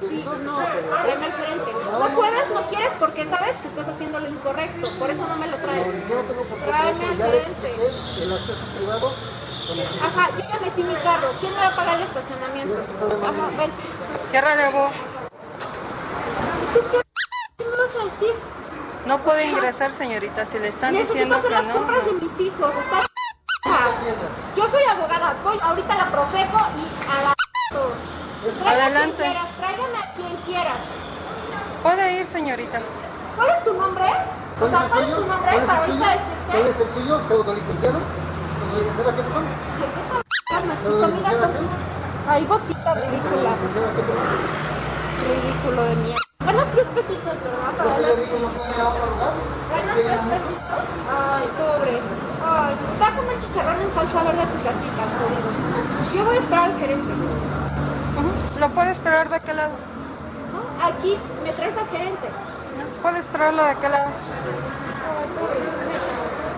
Sí, 0.00 0.24
no, 0.44 0.58
tráeme 1.02 1.26
al 1.26 1.32
gerente. 1.32 1.70
No 1.90 2.08
puedes, 2.14 2.50
no 2.54 2.68
quieres 2.68 2.92
porque 3.00 3.26
sabes 3.26 3.56
que 3.56 3.68
estás 3.68 3.88
haciendo 3.88 4.20
lo 4.20 4.28
incorrecto. 4.28 4.90
Por 4.96 5.10
eso 5.10 5.26
no 5.26 5.36
me 5.36 5.48
lo 5.48 5.56
traes. 5.56 6.08
yo 6.08 6.14
no 6.14 6.22
tengo 6.22 6.42
por 6.44 6.58
qué 6.58 6.64
Tráeme 6.66 7.04
al 7.04 7.16
gerente. 7.16 7.74
el 8.22 8.32
acceso 8.32 8.62
es 8.62 8.70
privado. 8.78 9.12
Ajá, 10.06 10.30
yo 10.38 10.44
ya 10.48 10.58
metí 10.60 10.84
mi 10.84 10.94
carro. 11.02 11.32
¿Quién 11.40 11.52
me 11.52 11.58
va 11.58 11.66
a 11.66 11.74
pagar 11.74 11.96
el 11.96 12.02
estacionamiento? 12.02 12.78
Ajá, 12.78 13.50
ven. 13.58 13.70
Cierra 14.30 14.54
de 14.54 14.70
vos. 14.70 14.92
¿Y 14.92 14.98
tú 14.98 15.23
qué? 16.72 17.00
¿Qué 17.58 17.64
me 17.64 17.70
vas 17.70 17.90
a 18.00 18.04
decir? 18.04 18.34
No 19.06 19.18
puede 19.20 19.44
ingresar, 19.46 19.92
señorita, 19.92 20.46
si 20.46 20.58
le 20.58 20.68
están 20.68 20.92
Necesito 20.94 21.14
diciendo 21.14 21.36
hacer 21.36 21.48
que 21.50 21.54
las 21.56 21.64
no. 21.66 21.74
compras 21.74 22.04
de 22.06 22.12
mis 22.12 22.40
hijos. 22.40 22.72
Está 22.74 23.00
Yo 24.56 24.68
soy 24.68 24.82
abogada. 24.84 25.34
Voy 25.44 25.58
ahorita 25.60 25.94
a 25.94 25.96
la 25.98 26.10
Profeco 26.10 26.58
y 26.76 26.86
a 27.10 27.22
la 27.22 27.34
Tráigame 28.62 28.82
Adelante. 28.82 29.16
Quien 29.16 29.32
quieras, 29.32 29.56
tráigame 29.58 29.98
a 29.98 30.14
quien 30.14 30.36
quieras. 30.46 30.78
Puede 31.82 32.12
ir, 32.20 32.26
señorita. 32.26 32.80
¿Cuál 33.36 33.48
es 33.50 33.64
tu 33.64 33.74
nombre? 33.74 34.04
O 34.04 34.58
¿Cuál 34.58 34.70
sea, 34.70 34.78
es 34.80 34.84
el 34.84 34.90
¿cuál 34.90 35.02
es 35.02 35.08
suyo? 35.10 35.16
tu 35.22 35.26
nombre 35.26 35.50
¿Cuál 35.50 35.62
es 35.62 35.66
para 35.68 35.84
el 35.84 35.90
suyo? 35.90 36.04
ahorita 36.04 36.22
decirte? 36.24 36.52
¿Cuál 36.52 36.66
es 36.66 36.80
el 36.80 36.90
suyo? 36.90 37.20
¿Pseudo 37.20 37.54
licenciado? 37.54 37.98
¿Pseudo 38.58 38.78
licenciado 38.78 39.10
qué, 39.16 39.22
perdón? 39.22 39.44
¿Pseudo 40.80 41.10
chico, 41.10 41.26
mira 41.26 41.48
qué? 41.48 42.30
Ay, 42.30 42.44
botitas 42.44 42.94
¿Pseudo 42.94 43.48
Ridículo 45.22 45.82
de 45.84 45.94
mierda. 45.96 46.20
Ganas 46.40 46.68
tres 46.72 46.88
pesitos, 46.94 47.34
¿verdad? 47.42 47.72
Para 47.76 47.90
¿Usted 47.90 48.02
la... 48.02 48.08
no 48.08 48.16
tres 49.94 50.20
pesitos. 50.34 50.86
Ay, 51.08 51.46
pobre. 51.56 52.00
Ay, 52.44 52.74
da 53.00 53.16
con 53.16 53.26
el 53.30 53.40
chicharrón 53.40 53.80
en 53.80 53.94
salsa 53.94 54.22
verde 54.24 54.42
a 54.42 54.46
tu 54.46 54.58
casita, 54.58 55.02
jodido. 55.16 55.48
Yo 56.14 56.24
voy 56.24 56.36
a 56.36 56.40
esperar 56.40 56.64
al 56.70 56.78
gerente. 56.78 57.12
¿Lo 58.60 58.68
puede 58.70 58.90
esperar 58.92 59.28
de 59.28 59.36
aquel 59.36 59.56
lado? 59.56 59.72
¿No? 60.52 60.84
Aquí 60.84 61.18
me 61.42 61.52
traes 61.52 61.76
al 61.76 61.88
gerente. 61.88 62.28
Puede 63.02 63.18
esperarlo 63.20 63.62
de 63.62 63.70
aquel 63.70 63.92
lado. 63.92 64.10
Ay, 64.10 65.26
pobrecita. 65.38 65.98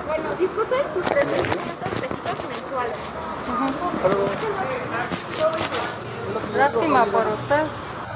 Bueno, 0.09 0.29
disfruten 0.39 0.83
sus 0.95 1.05
tres 1.07 1.25
pesitos. 1.25 1.57
pesitos 2.01 2.39
mensuales. 2.49 2.97
Lástima 6.57 7.05
por 7.05 7.27
usted. 7.29 7.67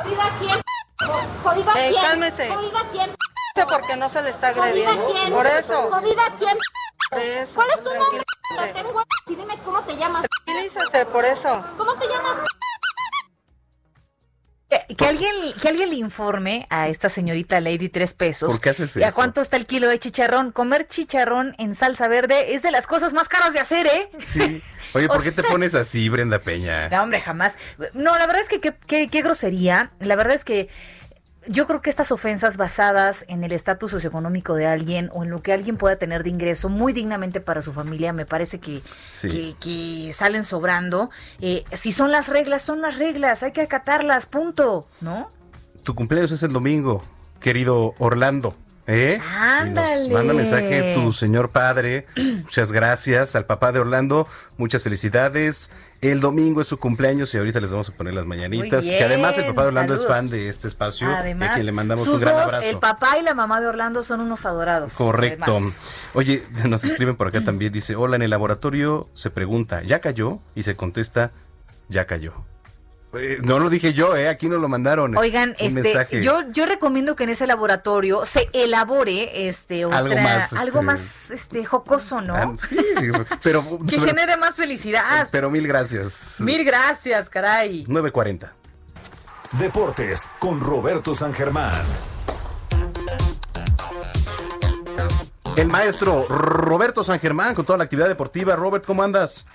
¿Jodida 0.03 0.31
quién? 0.39 0.61
¿Jodida 1.43 1.73
Eh, 1.77 1.91
quién? 1.91 2.03
cálmese. 2.03 2.49
¿Jodida 2.49 2.81
quién? 2.93 3.15
Porque 3.69 3.97
no 3.97 4.09
se 4.09 4.23
le 4.23 4.31
está 4.31 4.49
¿Jodida 4.55 4.65
agrediendo. 4.65 5.05
quién? 5.13 5.33
Por 5.33 5.47
eso. 5.47 5.91
¿Jodida 5.91 6.23
quién? 6.39 6.57
Eso, 7.21 7.53
¿Cuál 7.57 7.69
es 7.71 7.83
tu 7.83 7.95
nombre? 7.95 8.23
Te 8.59 8.73
tengo 8.73 9.03
y 9.27 9.35
dime 9.37 9.59
cómo 9.65 9.83
te 9.83 9.97
llamas. 9.97 10.25
Tranquilízase, 10.47 11.07
por 11.07 11.25
eso. 11.25 11.65
¿Cómo 11.77 11.95
te 11.95 12.00
llamas? 12.00 12.00
Que, 14.97 15.07
alguien, 15.07 15.33
que 15.61 15.69
alguien 15.69 15.91
le 15.91 15.97
informe 15.97 16.67
a 16.71 16.89
esta 16.89 17.09
señorita 17.09 17.61
Lady 17.61 17.89
Tres 17.89 18.15
Pesos. 18.15 18.51
¿Por 18.51 18.61
qué 18.61 18.71
haces 18.71 18.97
¿Y 18.97 19.03
a 19.03 19.13
cuánto 19.13 19.41
está 19.41 19.57
el 19.57 19.67
kilo 19.67 19.89
de 19.89 19.99
chicharrón? 19.99 20.53
Comer 20.53 20.87
chicharrón 20.87 21.55
en 21.59 21.75
salsa 21.75 22.09
verde 22.09 22.55
es 22.55 22.63
de 22.63 22.71
las 22.71 22.87
cosas 22.87 23.13
más 23.13 23.29
caras 23.29 23.53
de 23.53 23.61
hacer, 23.61 23.87
¿eh? 23.87 24.11
Sí. 24.21 24.63
Oye, 24.95 25.09
¿por 25.09 25.23
qué 25.25 25.33
te 25.33 25.43
pones 25.43 25.75
así, 25.75 26.09
Brenda 26.09 26.41
Peña? 26.41 26.89
No, 26.89 27.03
hombre, 27.03 27.21
jamás. 27.21 27.57
No, 27.95 28.17
la 28.19 28.27
verdad 28.27 28.43
es 28.43 28.49
que 28.49 29.09
qué 29.09 29.23
grosería. 29.23 29.93
La 30.01 30.17
verdad 30.17 30.35
es 30.35 30.45
que 30.45 30.69
yo 31.53 31.67
creo 31.67 31.83
que 31.83 31.91
estas 31.91 32.13
ofensas 32.13 32.57
basadas 32.57 33.25
en 33.29 33.43
el 33.43 33.51
estatus 33.53 33.91
socioeconómico 33.91 34.55
de 34.55 34.67
alguien 34.67 35.11
o 35.13 35.25
en 35.25 35.31
lo 35.31 35.41
que 35.43 35.53
alguien 35.53 35.77
pueda 35.77 35.97
tener 35.97 36.23
de 36.23 36.31
ingreso 36.31 36.69
muy 36.69 36.93
dignamente 36.93 37.41
para 37.41 37.61
su 37.61 37.73
familia, 37.73 38.13
me 38.13 38.25
parece 38.25 38.61
que, 38.61 38.81
Sí. 39.13 39.29
que, 39.29 39.55
que 39.59 40.13
salen 40.13 40.45
sobrando. 40.45 41.11
Eh, 41.41 41.65
si 41.73 41.91
son 41.93 42.13
las 42.13 42.29
reglas, 42.29 42.63
son 42.63 42.81
las 42.81 42.99
reglas, 42.99 43.43
hay 43.43 43.51
que 43.53 43.63
acatarlas, 43.63 44.27
punto, 44.27 44.87
¿no? 45.01 45.31
Tu 45.83 45.95
cumpleaños 45.95 46.31
es 46.31 46.43
el 46.45 46.53
domingo, 46.53 47.03
querido 47.41 47.95
Orlando. 47.99 48.55
¿Eh? 48.93 49.21
Nos 49.71 50.09
manda 50.09 50.35
mensaje 50.35 50.95
tu 50.95 51.13
señor 51.13 51.51
padre. 51.51 52.07
Muchas 52.17 52.73
gracias 52.73 53.37
al 53.37 53.47
papá 53.47 53.71
de 53.71 53.79
Orlando. 53.79 54.27
Muchas 54.59 54.83
felicidades. 54.83 55.71
El 56.01 56.19
domingo 56.19 56.61
es 56.61 56.67
su 56.67 56.79
cumpleaños 56.79 57.33
y 57.33 57.39
ahorita 57.39 57.61
les 57.61 57.71
vamos 57.71 57.89
a 57.89 57.93
poner 57.93 58.15
las 58.15 58.27
mañanitas. 58.27 58.85
Que 58.85 59.05
además 59.05 59.39
el 59.39 59.47
papá 59.47 59.63
de 59.63 59.69
Orlando 59.69 59.95
es 59.95 60.05
fan 60.05 60.29
de 60.29 60.49
este 60.49 60.67
espacio. 60.67 61.09
a 61.09 61.21
Además, 61.21 61.55
quien 61.55 61.67
le 61.67 61.73
mandamos 61.73 62.07
sus 62.07 62.15
un 62.15 62.21
gran 62.21 62.35
dos, 62.35 62.45
abrazo. 62.45 62.69
El 62.69 62.79
papá 62.79 63.17
y 63.19 63.23
la 63.23 63.35
mamá 63.35 63.61
de 63.61 63.69
Orlando 63.69 64.03
son 64.03 64.23
unos 64.23 64.45
adorados. 64.45 64.93
Correcto. 64.95 65.53
además. 65.53 65.85
Oye, 66.15 66.43
nos 66.69 66.83
escriben 66.83 67.15
por 67.15 67.29
acá 67.29 67.41
también. 67.45 67.73
Dice, 67.73 67.95
hola, 67.95 68.17
en 68.17 68.23
el 68.23 68.31
laboratorio 68.31 69.09
se 69.15 69.31
pregunta, 69.31 69.83
¿ya 69.83 70.01
cayó? 70.01 70.41
Y 70.57 70.65
se 70.65 70.75
contesta, 70.75 71.31
ya 71.89 72.07
cayó. 72.07 72.33
Eh, 73.13 73.39
no 73.43 73.59
lo 73.59 73.69
dije 73.71 73.93
yo, 73.93 74.17
¿eh? 74.17 74.29
Aquí 74.29 74.49
nos 74.49 74.61
lo 74.61 74.69
mandaron. 74.69 75.17
Oigan, 75.17 75.51
este, 75.59 75.71
mensaje. 75.71 76.23
yo, 76.23 76.43
yo 76.53 76.65
recomiendo 76.67 77.17
que 77.17 77.25
en 77.25 77.31
ese 77.31 77.47
laboratorio 77.47 78.25
se 78.25 78.49
elabore 78.53 79.49
este 79.49 79.85
otra, 79.85 79.99
Algo 79.99 80.15
más, 80.17 80.53
algo 80.53 80.79
este- 80.79 80.87
más 80.87 81.31
este 81.33 81.65
jocoso, 81.65 82.21
¿no? 82.21 82.37
Ah, 82.37 82.53
sí, 82.57 82.77
pero, 83.43 83.79
que 83.87 83.97
pero, 83.97 84.05
genere 84.05 84.37
más 84.37 84.55
felicidad. 84.57 85.29
pero 85.33 85.51
mil 85.51 85.67
gracias. 85.67 86.41
Mil 86.41 86.65
gracias, 86.65 87.29
caray. 87.29 87.85
940. 87.89 88.55
Deportes 89.59 90.29
con 90.39 90.61
Roberto 90.61 91.13
San 91.13 91.33
Germán. 91.35 91.83
El 95.57 95.67
maestro 95.67 96.27
Roberto 96.29 97.03
San 97.03 97.19
Germán 97.19 97.55
con 97.57 97.65
toda 97.65 97.77
la 97.79 97.85
actividad 97.85 98.07
deportiva. 98.09 98.55
Robert, 98.55 98.85
¿cómo 98.87 99.03
andas? 99.03 99.47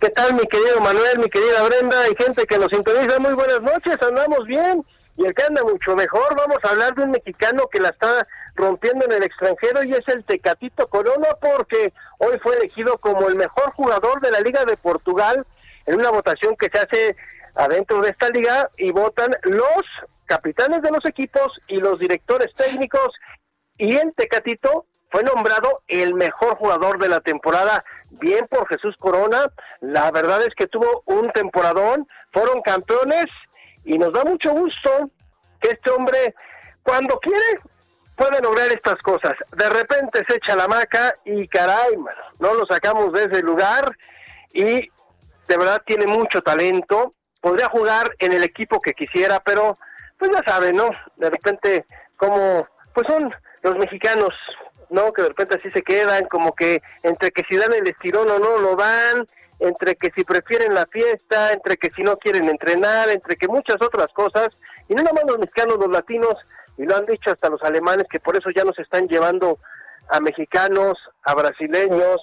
¿Qué 0.00 0.10
tal, 0.10 0.34
mi 0.34 0.46
querido 0.46 0.78
Manuel, 0.80 1.18
mi 1.18 1.28
querida 1.28 1.62
Brenda 1.62 1.96
y 2.10 2.14
gente 2.16 2.44
que 2.44 2.58
nos 2.58 2.70
sintoniza? 2.70 3.18
Muy 3.18 3.32
buenas 3.32 3.62
noches, 3.62 3.96
andamos 4.02 4.46
bien. 4.46 4.84
Y 5.16 5.24
el 5.24 5.34
que 5.34 5.44
anda 5.44 5.62
mucho 5.62 5.96
mejor, 5.96 6.36
vamos 6.36 6.58
a 6.62 6.68
hablar 6.68 6.94
de 6.94 7.04
un 7.04 7.12
mexicano 7.12 7.66
que 7.68 7.80
la 7.80 7.88
está 7.88 8.26
rompiendo 8.56 9.06
en 9.06 9.12
el 9.12 9.22
extranjero 9.22 9.82
y 9.84 9.94
es 9.94 10.06
el 10.08 10.22
Tecatito 10.24 10.86
Corona 10.88 11.28
porque 11.40 11.94
hoy 12.18 12.38
fue 12.42 12.56
elegido 12.56 12.98
como 12.98 13.26
el 13.28 13.36
mejor 13.36 13.72
jugador 13.72 14.20
de 14.20 14.30
la 14.30 14.40
Liga 14.40 14.66
de 14.66 14.76
Portugal 14.76 15.46
en 15.86 15.94
una 15.94 16.10
votación 16.10 16.56
que 16.56 16.68
se 16.70 16.78
hace 16.78 17.16
adentro 17.54 18.02
de 18.02 18.10
esta 18.10 18.28
liga 18.28 18.70
y 18.76 18.92
votan 18.92 19.30
los 19.44 19.82
capitanes 20.26 20.82
de 20.82 20.90
los 20.90 21.04
equipos 21.06 21.48
y 21.68 21.78
los 21.78 21.98
directores 21.98 22.52
técnicos 22.54 23.14
y 23.78 23.96
el 23.96 24.12
Tecatito 24.14 24.84
fue 25.10 25.22
nombrado 25.22 25.82
el 25.88 26.14
mejor 26.14 26.56
jugador 26.56 26.98
de 26.98 27.08
la 27.08 27.20
temporada, 27.20 27.82
bien 28.18 28.46
por 28.48 28.68
Jesús 28.68 28.94
Corona. 28.98 29.46
La 29.80 30.10
verdad 30.10 30.42
es 30.42 30.54
que 30.54 30.66
tuvo 30.66 31.02
un 31.06 31.30
temporadón, 31.32 32.06
fueron 32.32 32.60
campeones 32.62 33.26
y 33.84 33.98
nos 33.98 34.12
da 34.12 34.24
mucho 34.24 34.52
gusto 34.52 35.10
que 35.60 35.70
este 35.70 35.90
hombre, 35.90 36.34
cuando 36.82 37.18
quiere, 37.18 37.60
puede 38.16 38.40
lograr 38.40 38.68
estas 38.68 38.96
cosas. 39.02 39.32
De 39.56 39.68
repente 39.68 40.24
se 40.28 40.36
echa 40.36 40.56
la 40.56 40.68
maca 40.68 41.14
y 41.24 41.46
caray, 41.48 41.96
no 42.38 42.54
lo 42.54 42.66
sacamos 42.66 43.12
de 43.12 43.24
ese 43.24 43.42
lugar 43.42 43.96
y 44.52 44.88
de 45.48 45.56
verdad 45.56 45.82
tiene 45.86 46.06
mucho 46.06 46.42
talento. 46.42 47.12
Podría 47.40 47.68
jugar 47.68 48.10
en 48.18 48.32
el 48.32 48.42
equipo 48.42 48.80
que 48.80 48.92
quisiera, 48.92 49.40
pero 49.40 49.76
pues 50.18 50.30
ya 50.32 50.42
sabe, 50.44 50.72
¿no? 50.72 50.88
De 51.16 51.30
repente, 51.30 51.84
como, 52.16 52.66
pues 52.94 53.06
son 53.06 53.32
los 53.62 53.76
mexicanos, 53.76 54.34
¿no? 54.90 55.12
Que 55.12 55.22
de 55.22 55.28
repente 55.28 55.56
así 55.58 55.70
se 55.70 55.82
quedan, 55.82 56.26
como 56.26 56.54
que 56.54 56.82
entre 57.02 57.30
que 57.30 57.42
si 57.48 57.56
dan 57.56 57.72
el 57.72 57.86
estirón 57.86 58.30
o 58.30 58.38
no 58.38 58.58
lo 58.58 58.76
dan, 58.76 59.26
entre 59.58 59.96
que 59.96 60.10
si 60.14 60.24
prefieren 60.24 60.74
la 60.74 60.86
fiesta, 60.86 61.52
entre 61.52 61.76
que 61.76 61.90
si 61.94 62.02
no 62.02 62.16
quieren 62.16 62.48
entrenar, 62.48 63.08
entre 63.08 63.36
que 63.36 63.48
muchas 63.48 63.76
otras 63.80 64.08
cosas, 64.12 64.48
y 64.88 64.94
no 64.94 65.02
nada 65.02 65.14
más 65.14 65.24
los 65.26 65.38
mexicanos, 65.38 65.78
los 65.78 65.90
latinos, 65.90 66.34
y 66.76 66.84
lo 66.84 66.96
han 66.96 67.06
dicho 67.06 67.30
hasta 67.30 67.48
los 67.48 67.62
alemanes, 67.62 68.06
que 68.10 68.20
por 68.20 68.36
eso 68.36 68.50
ya 68.50 68.64
nos 68.64 68.78
están 68.78 69.08
llevando 69.08 69.58
a 70.10 70.20
mexicanos, 70.20 70.98
a 71.22 71.34
brasileños, 71.34 72.20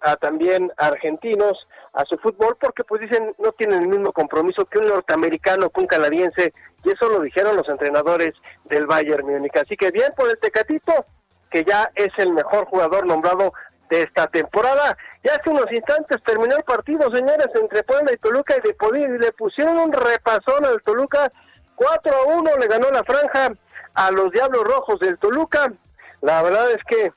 a 0.00 0.16
también 0.16 0.72
a 0.78 0.86
argentinos, 0.86 1.58
a 1.92 2.04
su 2.04 2.16
fútbol, 2.18 2.56
porque 2.58 2.84
pues 2.84 3.02
dicen 3.02 3.34
no 3.38 3.52
tienen 3.52 3.82
el 3.82 3.88
mismo 3.88 4.12
compromiso 4.12 4.64
que 4.64 4.78
un 4.78 4.86
norteamericano, 4.86 5.68
que 5.70 5.80
un 5.80 5.86
canadiense, 5.86 6.52
y 6.84 6.90
eso 6.90 7.08
lo 7.08 7.20
dijeron 7.20 7.56
los 7.56 7.68
entrenadores 7.68 8.32
del 8.64 8.86
Bayern 8.86 9.26
Múnich. 9.26 9.56
Así 9.56 9.76
que 9.76 9.90
bien 9.90 10.12
por 10.16 10.30
el 10.30 10.40
Tecatito, 10.40 11.04
que 11.50 11.64
ya 11.64 11.90
es 11.94 12.10
el 12.18 12.32
mejor 12.32 12.66
jugador 12.66 13.06
nombrado 13.06 13.52
de 13.88 14.02
esta 14.02 14.26
temporada. 14.28 14.96
Ya 15.22 15.32
hace 15.32 15.50
unos 15.50 15.70
instantes 15.70 16.22
terminó 16.24 16.56
el 16.56 16.62
partido, 16.62 17.10
señores, 17.14 17.48
entre 17.54 17.82
Puebla 17.82 18.12
y 18.12 18.16
Toluca 18.16 18.54
y 18.56 18.66
le, 18.66 19.00
y 19.00 19.18
le 19.18 19.32
pusieron 19.32 19.76
un 19.76 19.92
repasón 19.92 20.64
al 20.64 20.80
Toluca. 20.82 21.30
4 21.74 22.14
a 22.14 22.24
1 22.36 22.56
le 22.58 22.66
ganó 22.68 22.90
la 22.90 23.02
franja 23.04 23.52
a 23.94 24.10
los 24.10 24.30
Diablos 24.30 24.64
Rojos 24.64 25.00
del 25.00 25.18
Toluca. 25.18 25.72
La 26.20 26.42
verdad 26.42 26.70
es 26.70 26.82
que 26.84 27.12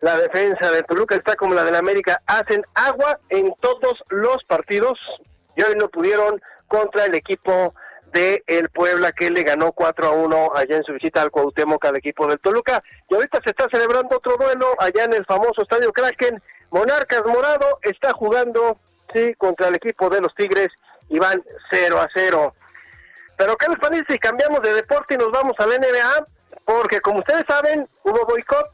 la 0.00 0.16
defensa 0.16 0.70
del 0.70 0.84
Toluca 0.84 1.16
está 1.16 1.36
como 1.36 1.54
la 1.54 1.64
del 1.64 1.74
América. 1.74 2.22
Hacen 2.26 2.62
agua 2.74 3.18
en 3.28 3.54
todos 3.60 4.02
los 4.08 4.42
partidos 4.44 4.98
y 5.54 5.62
hoy 5.62 5.74
no 5.76 5.88
pudieron 5.88 6.40
contra 6.68 7.04
el 7.06 7.14
equipo 7.14 7.74
de 8.16 8.42
el 8.46 8.70
Puebla 8.70 9.12
que 9.12 9.30
le 9.30 9.42
ganó 9.42 9.72
4 9.72 10.06
a 10.06 10.10
1 10.10 10.52
allá 10.54 10.76
en 10.76 10.84
su 10.84 10.94
visita 10.94 11.20
al 11.20 11.30
Cuauhtémoc 11.30 11.84
al 11.84 11.96
equipo 11.96 12.26
del 12.26 12.38
Toluca. 12.38 12.82
Y 13.10 13.14
ahorita 13.14 13.40
se 13.44 13.50
está 13.50 13.68
celebrando 13.70 14.16
otro 14.16 14.36
duelo 14.38 14.74
allá 14.78 15.04
en 15.04 15.12
el 15.12 15.26
famoso 15.26 15.62
Estadio 15.62 15.92
Kraken. 15.92 16.42
Monarcas 16.70 17.22
Morado 17.26 17.78
está 17.82 18.12
jugando 18.14 18.78
sí 19.12 19.34
contra 19.34 19.68
el 19.68 19.74
equipo 19.74 20.08
de 20.08 20.22
los 20.22 20.34
Tigres 20.34 20.68
y 21.10 21.18
van 21.18 21.42
0 21.70 22.00
a 22.00 22.08
0. 22.14 22.54
Pero 23.36 23.56
¿qué 23.58 23.68
les 23.68 23.78
parece 23.78 24.04
si 24.08 24.18
cambiamos 24.18 24.62
de 24.62 24.72
deporte 24.72 25.14
y 25.14 25.18
nos 25.18 25.30
vamos 25.30 25.54
a 25.58 25.66
la 25.66 25.76
NBA? 25.76 26.24
Porque 26.64 27.00
como 27.02 27.18
ustedes 27.18 27.44
saben, 27.46 27.86
hubo 28.02 28.24
boicot 28.24 28.70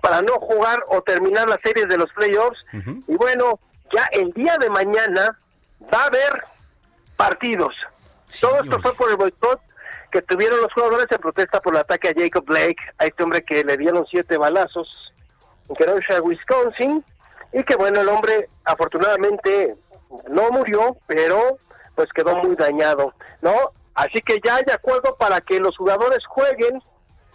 para 0.00 0.22
no 0.22 0.34
jugar 0.36 0.82
o 0.88 1.02
terminar 1.02 1.50
las 1.50 1.60
series 1.60 1.86
de 1.86 1.98
los 1.98 2.10
playoffs. 2.14 2.58
Y 3.06 3.14
bueno, 3.16 3.60
ya 3.92 4.08
el 4.12 4.32
día 4.32 4.56
de 4.58 4.70
mañana 4.70 5.38
va 5.92 6.04
a 6.04 6.06
haber 6.06 6.44
partidos. 7.18 7.74
Todo 8.40 8.62
esto 8.62 8.80
fue 8.80 8.94
por 8.94 9.10
el 9.10 9.16
boicot 9.16 9.60
que 10.10 10.22
tuvieron 10.22 10.60
los 10.60 10.72
jugadores 10.72 11.06
en 11.10 11.18
protesta 11.18 11.60
por 11.60 11.74
el 11.74 11.80
ataque 11.80 12.08
a 12.08 12.14
Jacob 12.16 12.44
Blake, 12.44 12.76
a 12.98 13.06
este 13.06 13.22
hombre 13.22 13.42
que 13.42 13.64
le 13.64 13.76
dieron 13.76 14.06
siete 14.10 14.36
balazos 14.36 15.12
en 15.68 15.74
Kenosha, 15.74 16.20
Wisconsin, 16.22 17.04
y 17.52 17.62
que 17.64 17.76
bueno, 17.76 18.00
el 18.00 18.08
hombre 18.08 18.48
afortunadamente 18.64 19.76
no 20.30 20.50
murió, 20.50 20.96
pero 21.06 21.58
pues 21.94 22.10
quedó 22.12 22.36
muy 22.36 22.54
dañado, 22.54 23.14
¿no? 23.42 23.72
Así 23.94 24.20
que 24.20 24.38
ya 24.44 24.56
hay 24.56 24.64
acuerdo 24.72 25.16
para 25.16 25.40
que 25.40 25.58
los 25.58 25.76
jugadores 25.76 26.24
jueguen, 26.26 26.80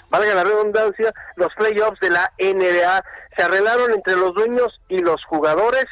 valga 0.10 0.34
la 0.34 0.44
redundancia, 0.44 1.14
los 1.36 1.54
playoffs 1.56 2.00
de 2.00 2.10
la 2.10 2.32
NBA. 2.40 3.04
Se 3.36 3.44
arreglaron 3.44 3.92
entre 3.92 4.16
los 4.16 4.34
dueños 4.34 4.80
y 4.88 5.00
los 5.00 5.24
jugadores 5.26 5.86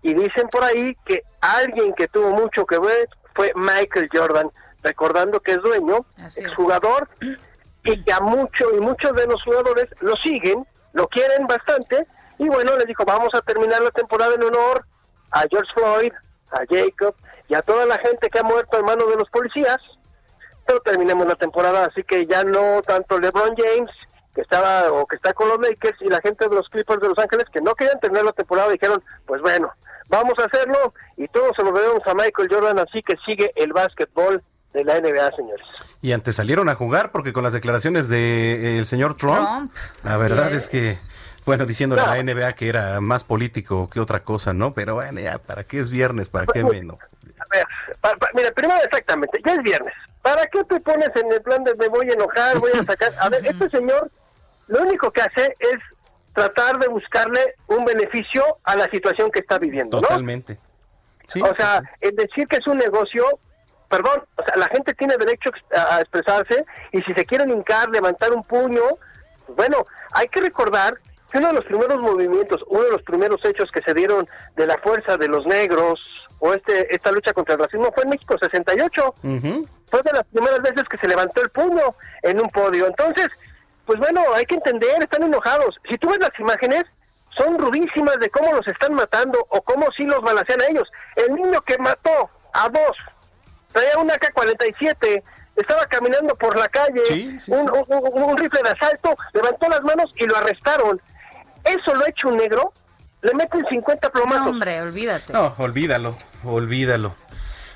y 0.00 0.14
dicen 0.14 0.48
por 0.48 0.64
ahí 0.64 0.96
que 1.04 1.22
alguien 1.40 1.92
que 1.94 2.08
tuvo 2.08 2.30
mucho 2.30 2.64
que 2.64 2.78
ver 2.78 3.08
fue 3.34 3.52
Michael 3.54 4.08
Jordan, 4.12 4.50
recordando 4.82 5.40
que 5.40 5.52
es 5.52 5.62
dueño, 5.62 6.04
es 6.18 6.54
jugador 6.54 7.08
y 7.82 8.02
que 8.02 8.12
a 8.12 8.20
muchos 8.20 8.72
y 8.76 8.80
muchos 8.80 9.14
de 9.14 9.26
los 9.26 9.42
jugadores 9.42 9.86
lo 10.00 10.14
siguen, 10.22 10.66
lo 10.92 11.06
quieren 11.08 11.46
bastante 11.46 12.06
y 12.38 12.48
bueno, 12.48 12.76
les 12.76 12.86
dijo, 12.86 13.04
vamos 13.04 13.30
a 13.34 13.42
terminar 13.42 13.82
la 13.82 13.90
temporada 13.90 14.34
en 14.34 14.42
honor 14.42 14.86
a 15.30 15.44
George 15.50 15.70
Floyd, 15.74 16.12
a 16.50 16.60
Jacob 16.68 17.14
y 17.48 17.54
a 17.54 17.62
toda 17.62 17.86
la 17.86 17.98
gente 17.98 18.28
que 18.28 18.38
ha 18.38 18.42
muerto 18.42 18.78
en 18.78 18.84
manos 18.84 19.08
de 19.08 19.16
los 19.16 19.28
policías, 19.30 19.78
pero 20.66 20.80
terminemos 20.80 21.26
la 21.26 21.34
temporada, 21.34 21.86
así 21.86 22.02
que 22.02 22.26
ya 22.26 22.42
no 22.44 22.82
tanto 22.82 23.18
LeBron 23.18 23.54
James 23.56 23.90
que 24.34 24.40
estaba 24.40 24.92
o 24.92 25.06
que 25.06 25.16
está 25.16 25.32
con 25.32 25.48
los 25.48 25.60
Lakers 25.60 26.00
y 26.00 26.08
la 26.08 26.20
gente 26.20 26.48
de 26.48 26.54
los 26.54 26.68
Clippers 26.68 27.00
de 27.00 27.08
Los 27.08 27.18
Ángeles 27.18 27.46
que 27.52 27.60
no 27.60 27.74
querían 27.74 28.00
tener 28.00 28.24
la 28.24 28.32
temporada 28.32 28.68
dijeron, 28.70 29.02
pues 29.26 29.40
bueno, 29.40 29.72
vamos 30.08 30.34
a 30.38 30.44
hacerlo 30.44 30.92
y 31.16 31.28
todos 31.28 31.52
se 31.56 31.62
lo 31.62 31.72
debemos 31.72 32.02
a 32.06 32.14
Michael 32.14 32.48
Jordan, 32.50 32.78
así 32.78 33.02
que 33.02 33.16
sigue 33.26 33.52
el 33.56 33.72
básquetbol 33.72 34.42
de 34.72 34.84
la 34.84 35.00
NBA, 35.00 35.30
señores. 35.36 35.66
Y 36.02 36.12
antes 36.12 36.36
salieron 36.36 36.68
a 36.68 36.74
jugar 36.74 37.12
porque 37.12 37.32
con 37.32 37.44
las 37.44 37.52
declaraciones 37.52 38.08
del 38.08 38.78
de, 38.78 38.84
señor 38.84 39.16
Trump, 39.16 39.72
la 40.02 40.16
verdad 40.16 40.52
es. 40.52 40.68
que, 40.68 40.98
bueno, 41.46 41.64
diciéndole 41.64 42.02
a 42.02 42.16
la 42.16 42.22
NBA 42.22 42.54
que 42.54 42.68
era 42.68 43.00
más 43.00 43.22
político 43.22 43.88
que 43.88 44.00
otra 44.00 44.24
cosa, 44.24 44.52
¿no? 44.52 44.74
Pero 44.74 44.96
bueno, 44.96 45.20
ya, 45.20 45.38
¿para 45.38 45.64
qué 45.64 45.78
es 45.78 45.90
viernes? 45.90 46.28
¿Para 46.28 46.46
qué 46.46 46.64
menos? 46.64 46.98
A 47.38 48.08
ver, 48.08 48.18
mira, 48.34 48.50
primero 48.50 48.80
exactamente, 48.82 49.40
ya 49.46 49.54
es 49.54 49.62
viernes. 49.62 49.94
¿Para 50.22 50.44
qué 50.46 50.64
te 50.64 50.80
pones 50.80 51.10
en 51.14 51.32
el 51.32 51.42
plan 51.42 51.62
de 51.64 51.74
me 51.76 51.88
voy 51.88 52.08
a 52.10 52.14
enojar, 52.14 52.58
voy 52.58 52.72
a 52.72 52.84
sacar? 52.84 53.12
A 53.20 53.28
ver, 53.28 53.46
este 53.46 53.68
señor 53.70 54.10
lo 54.68 54.82
único 54.82 55.10
que 55.10 55.22
hace 55.22 55.54
es 55.58 55.78
tratar 56.32 56.78
de 56.78 56.88
buscarle 56.88 57.54
un 57.68 57.84
beneficio 57.84 58.58
a 58.64 58.76
la 58.76 58.88
situación 58.90 59.30
que 59.30 59.40
está 59.40 59.58
viviendo, 59.58 60.00
¿no? 60.00 60.08
Totalmente. 60.08 60.58
o 61.42 61.54
sea, 61.54 61.82
el 62.00 62.16
decir 62.16 62.46
que 62.48 62.56
es 62.56 62.66
un 62.66 62.78
negocio, 62.78 63.24
perdón, 63.88 64.24
o 64.36 64.44
sea, 64.44 64.56
la 64.56 64.66
gente 64.66 64.94
tiene 64.94 65.16
derecho 65.16 65.50
a 65.72 66.00
expresarse 66.00 66.64
y 66.92 67.00
si 67.02 67.14
se 67.14 67.24
quieren 67.24 67.50
hincar, 67.50 67.88
levantar 67.90 68.32
un 68.32 68.42
puño, 68.42 68.82
pues 69.46 69.56
bueno, 69.56 69.86
hay 70.12 70.26
que 70.28 70.40
recordar 70.40 70.98
que 71.30 71.38
uno 71.38 71.48
de 71.48 71.54
los 71.54 71.64
primeros 71.64 72.00
movimientos, 72.00 72.64
uno 72.68 72.82
de 72.82 72.90
los 72.90 73.02
primeros 73.02 73.44
hechos 73.44 73.70
que 73.70 73.82
se 73.82 73.94
dieron 73.94 74.28
de 74.56 74.66
la 74.66 74.76
fuerza 74.78 75.16
de 75.16 75.28
los 75.28 75.46
negros 75.46 76.00
o 76.40 76.52
este 76.52 76.92
esta 76.94 77.12
lucha 77.12 77.32
contra 77.32 77.54
el 77.54 77.60
racismo 77.60 77.92
fue 77.92 78.04
en 78.04 78.10
México 78.10 78.36
68. 78.38 79.14
Fue 79.86 80.02
de 80.02 80.12
las 80.12 80.24
primeras 80.24 80.60
veces 80.62 80.84
que 80.88 80.98
se 80.98 81.06
levantó 81.06 81.42
el 81.42 81.50
puño 81.50 81.94
en 82.22 82.40
un 82.40 82.48
podio. 82.50 82.86
Entonces, 82.86 83.28
pues 83.86 83.98
bueno, 83.98 84.20
hay 84.34 84.44
que 84.46 84.54
entender, 84.54 85.02
están 85.02 85.22
enojados. 85.22 85.76
Si 85.90 85.96
tú 85.98 86.08
ves 86.08 86.18
las 86.18 86.38
imágenes, 86.38 86.86
son 87.36 87.58
rudísimas 87.58 88.18
de 88.18 88.30
cómo 88.30 88.52
los 88.52 88.66
están 88.66 88.94
matando 88.94 89.44
o 89.50 89.62
cómo 89.62 89.86
sí 89.96 90.04
los 90.04 90.20
balancean 90.20 90.60
a 90.60 90.66
ellos. 90.66 90.88
El 91.16 91.34
niño 91.34 91.60
que 91.62 91.76
mató 91.78 92.30
a 92.52 92.68
dos, 92.68 92.96
traía 93.72 93.98
una 93.98 94.16
K-47, 94.16 95.22
estaba 95.56 95.86
caminando 95.86 96.34
por 96.36 96.58
la 96.58 96.68
calle, 96.68 97.02
un, 97.48 98.36
rifle 98.36 98.60
de 98.62 98.70
asalto, 98.70 99.16
levantó 99.32 99.68
las 99.68 99.82
manos 99.82 100.10
y 100.16 100.24
lo 100.26 100.36
arrestaron. 100.36 101.00
Eso 101.64 101.94
lo 101.94 102.04
ha 102.04 102.08
hecho 102.08 102.28
un 102.28 102.36
negro, 102.36 102.72
le 103.22 103.34
meten 103.34 103.64
50 103.68 104.10
plomazos. 104.10 104.48
hombre, 104.48 104.80
olvídate. 104.80 105.32
No, 105.32 105.54
olvídalo, 105.58 106.16
olvídalo. 106.44 107.14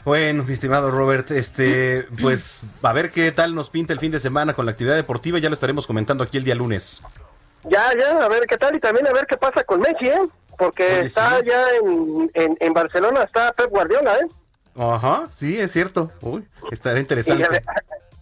Bueno, 0.09 0.43
mi 0.45 0.55
estimado 0.55 0.91
Robert, 0.91 1.31
este, 1.33 2.09
pues 2.23 2.63
a 2.81 2.95
ver 2.95 3.11
qué 3.11 3.31
tal 3.31 3.55
nos 3.55 3.69
pinta 3.69 3.93
el 3.93 4.01
fin 4.01 4.11
de 4.11 4.19
semana 4.19 4.55
con 4.55 4.65
la 4.65 4.73
actividad 4.73 4.97
deportiva, 4.97 5.39
ya 5.39 5.51
lo 5.51 5.55
estaremos 5.55 5.87
comentando 5.87 6.25
aquí 6.25 6.39
el 6.39 6.45
día 6.45 6.55
lunes. 6.55 7.03
Ya, 7.65 7.91
ya, 7.95 8.25
a 8.25 8.29
ver 8.31 8.47
qué 8.47 8.57
tal 8.57 8.75
y 8.75 8.81
también 8.81 9.07
a 9.07 9.13
ver 9.13 9.27
qué 9.27 9.37
pasa 9.37 9.63
con 9.65 9.83
Messi, 9.83 10.09
¿eh? 10.09 10.19
Porque 10.57 11.01
está 11.01 11.43
ya 11.45 11.63
en, 11.83 12.57
en, 12.59 12.73
Barcelona, 12.73 13.25
está 13.25 13.53
Pep 13.53 13.69
Guardiola, 13.69 14.17
¿eh? 14.17 14.29
Ajá, 14.79 15.25
sí, 15.31 15.61
es 15.61 15.73
cierto. 15.73 16.11
Uy, 16.23 16.43
estará 16.71 16.99
interesante. 16.99 17.45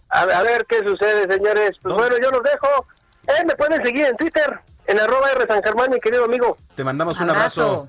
A 0.09 0.25
ver, 0.25 0.35
a, 0.35 0.43
ver, 0.43 0.65
qué 0.65 0.79
sucede, 0.79 1.33
señores. 1.33 1.71
Pues 1.81 1.95
bueno, 1.95 2.17
yo 2.21 2.31
los 2.31 2.43
dejo. 2.43 2.85
Eh, 3.27 3.45
me 3.45 3.55
pueden 3.55 3.81
seguir 3.85 4.07
en 4.07 4.17
Twitter, 4.17 4.59
en 4.87 4.99
arroba 4.99 5.31
R 5.31 5.45
San 5.47 5.63
Germán, 5.63 5.89
mi 5.89 6.01
querido 6.01 6.25
amigo. 6.25 6.57
Te 6.75 6.83
mandamos 6.83 7.17
un 7.21 7.29
abrazo. 7.29 7.87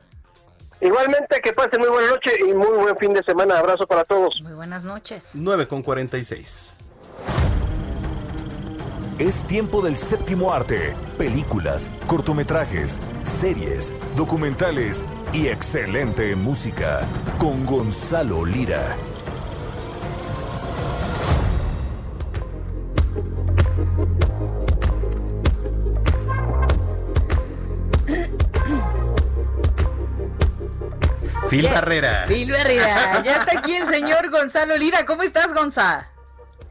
Igualmente, 0.80 1.40
que 1.42 1.52
pasen 1.52 1.80
muy 1.80 1.88
buena 1.88 2.10
noche 2.10 2.30
y 2.40 2.52
muy 2.54 2.78
buen 2.78 2.96
fin 2.98 3.12
de 3.12 3.22
semana. 3.22 3.58
Abrazo 3.58 3.86
para 3.86 4.04
todos. 4.04 4.38
Muy 4.42 4.52
buenas 4.54 4.84
noches. 4.84 5.30
9 5.34 5.66
con 5.66 5.82
46. 5.82 6.74
Es 9.18 9.42
tiempo 9.48 9.82
del 9.82 9.96
séptimo 9.96 10.52
arte. 10.52 10.94
Películas, 11.16 11.90
cortometrajes, 12.06 13.00
series, 13.22 13.92
documentales 14.14 15.04
y 15.32 15.48
excelente 15.48 16.36
música. 16.36 17.00
Con 17.38 17.66
Gonzalo 17.66 18.44
Lira. 18.44 18.96
Phil 31.48 31.68
Barrera. 31.72 32.24
Phil 32.26 32.50
Barrera. 32.50 33.22
Ya 33.22 33.36
está 33.36 33.58
aquí 33.58 33.74
el 33.74 33.86
señor 33.86 34.30
Gonzalo 34.30 34.76
Lira. 34.76 35.04
¿Cómo 35.06 35.22
estás, 35.22 35.52
Gonzalo? 35.54 36.04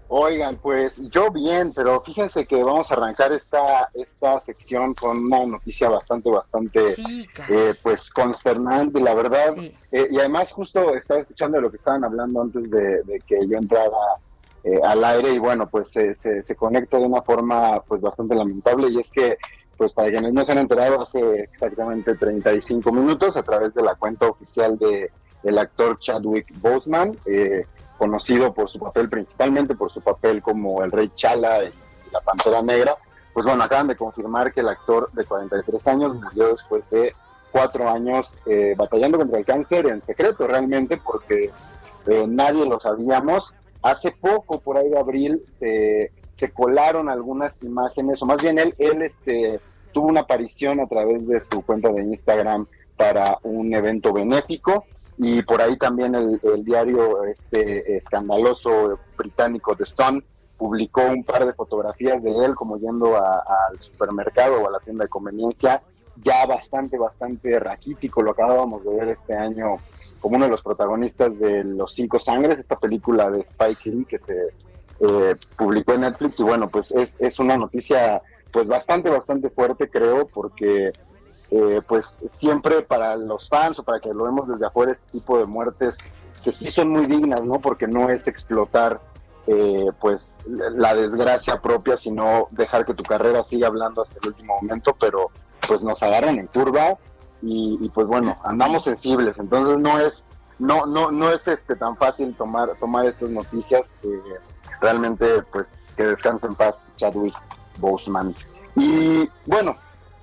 Oigan, 0.10 0.56
pues 0.58 1.02
yo 1.10 1.32
bien, 1.32 1.74
pero 1.74 2.02
fíjense 2.02 2.46
que 2.46 2.64
vamos 2.64 2.90
a 2.90 2.94
arrancar 2.94 3.34
esta, 3.34 3.90
esta 3.94 4.40
sección 4.40 4.94
con 4.94 5.26
una 5.26 5.46
noticia 5.46 5.90
bastante, 5.90 6.30
bastante, 6.30 6.96
eh, 7.50 7.74
pues 7.84 8.10
consternante, 8.12 9.02
la 9.02 9.14
verdad. 9.14 9.58
Eh, 9.58 10.08
y 10.10 10.18
además 10.18 10.54
justo 10.54 10.96
estaba 10.96 11.20
escuchando 11.20 11.60
lo 11.60 11.70
que 11.70 11.78
estaban 11.78 12.06
hablando 12.06 12.42
antes 12.42 12.70
de, 12.70 13.02
que 13.28 13.40
yo 13.50 13.58
entrara 13.58 13.90
eh, 14.64 14.80
al 14.82 15.04
aire 15.04 15.34
y 15.34 15.40
bueno, 15.40 15.68
pues 15.68 15.90
se, 15.90 16.14
se, 16.14 16.42
se, 16.42 16.56
conecta 16.56 16.98
de 16.98 17.06
una 17.06 17.22
forma 17.22 17.82
pues 17.82 18.00
bastante 18.00 18.34
lamentable 18.34 18.88
y 18.90 19.00
es 19.00 19.12
que 19.12 19.38
pues 19.78 19.94
para 19.94 20.10
quienes 20.10 20.34
no 20.34 20.44
se 20.44 20.52
han 20.52 20.58
enterado, 20.58 21.02
hace 21.02 21.42
exactamente 21.42 22.16
35 22.16 22.92
minutos 22.92 23.38
a 23.38 23.44
través 23.44 23.74
de 23.74 23.84
la 23.84 23.96
cuenta 23.96 24.28
oficial 24.28 24.78
de 24.78 25.12
el 25.44 25.58
actor 25.58 26.00
Chadwick 26.00 26.48
Boseman, 26.60 27.18
eh, 27.26 27.66
conocido 27.98 28.54
por 28.54 28.70
su 28.70 28.80
papel 28.80 29.10
principalmente 29.10 29.76
por 29.76 29.92
su 29.92 30.02
papel 30.02 30.42
como 30.42 30.84
el 30.84 30.92
Rey 30.92 31.12
Chala 31.16 31.64
y 31.64 31.72
la 32.12 32.22
Pantera 32.22 32.62
Negra. 32.62 32.96
Pues 33.34 33.46
bueno, 33.46 33.64
acaban 33.64 33.88
de 33.88 33.96
confirmar 33.96 34.52
que 34.52 34.62
el 34.62 34.70
actor 34.70 35.12
de 35.14 35.24
43 35.24 35.88
años 35.88 36.16
murió 36.16 36.50
después 36.50 36.84
de 36.90 37.14
cuatro 37.52 37.90
años 37.90 38.40
eh, 38.46 38.74
batallando 38.76 39.20
contra 39.20 39.40
el 39.40 39.46
cáncer 39.46 39.88
en 39.88 40.04
secreto 40.04 40.48
realmente 40.48 40.98
porque 40.98 41.52
eh, 42.08 42.26
nadie 42.28 42.66
lo 42.66 42.80
sabíamos. 42.80 43.54
Hace 43.84 44.12
poco, 44.12 44.60
por 44.60 44.78
ahí 44.78 44.90
de 44.90 44.98
abril, 44.98 45.46
se 45.60 46.12
se 46.38 46.52
colaron 46.52 47.10
algunas 47.10 47.62
imágenes, 47.64 48.22
o 48.22 48.28
más 48.28 48.42
bien 48.42 48.60
él, 48.60 48.76
él 48.78 49.02
este, 49.02 49.60
tuvo 49.92 50.08
una 50.08 50.22
aparición 50.22 50.80
a 50.80 50.88
través 50.88 51.28
de 51.28 51.40
su 51.40 51.64
cuenta 51.64 51.92
de 51.92 52.04
Instagram 52.04 52.68
para 52.96 53.40
un 53.42 53.74
evento 53.74 54.14
benéfico 54.14 54.86
y 55.18 55.42
por 55.42 55.62
ahí 55.62 55.78
también 55.78 56.14
el, 56.14 56.40
diario 56.64 57.24
este 57.24 57.98
escandaloso 57.98 59.00
británico 59.18 59.76
The 59.76 59.86
Sun 59.86 60.24
publicó 60.58 61.02
un 61.02 61.24
par 61.24 61.44
de 61.44 61.54
fotografías 61.54 62.22
de 62.22 62.46
él 62.46 62.54
como 62.54 62.78
yendo 62.78 63.18
al 63.18 63.80
supermercado 63.80 64.62
o 64.62 64.68
a 64.68 64.72
la 64.72 64.80
tienda 64.80 65.06
de 65.06 65.10
conveniencia 65.10 65.82
ya 66.24 66.46
bastante, 66.46 66.98
bastante 66.98 67.60
raquítico, 67.60 68.22
lo 68.22 68.32
acabábamos 68.32 68.84
de 68.84 68.92
ver 68.92 69.10
este 69.10 69.36
año 69.36 69.78
como 70.20 70.36
uno 70.36 70.46
de 70.46 70.52
los 70.52 70.64
protagonistas 70.64 71.38
de 71.40 71.64
Los 71.64 71.94
Cinco 71.94 72.20
Sangres, 72.20 72.60
esta 72.60 72.76
película 72.76 73.30
de 73.30 73.42
Spike 73.42 73.90
Lee 73.90 74.06
que 74.06 74.20
se 74.20 74.34
eh, 75.00 75.36
publicó 75.58 75.93
en 75.93 76.02
Netflix 76.02 76.39
y 76.39 76.43
bueno, 76.43 76.70
pues 76.70 76.91
es, 76.91 77.16
es 77.20 77.39
una 77.39 77.58
noticia 77.58 78.22
pues 78.52 78.68
bastante, 78.68 79.10
bastante 79.10 79.50
fuerte 79.50 79.89
creo 79.89 80.28
porque 80.28 80.91
eh, 81.52 81.82
pues 81.88 82.20
siempre 82.30 82.82
para 82.82 83.16
los 83.16 83.48
fans 83.48 83.80
o 83.80 83.84
para 83.84 84.00
que 84.00 84.14
lo 84.14 84.26
vemos 84.26 84.48
desde 84.48 84.66
afuera 84.66 84.91
este 84.91 85.06
tipo 85.12 85.38
de 85.38 85.45
muertes 85.45 85.98
que 86.43 86.52
sí 86.52 86.68
son 86.70 86.89
muy 86.89 87.06
dignas, 87.06 87.43
¿no? 87.43 87.60
Porque 87.60 87.88
no 87.88 88.10
es 88.10 88.28
explotar 88.28 89.02
eh, 89.48 89.91
pues 90.00 90.39
la 90.45 90.93
desgracia 90.93 91.62
propia, 91.62 91.95
sino 91.95 92.48
dejar 92.52 92.86
que 92.86 92.93
tu 92.93 93.04
carrera 93.04 93.43
siga 93.43 93.68
hablando 93.68 94.02
hasta 94.02 94.18
el 94.22 94.30
último 94.30 94.56
momento, 94.62 94.95
pero 95.00 95.32
pues 95.68 95.84
nos 95.84 96.04
agarran 96.04 96.38
en 96.38 96.48
curva 96.48 96.98
y, 97.41 97.89
pues 97.93 98.08
bueno, 98.08 98.36
andamos 98.43 98.86
sensibles, 98.86 99.39
entonces 99.39 99.78
no 99.78 100.00
es 100.00 100.26
no 100.60 100.88
no 100.88 101.12
no 101.12 101.30
es 101.30 101.48
este 101.48 101.76
tan 101.76 101.95
fácil 101.98 102.34
tomar 102.36 102.76
tomar 102.80 103.06
estas 103.06 103.30
noticias 103.30 103.91
eh, 104.04 104.20
realmente 104.82 105.42
pues 105.52 105.90
que 105.96 106.04
descanse 106.04 106.48
en 106.48 106.56
paz 106.56 106.82
Chadwick 106.96 107.36
Boseman. 107.80 108.34
Y 108.76 109.30
bueno, 109.46 109.78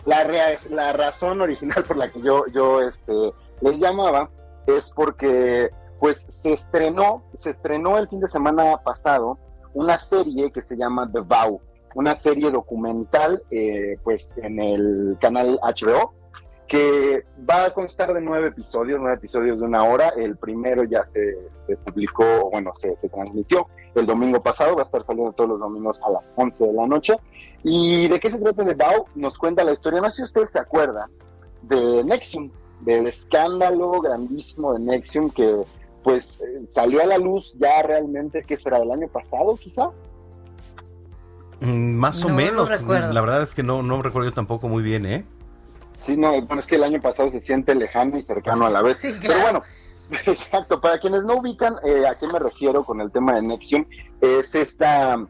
la, 0.05 0.25
la 0.71 0.93
razón 0.93 1.41
original 1.41 1.85
por 1.85 1.97
la 1.97 2.11
que 2.11 2.21
yo, 2.21 2.47
yo 2.49 2.81
este, 2.81 3.33
les 3.61 3.79
llamaba 3.79 4.31
es 4.67 4.93
porque 4.93 5.71
pues 5.99 6.27
se 6.29 6.53
estrenó, 6.53 7.25
se 7.35 7.51
estrenó 7.51 7.99
el 7.99 8.09
fin 8.09 8.21
de 8.21 8.29
semana 8.29 8.77
pasado 8.85 9.39
una 9.73 9.99
serie 9.99 10.53
que 10.53 10.63
se 10.63 10.77
llama 10.77 11.11
The 11.11 11.21
Vow, 11.21 11.61
una 11.95 12.15
serie 12.15 12.51
documental 12.51 13.43
eh, 13.51 13.97
pues 14.03 14.35
en 14.37 14.59
el 14.59 15.17
canal 15.21 15.59
HBO 15.63 16.15
que 16.67 17.25
va 17.49 17.67
a 17.67 17.71
constar 17.75 18.15
de 18.15 18.21
nueve 18.21 18.49
episodios, 18.49 18.99
nueve 19.01 19.17
episodios 19.17 19.59
de 19.59 19.67
una 19.67 19.85
hora. 19.85 20.09
El 20.17 20.37
primero 20.37 20.85
ya 20.85 21.05
se, 21.05 21.37
publicó, 21.85 22.51
bueno, 22.51 22.73
se, 22.75 22.95
transmitió 23.09 23.67
el 23.95 24.07
domingo 24.07 24.43
pasado, 24.43 24.75
va 24.75 24.83
a 24.83 24.85
estar 24.85 25.05
saliendo 25.05 25.33
todos 25.33 25.51
los 25.51 25.61
domingos 25.61 26.01
a 26.03 26.11
las 26.11 26.33
11 26.37 26.67
de 26.67 26.73
la 26.73 26.87
noche. 26.87 27.17
¿Y 27.63 28.09
de 28.09 28.19
qué 28.19 28.31
se 28.31 28.41
trata 28.41 28.65
de 28.65 28.75
Bao? 28.75 29.07
Nos 29.15 29.39
cuenta 29.39 29.65
la 29.65 29.73
historia, 29.73 30.01
no 30.01 30.11
sé 30.11 30.17
si 30.17 30.23
ustedes 30.25 30.51
se 30.51 30.59
acuerdan, 30.59 31.11
de 31.63 32.03
Nexium, 32.05 32.51
del 32.81 33.07
escándalo 33.07 34.01
grandísimo 34.01 34.75
de 34.75 34.81
Nexium 34.81 35.31
que 35.31 35.65
pues 36.03 36.43
salió 36.71 37.03
a 37.03 37.07
la 37.07 37.17
luz 37.17 37.55
ya 37.59 37.83
realmente, 37.83 38.43
¿qué 38.43 38.59
será? 38.59 38.79
¿Del 38.79 38.93
año 38.93 39.09
pasado 39.09 39.57
quizá? 39.57 39.91
Mm, 41.61 41.95
más 41.95 42.23
o 42.25 42.29
menos. 42.29 42.69
La 42.69 43.21
verdad 43.21 43.43
es 43.43 43.55
que 43.55 43.63
no, 43.63 43.83
no 43.83 44.03
recuerdo 44.03 44.33
tampoco 44.33 44.69
muy 44.69 44.83
bien, 44.83 45.07
¿eh? 45.07 45.25
Sí, 45.97 46.17
no, 46.17 46.31
bueno, 46.43 46.59
es 46.59 46.67
que 46.67 46.77
el 46.77 46.85
año 46.85 47.01
pasado 47.01 47.31
se 47.31 47.41
siente 47.41 47.75
lejano 47.75 48.19
y 48.19 48.23
cercano 48.23 48.67
a 48.67 48.71
la 48.71 48.83
vez. 48.83 49.01
Pero 49.03 49.41
bueno, 49.41 49.63
exacto, 50.27 50.81
para 50.81 50.99
quienes 50.99 51.25
no 51.25 51.37
ubican 51.37 51.77
eh, 51.85 52.07
a 52.07 52.15
qué 52.15 52.27
me 52.27 52.39
refiero 52.39 52.85
con 52.85 53.01
el 53.01 53.11
tema 53.11 53.35
de 53.35 53.43
Nexium, 53.43 53.87
es 54.21 54.55
esta, 54.55 55.25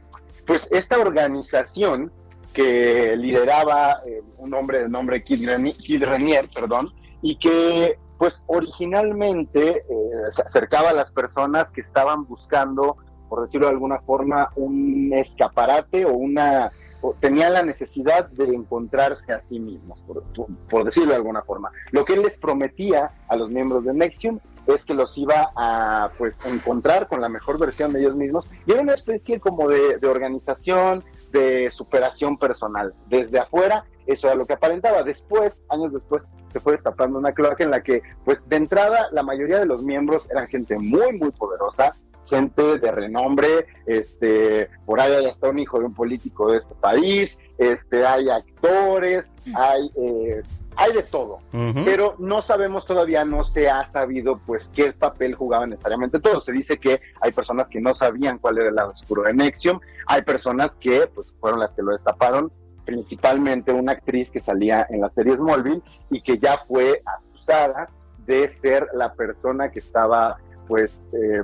pues 0.46 0.68
esta 0.70 0.98
organización 0.98 2.12
que 2.52 3.16
lideraba 3.16 4.00
eh, 4.06 4.22
un 4.38 4.54
hombre 4.54 4.82
de 4.82 4.88
nombre 4.88 5.22
Kid, 5.22 5.48
Renier, 5.48 6.48
perdón, 6.54 6.92
y 7.20 7.36
que 7.36 7.98
pues 8.18 8.44
originalmente 8.46 9.78
eh, 9.78 9.84
se 10.30 10.42
acercaba 10.42 10.90
a 10.90 10.92
las 10.92 11.12
personas 11.12 11.70
que 11.70 11.80
estaban 11.80 12.26
buscando, 12.26 12.96
por 13.28 13.42
decirlo 13.42 13.66
de 13.66 13.72
alguna 13.72 14.00
forma, 14.00 14.50
un 14.54 15.12
escaparate 15.12 16.06
o 16.06 16.12
una 16.12 16.70
tenían 17.12 17.52
la 17.52 17.62
necesidad 17.62 18.28
de 18.30 18.44
encontrarse 18.44 19.32
a 19.32 19.40
sí 19.42 19.60
mismos, 19.60 20.02
por, 20.02 20.84
decirlo 20.84 21.10
de 21.10 21.16
alguna 21.16 21.42
forma. 21.42 21.70
Lo 21.92 22.04
que 22.04 22.14
él 22.14 22.22
les 22.22 22.38
prometía 22.38 23.12
a 23.28 23.36
los 23.36 23.50
miembros 23.50 23.84
de 23.84 23.94
Nexium 23.94 24.40
es 24.66 24.84
que 24.84 24.94
los 24.94 25.16
iba 25.18 25.52
a 25.56 26.10
pues 26.16 26.34
encontrar 26.46 27.06
con 27.06 27.20
la 27.20 27.28
mejor 27.28 27.58
versión 27.58 27.92
de 27.92 28.00
ellos 28.00 28.16
mismos 28.16 28.48
y 28.66 28.72
era 28.72 28.80
una 28.80 28.94
especie 28.94 29.38
como 29.38 29.68
de, 29.68 29.98
organización 30.06 31.04
de 31.32 31.70
superación 31.70 32.38
personal. 32.38 32.94
Desde 33.08 33.38
afuera, 33.38 33.84
eso 34.06 34.28
era 34.28 34.36
lo 34.36 34.46
que 34.46 34.54
aparentaba. 34.54 35.02
Después, 35.02 35.60
años 35.68 35.92
después, 35.92 36.24
se 36.52 36.60
fue 36.60 36.72
destapando 36.72 37.18
una 37.18 37.32
cloaca 37.32 37.64
en 37.64 37.70
la 37.70 37.82
que, 37.82 38.02
pues 38.24 38.48
de 38.48 38.56
entrada, 38.56 39.08
la 39.12 39.22
mayoría 39.22 39.58
de 39.58 39.66
los 39.66 39.82
miembros 39.82 40.30
eran 40.30 40.46
gente 40.46 40.78
muy, 40.78 41.12
muy 41.18 41.32
poderosa, 41.32 41.94
gente 42.26 42.78
de 42.78 42.90
renombre, 42.90 43.66
este, 43.86 44.68
por 44.86 45.00
ahí 45.00 45.12
hay 45.12 45.26
hasta 45.26 45.48
un 45.48 45.58
hijo 45.58 45.78
de 45.78 45.86
un 45.86 45.94
político 45.94 46.50
de 46.50 46.58
este 46.58 46.74
país, 46.74 47.38
este, 47.58 48.06
hay 48.06 48.28
actores, 48.28 49.28
hay 49.54 49.90
eh, 49.96 50.42
hay 50.76 50.92
de 50.92 51.02
todo, 51.02 51.38
pero 51.84 52.16
no 52.18 52.42
sabemos 52.42 52.84
todavía, 52.84 53.24
no 53.24 53.44
se 53.44 53.70
ha 53.70 53.86
sabido 53.86 54.40
pues 54.44 54.68
qué 54.74 54.92
papel 54.92 55.34
jugaba 55.34 55.66
necesariamente 55.66 56.18
todo. 56.18 56.40
Se 56.40 56.52
dice 56.52 56.78
que 56.78 57.00
hay 57.20 57.32
personas 57.32 57.68
que 57.68 57.80
no 57.80 57.94
sabían 57.94 58.38
cuál 58.38 58.58
era 58.58 58.68
el 58.68 58.74
lado 58.74 58.90
oscuro 58.90 59.22
de 59.22 59.34
Nexium, 59.34 59.80
hay 60.06 60.22
personas 60.22 60.76
que 60.76 61.08
pues 61.14 61.34
fueron 61.38 61.60
las 61.60 61.72
que 61.74 61.82
lo 61.82 61.92
destaparon, 61.92 62.50
principalmente 62.84 63.72
una 63.72 63.92
actriz 63.92 64.30
que 64.30 64.40
salía 64.40 64.86
en 64.90 65.00
la 65.00 65.10
serie 65.10 65.36
Smallville 65.36 65.82
y 66.10 66.20
que 66.20 66.38
ya 66.38 66.58
fue 66.58 67.02
acusada 67.04 67.86
de 68.26 68.48
ser 68.48 68.88
la 68.94 69.12
persona 69.12 69.70
que 69.70 69.78
estaba 69.78 70.38
pues 70.66 71.00
eh, 71.12 71.42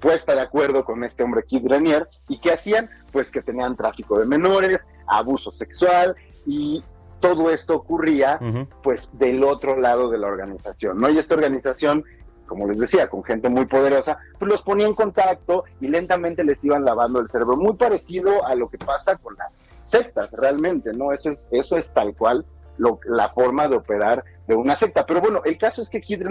puesta 0.00 0.34
de 0.34 0.42
acuerdo 0.42 0.84
con 0.84 1.04
este 1.04 1.22
hombre 1.22 1.44
Kid 1.44 1.66
Renier 1.66 2.08
y 2.28 2.38
que 2.38 2.52
hacían 2.52 2.90
pues 3.12 3.30
que 3.30 3.42
tenían 3.42 3.76
tráfico 3.76 4.18
de 4.18 4.26
menores, 4.26 4.86
abuso 5.06 5.50
sexual 5.50 6.14
y 6.46 6.82
todo 7.20 7.50
esto 7.50 7.76
ocurría 7.76 8.40
pues 8.82 9.10
del 9.12 9.44
otro 9.44 9.76
lado 9.76 10.10
de 10.10 10.18
la 10.18 10.26
organización, 10.26 10.98
¿no? 10.98 11.10
Y 11.10 11.18
esta 11.18 11.34
organización, 11.34 12.04
como 12.46 12.66
les 12.66 12.78
decía, 12.78 13.08
con 13.08 13.22
gente 13.22 13.48
muy 13.50 13.66
poderosa, 13.66 14.18
pues 14.38 14.50
los 14.50 14.62
ponía 14.62 14.86
en 14.86 14.94
contacto 14.94 15.64
y 15.80 15.88
lentamente 15.88 16.42
les 16.44 16.64
iban 16.64 16.84
lavando 16.84 17.20
el 17.20 17.30
cerebro, 17.30 17.56
muy 17.56 17.74
parecido 17.74 18.46
a 18.46 18.54
lo 18.54 18.70
que 18.70 18.78
pasa 18.78 19.16
con 19.16 19.36
las 19.36 19.54
sectas 19.84 20.30
realmente, 20.32 20.92
¿no? 20.92 21.12
Eso 21.12 21.30
es, 21.30 21.46
eso 21.50 21.76
es 21.76 21.90
tal 21.90 22.14
cual 22.14 22.44
lo, 22.78 22.98
la 23.04 23.28
forma 23.28 23.68
de 23.68 23.76
operar 23.76 24.24
de 24.50 24.56
una 24.56 24.76
secta. 24.76 25.06
Pero 25.06 25.20
bueno, 25.20 25.42
el 25.44 25.56
caso 25.56 25.80
es 25.80 25.88
que 25.88 26.00
Kid 26.00 26.22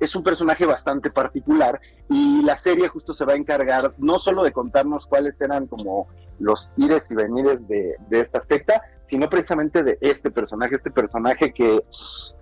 es 0.00 0.16
un 0.16 0.22
personaje 0.22 0.64
bastante 0.64 1.10
particular 1.10 1.78
y 2.08 2.42
la 2.42 2.56
serie 2.56 2.88
justo 2.88 3.12
se 3.12 3.26
va 3.26 3.34
a 3.34 3.36
encargar 3.36 3.92
no 3.98 4.18
solo 4.18 4.42
de 4.42 4.52
contarnos 4.52 5.06
cuáles 5.06 5.38
eran 5.40 5.66
como 5.66 6.08
los 6.38 6.72
ires 6.78 7.10
y 7.10 7.14
venires 7.14 7.66
de, 7.68 7.96
de 8.08 8.20
esta 8.20 8.40
secta, 8.40 8.82
sino 9.04 9.28
precisamente 9.28 9.82
de 9.82 9.98
este 10.00 10.30
personaje, 10.30 10.76
este 10.76 10.90
personaje 10.90 11.52
que 11.52 11.84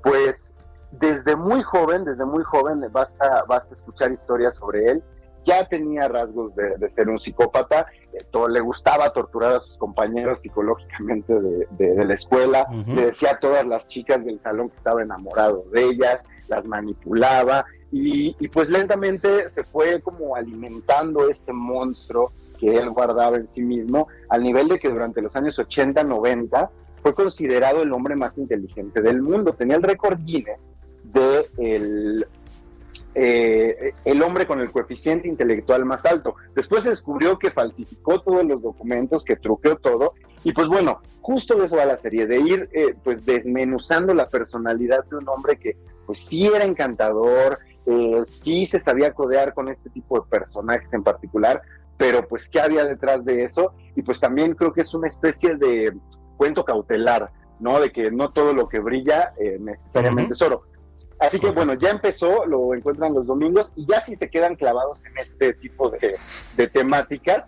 pues 0.03 0.55
desde 0.93 1.35
muy 1.35 1.61
joven, 1.63 2.05
desde 2.05 2.25
muy 2.25 2.45
joven 2.45 2.85
basta, 2.93 3.45
basta 3.49 3.75
escuchar 3.75 4.13
historias 4.13 4.55
sobre 4.55 4.91
él 4.91 5.03
ya 5.47 5.65
tenía 5.65 6.09
rasgos 6.09 6.55
de, 6.57 6.91
ser 6.91 7.09
un 7.09 7.21
psicópata, 7.21 7.87
eh, 8.13 8.19
todo, 8.31 8.49
le 8.49 8.61
gustaba 8.61 9.11
torturar 9.11 9.55
a 9.55 9.61
sus 9.61 9.79
compañeros 9.79 10.41
psicológicamente 10.41 11.33
de, 11.71 12.05
la 12.05 12.15
escuela, 12.15 12.67
le 12.87 13.07
decía 13.07 13.33
a 13.33 13.39
todas 13.39 13.65
las 13.65 13.87
chicas 13.87 14.25
del 14.25 14.41
salón 14.43 14.69
que 14.69 14.77
estaba 14.77 15.03
enamorado 15.03 15.65
de 15.73 15.85
ellas, 15.85 16.23
las 16.49 16.67
manipulaba 16.67 17.65
y, 17.93 18.33
pues 18.49 18.69
lentamente 18.69 19.49
se 19.51 19.65
fue 19.65 20.03
como 20.03 20.37
alimentando 20.37 21.29
este 21.29 21.53
monstruo 21.53 22.33
que 22.59 22.77
él 22.77 22.91
guardaba 22.91 23.37
en 23.37 23.49
sí 23.53 23.63
mismo, 23.63 24.09
al 24.29 24.43
nivel 24.43 24.69
de 24.69 24.79
que 24.79 24.89
durante 24.89 25.23
los 25.23 25.37
años 25.37 25.59
80, 25.59 26.03
90 26.03 26.71
fue 27.03 27.15
considerado 27.15 27.83
el 27.83 27.93
hombre 27.93 28.17
más 28.17 28.37
inteligente 28.39 29.01
del 29.03 29.23
mundo. 29.23 29.53
Tenía 29.53 29.77
el 29.77 29.83
récord 29.83 30.19
Guinness 30.25 30.63
de 31.05 31.47
el 31.59 32.27
eh, 33.19 33.95
el 34.05 34.23
hombre 34.23 34.47
con 34.47 34.61
el 34.61 34.71
coeficiente 34.71 35.27
intelectual 35.27 35.87
más 35.87 36.05
alto. 36.05 36.37
Después 36.55 36.83
se 36.83 36.91
descubrió 36.91 37.39
que 37.39 37.51
falsificó 37.51 38.21
todos 38.21 38.45
los 38.45 38.61
documentos, 38.61 39.25
que 39.25 39.37
truqueó 39.37 39.77
todo. 39.77 40.13
Y 40.45 40.53
pues 40.53 40.69
bueno, 40.69 41.01
justo 41.23 41.55
de 41.55 41.65
eso 41.65 41.77
va 41.77 41.87
la 41.87 41.97
serie, 41.97 42.27
de 42.27 42.39
ir 42.41 42.69
eh, 42.75 42.95
pues 43.03 43.25
desmenuzando 43.25 44.13
la 44.13 44.29
personalidad 44.29 45.03
de 45.07 45.17
un 45.17 45.27
hombre 45.31 45.57
que 45.57 45.79
pues 46.05 46.19
sí 46.19 46.47
era 46.47 46.65
encantador, 46.65 47.59
eh, 47.87 48.23
sí 48.27 48.67
se 48.67 48.81
sabía 48.81 49.15
codear 49.15 49.55
con 49.55 49.71
este 49.71 49.89
tipo 49.89 50.21
de 50.21 50.29
personajes 50.29 50.93
en 50.93 51.03
particular, 51.03 51.63
pero 51.97 52.29
pues 52.29 52.51
qué 52.51 52.61
había 52.61 52.85
detrás 52.85 53.25
de 53.25 53.45
eso. 53.45 53.73
Y 53.95 54.03
pues 54.03 54.21
también 54.21 54.55
creo 54.55 54.75
que 54.75 54.83
es 54.83 54.93
una 54.93 55.09
especie 55.09 55.57
de 55.57 55.97
cuento 56.37 56.67
cautelar, 56.67 57.33
¿no? 57.61 57.81
De 57.81 57.91
que 57.93 58.11
no 58.11 58.31
todo 58.31 58.53
lo 58.53 58.69
que 58.69 58.81
brilla 58.81 59.33
necesariamente 59.59 60.35
es 60.35 60.43
oro. 60.43 60.65
Así 61.19 61.41
que 61.41 61.51
bueno, 61.51 61.75
ya 61.75 61.91
empezó, 61.91 62.45
lo 62.47 62.75
encuentran 62.75 63.15
los 63.15 63.27
domingos 63.27 63.73
y 63.75 63.87
ya 63.87 64.01
si 64.01 64.17
se 64.17 64.29
quedan 64.29 64.55
clavados 64.55 65.05
en 65.07 65.17
este 65.19 65.55
tipo 65.55 65.91
de, 65.91 66.69
temáticas, 66.69 67.45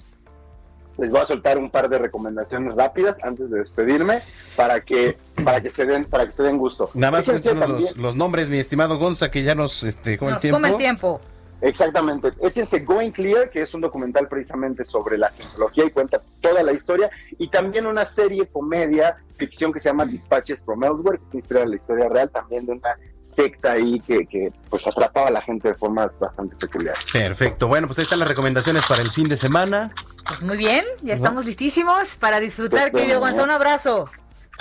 les 0.97 1.11
voy 1.11 1.21
a 1.21 1.27
soltar 1.27 1.59
un 1.59 1.71
par 1.71 1.89
de 1.89 1.99
recomendaciones 1.99 2.75
rápidas 2.75 3.23
antes 3.23 3.51
de 3.51 3.59
despedirme 3.59 4.21
para 4.57 4.81
que 4.81 5.16
para 5.45 5.61
que 5.61 5.71
se 5.71 5.87
den 5.87 6.05
para 6.05 6.27
que 6.27 6.33
se 6.33 6.43
den 6.43 6.59
gusto. 6.59 6.91
Nada 6.95 7.12
más 7.12 7.29
los, 7.29 7.97
los, 7.97 8.16
nombres, 8.16 8.49
mi 8.49 8.59
estimado 8.59 8.99
Gonza, 8.99 9.31
que 9.31 9.43
ya 9.43 9.55
nos 9.55 9.85
este 9.85 10.19
con 10.19 10.33
el 10.33 10.41
tiempo. 10.41 10.57
Come 10.57 10.71
el 10.71 10.77
tiempo. 10.77 11.21
Exactamente. 11.61 12.33
Échense 12.41 12.81
Going 12.81 13.11
Clear, 13.11 13.51
que 13.51 13.63
es 13.63 13.75
un 13.75 13.81
documental 13.81 14.29
precisamente 14.29 14.85
sobre 14.85 15.19
la 15.19 15.31
cienciología 15.31 15.85
y 15.87 15.91
cuenta 15.91 16.21
toda 16.41 16.63
la 16.63 16.73
historia. 16.73 17.11
Y 17.39 17.49
también 17.49 17.87
una 17.87 18.07
serie 18.07 18.47
comedia, 18.47 19.17
ficción 19.37 19.73
que 19.73 19.81
se 19.81 19.89
llama 19.89 20.05
Dispatches 20.07 20.65
from 20.65 20.85
Elsewhere, 20.85 21.21
que 21.31 21.39
inspira 21.39 21.63
en 21.63 21.71
la 21.71 21.77
historia 21.77 22.09
real 22.09 22.31
también 22.31 22.67
de 22.67 22.73
una 22.73 22.97
secta 23.23 23.73
ahí 23.73 24.01
que, 24.01 24.27
que, 24.27 24.53
pues 24.69 24.87
atrapaba 24.87 25.29
a 25.29 25.31
la 25.31 25.43
gente 25.43 25.69
de 25.69 25.75
formas 25.75 26.19
bastante 26.19 26.57
peculiares. 26.57 27.05
Perfecto. 27.13 27.69
Bueno, 27.69 27.87
pues 27.87 27.99
ahí 27.99 28.03
están 28.03 28.19
las 28.19 28.29
recomendaciones 28.29 28.85
para 28.87 29.03
el 29.03 29.11
fin 29.11 29.29
de 29.29 29.37
semana. 29.37 29.93
Pues 30.27 30.43
muy 30.43 30.57
bien, 30.57 30.85
ya 31.03 31.15
estamos 31.15 31.45
listísimos 31.45 32.17
para 32.17 32.41
disfrutar. 32.41 32.91
Querido 32.91 33.21
Gonzalo, 33.21 33.45
un 33.45 33.51
abrazo. 33.51 34.07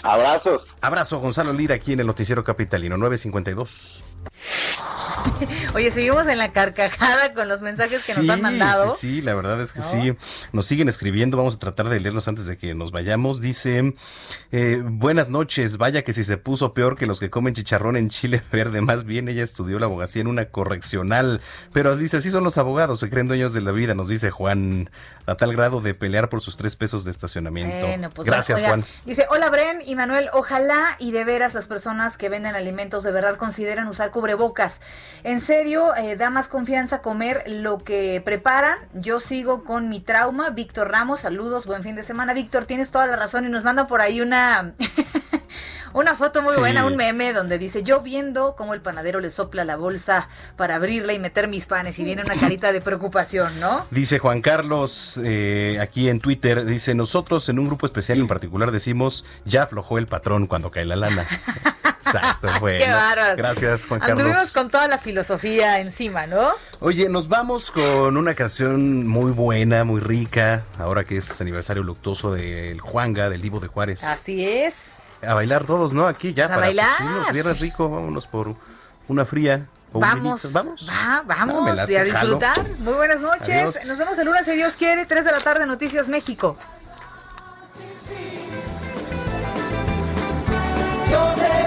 Abrazos. 0.04 0.76
Abrazo, 0.82 1.20
Gonzalo 1.20 1.54
Lira, 1.54 1.76
aquí 1.76 1.94
en 1.94 2.02
el 2.02 2.08
Noticiero 2.08 2.44
Capitalino 2.44 2.98
952. 2.98 4.06
Oye, 5.76 5.92
seguimos 5.92 6.28
en 6.28 6.38
la 6.38 6.52
carcajada 6.52 7.34
con 7.34 7.48
los 7.48 7.62
mensajes 7.62 8.06
que 8.06 8.14
nos 8.16 8.30
han 8.30 8.42
mandado. 8.42 8.96
Sí, 8.96 9.16
sí, 9.16 9.22
la 9.22 9.34
verdad 9.34 9.60
es 9.62 9.74
que 9.74 9.82
sí. 9.82 10.16
Nos 10.52 10.66
siguen 10.66 10.90
escribiendo, 10.90 11.38
vamos 11.38 11.56
a 11.56 11.60
tratar 11.60 11.90
de 11.90 12.00
leerlos 12.00 12.28
antes 12.28 12.46
de 12.46 12.58
que 12.58 12.74
nos 12.74 12.92
vayamos. 12.92 13.42
Dice, 13.42 13.96
eh, 14.52 14.82
buenas 14.84 15.30
noches, 15.30 15.78
vaya 15.78 16.04
que 16.04 16.14
si 16.14 16.24
se 16.24 16.38
puso 16.38 16.74
peor 16.74 16.96
que 16.96 17.06
los 17.06 17.20
que 17.20 17.30
comen 17.30 17.54
chicharrón 17.54 17.98
en 17.98 18.10
Chile 18.10 18.42
Verde, 18.52 18.82
más 18.82 19.04
bien 19.04 19.28
ella 19.30 19.44
estudió 19.44 19.80
la 19.80 19.86
abogacía 19.86 20.22
en 20.22 20.28
una 20.28 20.46
correccional, 20.46 21.42
pero 21.74 21.96
dice, 21.96 22.18
así 22.18 22.30
son 22.30 22.44
los 22.44 22.58
abogados, 22.58 23.00
se 23.00 23.10
creen 23.10 23.28
dueños 23.28 23.54
de 23.54 23.62
la 23.62 23.72
vida, 23.72 23.94
nos 23.94 24.08
dice 24.08 24.32
Juan, 24.32 24.90
a 25.26 25.36
tal 25.36 25.54
grado 25.54 25.82
de 25.82 25.94
pelear 25.94 26.30
por 26.30 26.42
sus 26.42 26.58
tres 26.58 26.76
pesos 26.76 27.04
de 27.04 27.12
estacionamiento. 27.12 27.88
Pues 28.14 28.26
Gracias, 28.26 28.62
Juan. 28.62 28.84
Dice, 29.06 29.26
hola 29.30 29.50
Bren 29.50 29.82
y 29.86 29.96
Manuel, 29.96 30.30
ojalá 30.34 30.96
y 31.00 31.12
de 31.12 31.24
veras 31.24 31.54
las 31.54 31.68
personas 31.68 32.18
que 32.18 32.30
venden 32.30 32.56
alimentos 32.56 33.04
de 33.04 33.12
verdad 33.12 33.36
consideren 33.38 33.88
usar 33.88 34.12
cubrebocas. 34.12 34.80
En 35.24 35.42
serio, 35.42 35.96
eh, 35.96 36.16
da 36.16 36.30
más 36.30 36.48
confianza 36.48 37.02
comer 37.02 37.44
lo 37.48 37.80
que 37.80 38.22
preparan. 38.24 38.78
Yo 38.94 39.20
sigo 39.20 39.64
con 39.64 39.90
mi 39.90 40.00
trauma. 40.00 40.50
Víctor 40.50 40.92
Ramos, 40.92 41.22
saludos, 41.22 41.66
buen 41.66 41.84
fin 41.84 41.96
de 41.96 42.04
semana. 42.04 42.34
Víctor, 42.34 42.66
tienes 42.66 42.92
toda 42.92 43.08
la 43.08 43.16
razón 43.16 43.46
y 43.46 43.50
nos 43.50 43.64
manda 43.64 43.88
por 43.88 44.02
ahí 44.02 44.22
una... 44.22 44.74
Una 45.94 46.16
foto 46.16 46.44
muy 46.44 46.56
buena, 46.58 46.86
un 46.86 46.96
meme 46.96 47.34
donde 47.34 47.58
dice, 47.58 47.82
yo 47.82 48.02
viendo 48.02 48.56
cómo 48.56 48.76
el 48.76 48.82
panadero 48.82 49.20
le 49.20 49.32
sopla 49.32 49.64
la 49.64 49.78
bolsa 49.78 50.30
para 50.56 50.76
abrirla 50.76 51.14
y 51.14 51.20
meter 51.20 51.48
mis 51.48 51.66
panes 51.66 51.98
y 51.98 52.04
viene 52.04 52.22
una 52.22 52.36
carita 52.36 52.72
de 52.72 52.82
preocupación, 52.82 53.60
¿no? 53.60 53.86
Dice 53.90 54.20
Juan 54.20 54.42
Carlos 54.42 55.20
eh, 55.24 55.80
aquí 55.82 56.10
en 56.10 56.20
Twitter, 56.20 56.66
dice, 56.66 56.94
nosotros 56.94 57.50
en 57.50 57.58
un 57.58 57.66
grupo 57.66 57.88
especial 57.88 58.20
en 58.20 58.28
particular 58.28 58.72
decimos, 58.72 59.26
ya 59.46 59.64
aflojó 59.64 59.98
el 59.98 60.06
patrón 60.06 60.46
cuando 60.46 60.70
cae 60.70 60.86
la 60.86 60.98
lana. 60.98 61.26
Exacto, 62.08 62.50
bueno. 62.60 62.86
Qué 62.86 62.92
bárbaro. 62.92 63.36
Gracias, 63.38 63.86
Juan 63.86 64.00
Carlos. 64.00 64.20
Anduvimos 64.20 64.54
con 64.54 64.70
toda 64.70 64.88
la 64.88 64.98
filosofía 64.98 65.80
encima, 65.80 66.28
¿no? 66.28 66.50
Oye, 66.80 67.10
nos 67.10 67.28
vamos 67.28 67.72
con 67.72 68.18
una 68.18 68.34
canción 68.34 69.08
muy 69.08 69.32
buena, 69.32 69.84
muy 69.84 70.02
rica, 70.02 70.64
ahora 70.80 71.04
que 71.04 71.18
es 71.18 71.42
aniversario 71.42 71.84
luctuoso 71.84 72.34
del 72.34 72.80
Juanga, 72.82 73.30
del 73.30 73.42
Divo 73.42 73.60
de 73.60 73.68
Juárez. 73.68 74.04
Así 74.04 74.48
es. 74.48 74.98
A 75.26 75.34
bailar 75.34 75.66
todos, 75.66 75.94
¿no? 75.94 76.08
Aquí 76.08 76.34
ya. 76.34 76.46
Pues 76.46 76.58
a 76.58 76.60
bailar. 76.60 76.98
Pues, 77.24 77.34
viernes 77.34 77.60
rico, 77.60 77.90
vámonos 77.90 78.28
por 78.28 78.56
una 79.08 79.26
fría. 79.26 79.66
Vamos, 79.94 80.52
vamos, 80.52 80.88
va, 80.90 81.24
vamos, 81.26 81.90
y 81.90 81.96
a 81.96 82.04
disfrutar. 82.04 82.56
Muy 82.80 82.94
buenas 82.94 83.22
noches. 83.22 83.50
Adiós. 83.50 83.86
Nos 83.88 83.98
vemos 83.98 84.18
el 84.18 84.26
lunes, 84.26 84.46
si 84.46 84.52
Dios 84.52 84.76
quiere, 84.76 85.06
3 85.06 85.26
de 85.26 85.32
la 85.32 85.40
tarde, 85.40 85.66
Noticias 85.66 86.08
México. 86.08 86.58
Yo 91.10 91.36
seré 91.36 91.67